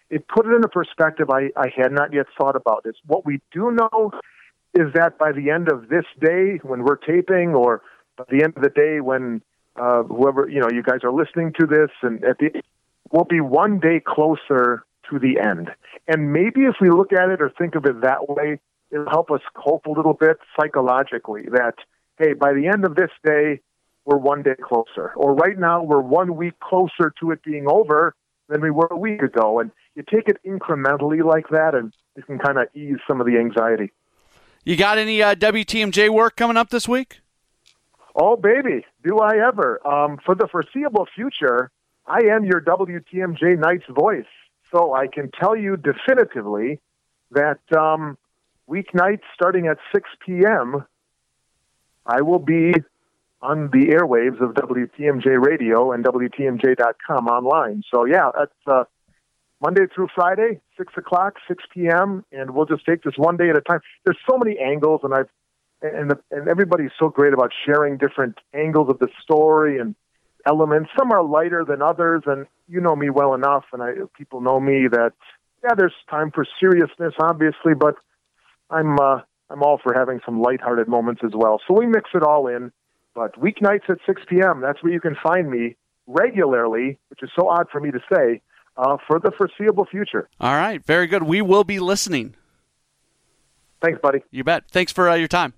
it 0.10 0.28
put 0.28 0.46
it 0.46 0.54
in 0.54 0.64
a 0.64 0.68
perspective 0.68 1.30
I, 1.30 1.52
I 1.56 1.72
had 1.76 1.92
not 1.92 2.14
yet 2.14 2.28
thought 2.38 2.56
about. 2.56 2.82
It's 2.86 3.00
what 3.08 3.26
we 3.26 3.42
do 3.52 3.72
know 3.72 4.12
is 4.74 4.94
that 4.94 5.18
by 5.18 5.32
the 5.32 5.50
end 5.50 5.72
of 5.72 5.90
this 5.90 6.06
day, 6.20 6.60
when 6.64 6.84
we're 6.84 6.96
taping, 6.96 7.54
or 7.54 7.82
by 8.18 8.24
the 8.30 8.44
end 8.44 8.54
of 8.56 8.64
the 8.64 8.70
day 8.70 9.02
when 9.02 9.42
uh, 9.76 10.04
whoever 10.04 10.50
you 10.50 10.60
know 10.60 10.70
you 10.72 10.84
guys 10.84 11.00
are 11.04 11.12
listening 11.12 11.54
to 11.60 11.66
this, 11.66 11.90
and 12.02 12.24
at 12.24 12.38
the 12.40 12.62
we'll 13.12 13.26
be 13.26 13.42
one 13.42 13.80
day 13.80 14.02
closer 14.06 14.84
to 15.10 15.20
the 15.20 15.40
end. 15.40 15.70
And 16.08 16.32
maybe 16.32 16.62
if 16.62 16.76
we 16.80 16.90
look 16.90 17.12
at 17.14 17.30
it 17.30 17.42
or 17.42 17.52
think 17.58 17.76
of 17.76 17.86
it 17.86 18.02
that 18.02 18.30
way, 18.30 18.60
it'll 18.92 19.10
help 19.10 19.32
us 19.32 19.42
cope 19.56 19.86
a 19.86 19.92
little 19.92 20.14
bit 20.14 20.38
psychologically. 20.60 21.44
That 21.52 21.76
hey, 22.18 22.34
by 22.34 22.54
the 22.54 22.68
end 22.68 22.86
of 22.86 22.96
this 22.96 23.12
day, 23.26 23.60
we're 24.06 24.18
one 24.18 24.44
day 24.44 24.56
closer, 24.62 25.14
or 25.16 25.34
right 25.36 25.58
now 25.58 25.84
we're 25.84 26.02
one 26.02 26.36
week 26.36 26.60
closer 26.60 27.14
to 27.20 27.32
it 27.32 27.44
being 27.44 27.68
over 27.68 28.16
than 28.50 28.62
we 28.62 28.70
were 28.72 28.88
a 28.92 28.98
week 28.98 29.22
ago, 29.22 29.60
and 29.60 29.72
you 29.96 30.04
take 30.04 30.28
it 30.28 30.38
incrementally 30.46 31.24
like 31.24 31.50
that, 31.50 31.74
and 31.76 31.94
it 32.16 32.26
can 32.26 32.38
kind 32.40 32.58
of 32.58 32.68
ease 32.76 32.98
some 33.08 33.22
of 33.22 33.28
the 33.28 33.38
anxiety. 33.38 33.92
You 34.64 34.76
got 34.76 35.00
any 35.00 35.22
uh, 35.24 35.34
WTMJ 35.36 36.10
work 36.10 36.36
coming 36.36 36.58
up 36.58 36.70
this 36.70 36.88
week? 36.88 37.22
Oh, 38.16 38.36
baby, 38.36 38.86
do 39.04 39.18
I 39.18 39.48
ever? 39.48 39.86
Um, 39.88 40.20
for 40.24 40.36
the 40.36 40.48
foreseeable 40.52 41.08
future, 41.16 41.72
I 42.06 42.20
am 42.32 42.44
your 42.46 42.62
WTMJ 42.62 43.58
Nights 43.58 43.86
voice. 43.90 44.26
So 44.74 44.94
I 44.94 45.08
can 45.08 45.32
tell 45.32 45.56
you 45.56 45.78
definitively 45.78 46.80
that 47.32 47.60
um, 47.76 48.18
weeknights 48.70 49.22
starting 49.34 49.68
at 49.68 49.78
6 49.94 50.10
p.m., 50.26 50.86
I 52.06 52.22
will 52.22 52.40
be 52.40 52.74
on 53.42 53.70
the 53.72 53.88
airwaves 53.88 54.42
of 54.42 54.54
WTMJ 54.54 55.44
Radio 55.44 55.92
and 55.92 56.04
WTMJ.com 56.06 57.28
online. 57.28 57.84
So, 57.94 58.06
yeah, 58.06 58.30
that's 58.38 58.52
uh, 58.68 58.84
Monday 59.62 59.84
through 59.94 60.08
Friday, 60.14 60.60
six 60.78 60.94
o'clock, 60.98 61.36
six 61.48 61.64
p.m., 61.74 62.26
and 62.32 62.52
we'll 62.52 62.66
just 62.66 62.86
take 62.86 63.04
this 63.04 63.14
one 63.18 63.38
day 63.38 63.50
at 63.50 63.58
a 63.58 63.62
time. 63.62 63.80
There's 64.06 64.18
so 64.30 64.38
many 64.38 64.58
angles, 64.60 65.02
and 65.04 65.14
I've 65.14 65.30
and 65.82 66.12
the, 66.12 66.20
and 66.32 66.48
everybody's 66.48 66.92
so 67.00 67.10
great 67.10 67.34
about 67.34 67.52
sharing 67.66 67.98
different 67.98 68.38
angles 68.54 68.90
of 68.90 69.00
the 69.00 69.08
story 69.22 69.80
and 69.80 69.96
elements. 70.46 70.90
Some 70.98 71.12
are 71.12 71.24
lighter 71.24 71.64
than 71.66 71.82
others, 71.82 72.24
and 72.26 72.48
you 72.68 72.82
know 72.82 72.96
me 72.96 73.10
well 73.10 73.34
enough, 73.34 73.66
and 73.74 73.82
I 73.82 73.94
people 74.18 74.42
know 74.42 74.60
me 74.60 74.88
that 74.92 75.14
yeah, 75.64 75.76
there's 75.78 75.94
time 76.10 76.32
for 76.32 76.46
seriousness, 76.60 77.14
obviously, 77.20 77.74
but 77.78 77.96
I'm 78.70 79.00
uh, 79.00 79.22
I'm 79.50 79.62
all 79.62 79.80
for 79.82 79.94
having 79.94 80.22
some 80.26 80.42
lighthearted 80.42 80.88
moments 80.88 81.22
as 81.24 81.32
well. 81.36 81.62
So 81.68 81.78
we 81.78 81.86
mix 81.86 82.10
it 82.14 82.24
all 82.24 82.48
in. 82.48 82.72
But 83.14 83.38
weeknights 83.38 83.90
at 83.90 83.98
6 84.06 84.22
p.m. 84.30 84.62
That's 84.62 84.82
where 84.82 84.94
you 84.94 85.02
can 85.02 85.18
find 85.22 85.52
me 85.52 85.76
regularly, 86.08 86.98
which 87.10 87.22
is 87.22 87.30
so 87.38 87.50
odd 87.50 87.68
for 87.70 87.82
me 87.82 87.92
to 87.92 88.00
say 88.14 88.42
uh, 88.82 88.98
for 89.08 89.20
the 89.20 89.32
foreseeable 89.32 89.86
future. 89.86 90.28
All 90.40 90.56
right, 90.56 90.84
very 90.84 91.08
good. 91.08 91.24
We 91.24 91.42
will 91.42 91.64
be 91.64 91.80
listening. 91.80 92.36
Thanks, 93.82 94.00
buddy. 94.02 94.20
You 94.32 94.44
bet. 94.44 94.64
Thanks 94.70 94.92
for 94.92 95.10
uh, 95.10 95.16
your 95.16 95.28
time. 95.28 95.54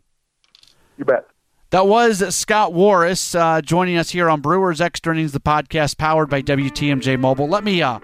You 0.97 1.05
bet. 1.05 1.27
That 1.71 1.87
was 1.87 2.35
Scott 2.35 2.73
Warras 2.73 3.33
uh, 3.33 3.61
joining 3.61 3.97
us 3.97 4.11
here 4.11 4.29
on 4.29 4.41
Brewers 4.41 4.79
Extra 4.79 5.13
Innings, 5.13 5.31
the 5.31 5.39
podcast 5.39 5.97
powered 5.97 6.29
by 6.29 6.41
WTMJ 6.41 7.19
Mobile. 7.19 7.47
Let 7.47 7.63
me 7.63 7.81
uh, 7.81 7.99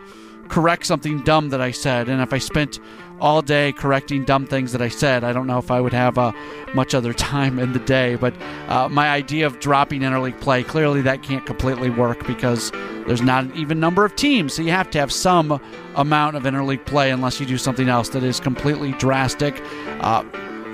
correct 0.47 0.87
something 0.87 1.21
dumb 1.23 1.49
that 1.49 1.61
I 1.61 1.71
said, 1.71 2.09
and 2.09 2.21
if 2.21 2.33
I 2.33 2.39
spent 2.39 2.79
all 3.21 3.41
day 3.41 3.71
correcting 3.71 4.23
dumb 4.25 4.45
things 4.45 4.71
that 4.71 4.81
I 4.81 4.89
said. 4.89 5.23
I 5.23 5.33
don't 5.33 5.47
know 5.47 5.57
if 5.57 5.71
I 5.71 5.81
would 5.81 5.93
have 5.93 6.17
uh, 6.17 6.31
much 6.73 6.93
other 6.93 7.13
time 7.13 7.59
in 7.59 7.73
the 7.73 7.79
day, 7.79 8.15
but 8.15 8.33
uh, 8.67 8.89
my 8.89 9.09
idea 9.09 9.45
of 9.45 9.59
dropping 9.59 10.01
interleague 10.01 10.39
play 10.41 10.63
clearly 10.63 11.01
that 11.01 11.23
can't 11.23 11.45
completely 11.45 11.89
work 11.89 12.25
because 12.25 12.71
there's 13.07 13.21
not 13.21 13.45
an 13.45 13.51
even 13.55 13.79
number 13.79 14.05
of 14.05 14.15
teams, 14.15 14.53
so 14.53 14.61
you 14.61 14.71
have 14.71 14.89
to 14.91 14.99
have 14.99 15.11
some 15.11 15.59
amount 15.95 16.35
of 16.35 16.43
interleague 16.43 16.85
play 16.85 17.11
unless 17.11 17.39
you 17.39 17.45
do 17.45 17.57
something 17.57 17.89
else 17.89 18.09
that 18.09 18.23
is 18.23 18.39
completely 18.39 18.91
drastic. 18.93 19.61
Uh, 20.01 20.23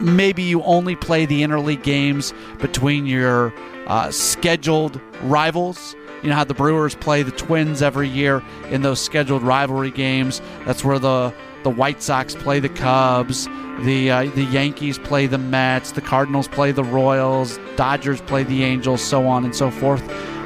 maybe 0.01 0.43
you 0.43 0.61
only 0.63 0.95
play 0.95 1.25
the 1.25 1.41
interleague 1.41 1.83
games 1.83 2.33
between 2.59 3.05
your 3.05 3.53
uh, 3.87 4.11
scheduled 4.11 4.99
rivals. 5.21 5.95
You 6.25 6.31
know 6.31 6.37
how 6.37 6.43
the 6.43 6.55
Brewers 6.55 6.95
play 6.95 7.21
the 7.21 7.29
Twins 7.29 7.83
every 7.83 8.09
year 8.09 8.41
in 8.71 8.81
those 8.81 8.99
scheduled 8.99 9.43
rivalry 9.43 9.91
games. 9.91 10.41
That's 10.65 10.83
where 10.83 10.97
the 10.97 11.31
the 11.61 11.69
White 11.69 12.01
Sox 12.01 12.33
play 12.33 12.59
the 12.59 12.67
Cubs, 12.67 13.45
the 13.81 14.09
uh, 14.09 14.23
the 14.31 14.45
Yankees 14.45 14.97
play 14.97 15.27
the 15.27 15.37
Mets, 15.37 15.91
the 15.91 16.01
Cardinals 16.01 16.47
play 16.47 16.71
the 16.71 16.83
Royals, 16.83 17.59
Dodgers 17.75 18.21
play 18.21 18.41
the 18.41 18.63
Angels, 18.63 19.03
so 19.03 19.27
on 19.27 19.45
and 19.45 19.55
so 19.55 19.69
forth. 19.69 20.01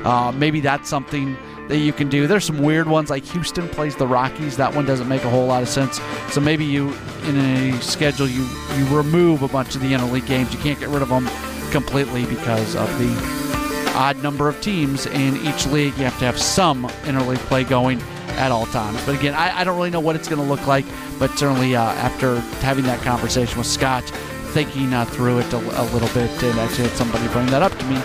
Uh, 0.05 0.33
maybe 0.33 0.59
that's 0.59 0.89
something 0.89 1.37
that 1.69 1.77
you 1.77 1.93
can 1.93 2.09
do. 2.09 2.27
There's 2.27 2.43
some 2.43 2.61
weird 2.61 2.89
ones 2.89 3.09
like 3.09 3.23
Houston 3.27 3.69
plays 3.69 3.95
the 3.95 4.05
Rockies. 4.05 4.57
That 4.57 4.75
one 4.75 4.85
doesn't 4.85 5.07
make 5.07 5.23
a 5.23 5.29
whole 5.29 5.47
lot 5.47 5.63
of 5.63 5.69
sense. 5.69 6.01
So 6.29 6.41
maybe 6.41 6.65
you 6.65 6.93
in 7.23 7.37
a 7.37 7.81
schedule 7.81 8.27
you 8.27 8.45
you 8.75 8.85
remove 8.93 9.43
a 9.43 9.47
bunch 9.47 9.75
of 9.75 9.81
the 9.81 9.93
interleague 9.93 10.27
games. 10.27 10.51
You 10.51 10.59
can't 10.59 10.77
get 10.77 10.89
rid 10.89 11.01
of 11.01 11.07
them 11.07 11.29
completely 11.71 12.25
because 12.25 12.75
of 12.75 12.89
the 12.99 13.48
odd 13.95 14.21
number 14.23 14.47
of 14.47 14.59
teams 14.61 15.05
in 15.05 15.37
each 15.37 15.65
league. 15.67 15.97
You 15.97 16.03
have 16.05 16.17
to 16.19 16.25
have 16.25 16.39
some 16.39 16.87
interleague 17.03 17.37
play 17.47 17.63
going 17.63 18.01
at 18.39 18.51
all 18.51 18.65
times. 18.67 19.03
But 19.05 19.15
again, 19.15 19.33
I, 19.33 19.59
I 19.59 19.63
don't 19.63 19.75
really 19.75 19.89
know 19.89 19.99
what 19.99 20.15
it's 20.15 20.27
going 20.27 20.41
to 20.41 20.47
look 20.47 20.65
like, 20.67 20.85
but 21.17 21.31
certainly 21.31 21.75
uh, 21.75 21.83
after 21.83 22.39
having 22.61 22.85
that 22.85 23.01
conversation 23.01 23.57
with 23.57 23.67
Scott, 23.67 24.03
thinking 24.49 24.93
uh, 24.93 25.05
through 25.05 25.39
it 25.39 25.53
a, 25.53 25.57
a, 25.57 25.85
little 25.93 26.07
bit, 26.09 26.31
and 26.43 26.59
actually 26.59 26.87
had 26.87 26.97
somebody 26.97 27.27
bring 27.29 27.45
that 27.47 27.61
up 27.61 27.77
to 27.77 27.85
me 27.85 27.95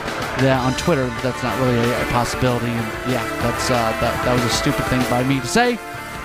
that 0.42 0.60
on 0.60 0.76
Twitter. 0.78 1.06
That's 1.22 1.42
not 1.42 1.58
really 1.60 1.78
a, 1.78 2.02
a 2.02 2.06
possibility, 2.10 2.66
and 2.66 3.10
yeah, 3.10 3.24
that's 3.40 3.70
uh, 3.70 3.74
that, 4.00 4.24
that 4.24 4.32
was 4.34 4.44
a 4.44 4.50
stupid 4.50 4.84
thing 4.86 5.00
by 5.08 5.24
me 5.24 5.40
to 5.40 5.46
say. 5.46 5.78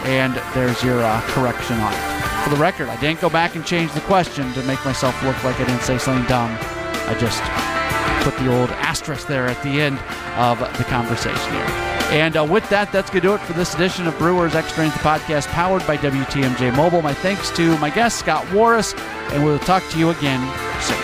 And 0.03 0.33
there's 0.53 0.81
your 0.83 1.03
uh, 1.03 1.21
correction 1.27 1.77
on 1.77 1.93
it. 1.93 2.43
For 2.43 2.49
the 2.49 2.55
record, 2.55 2.87
I 2.87 2.99
didn't 3.01 3.19
go 3.19 3.29
back 3.29 3.55
and 3.55 3.65
change 3.65 3.91
the 3.93 4.01
question 4.01 4.51
to 4.53 4.63
make 4.63 4.83
myself 4.85 5.21
look 5.23 5.41
like 5.43 5.59
I 5.59 5.65
didn't 5.65 5.81
say 5.81 5.97
something 5.97 6.25
dumb. 6.27 6.57
I 7.07 7.15
just 7.19 7.43
put 8.23 8.37
the 8.37 8.51
old 8.51 8.69
asterisk 8.71 9.27
there 9.27 9.47
at 9.47 9.61
the 9.63 9.81
end 9.81 9.99
of 10.37 10.59
the 10.77 10.83
conversation 10.85 11.51
here. 11.53 11.89
And 12.11 12.35
uh, 12.37 12.43
with 12.43 12.67
that, 12.69 12.91
that's 12.91 13.09
going 13.09 13.21
to 13.21 13.27
do 13.27 13.35
it 13.35 13.41
for 13.41 13.53
this 13.53 13.75
edition 13.75 14.07
of 14.07 14.17
Brewers 14.17 14.55
Extra 14.55 14.85
Innings 14.85 14.99
Podcast, 14.99 15.47
powered 15.47 15.85
by 15.85 15.95
WTMJ 15.97 16.75
Mobile. 16.75 17.03
My 17.03 17.13
thanks 17.13 17.51
to 17.51 17.77
my 17.77 17.91
guest, 17.91 18.17
Scott 18.17 18.51
Warras, 18.51 18.95
and 19.31 19.43
we'll 19.43 19.59
talk 19.59 19.87
to 19.89 19.99
you 19.99 20.09
again 20.09 20.39
soon. 20.81 20.97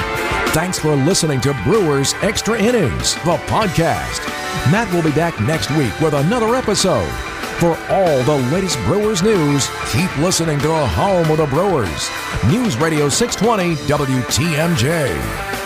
Thanks 0.53 0.79
for 0.79 0.95
listening 0.95 1.41
to 1.41 1.53
Brewers 1.63 2.15
Extra 2.21 2.57
Innings, 2.57 3.13
the 3.15 3.37
podcast. 3.45 4.25
Matt 4.71 4.91
will 4.91 5.03
be 5.03 5.11
back 5.11 5.39
next 5.41 5.69
week 5.71 5.99
with 5.99 6.13
another 6.13 6.55
episode. 6.55 7.11
For 7.59 7.77
all 7.89 8.23
the 8.23 8.37
latest 8.51 8.79
Brewers 8.79 9.21
news, 9.21 9.69
keep 9.91 10.15
listening 10.17 10.57
to 10.59 10.67
the 10.67 10.87
home 10.87 11.29
of 11.29 11.37
the 11.37 11.45
Brewers. 11.45 12.09
News 12.47 12.77
Radio 12.77 13.09
620 13.09 13.75
WTMJ. 13.87 15.64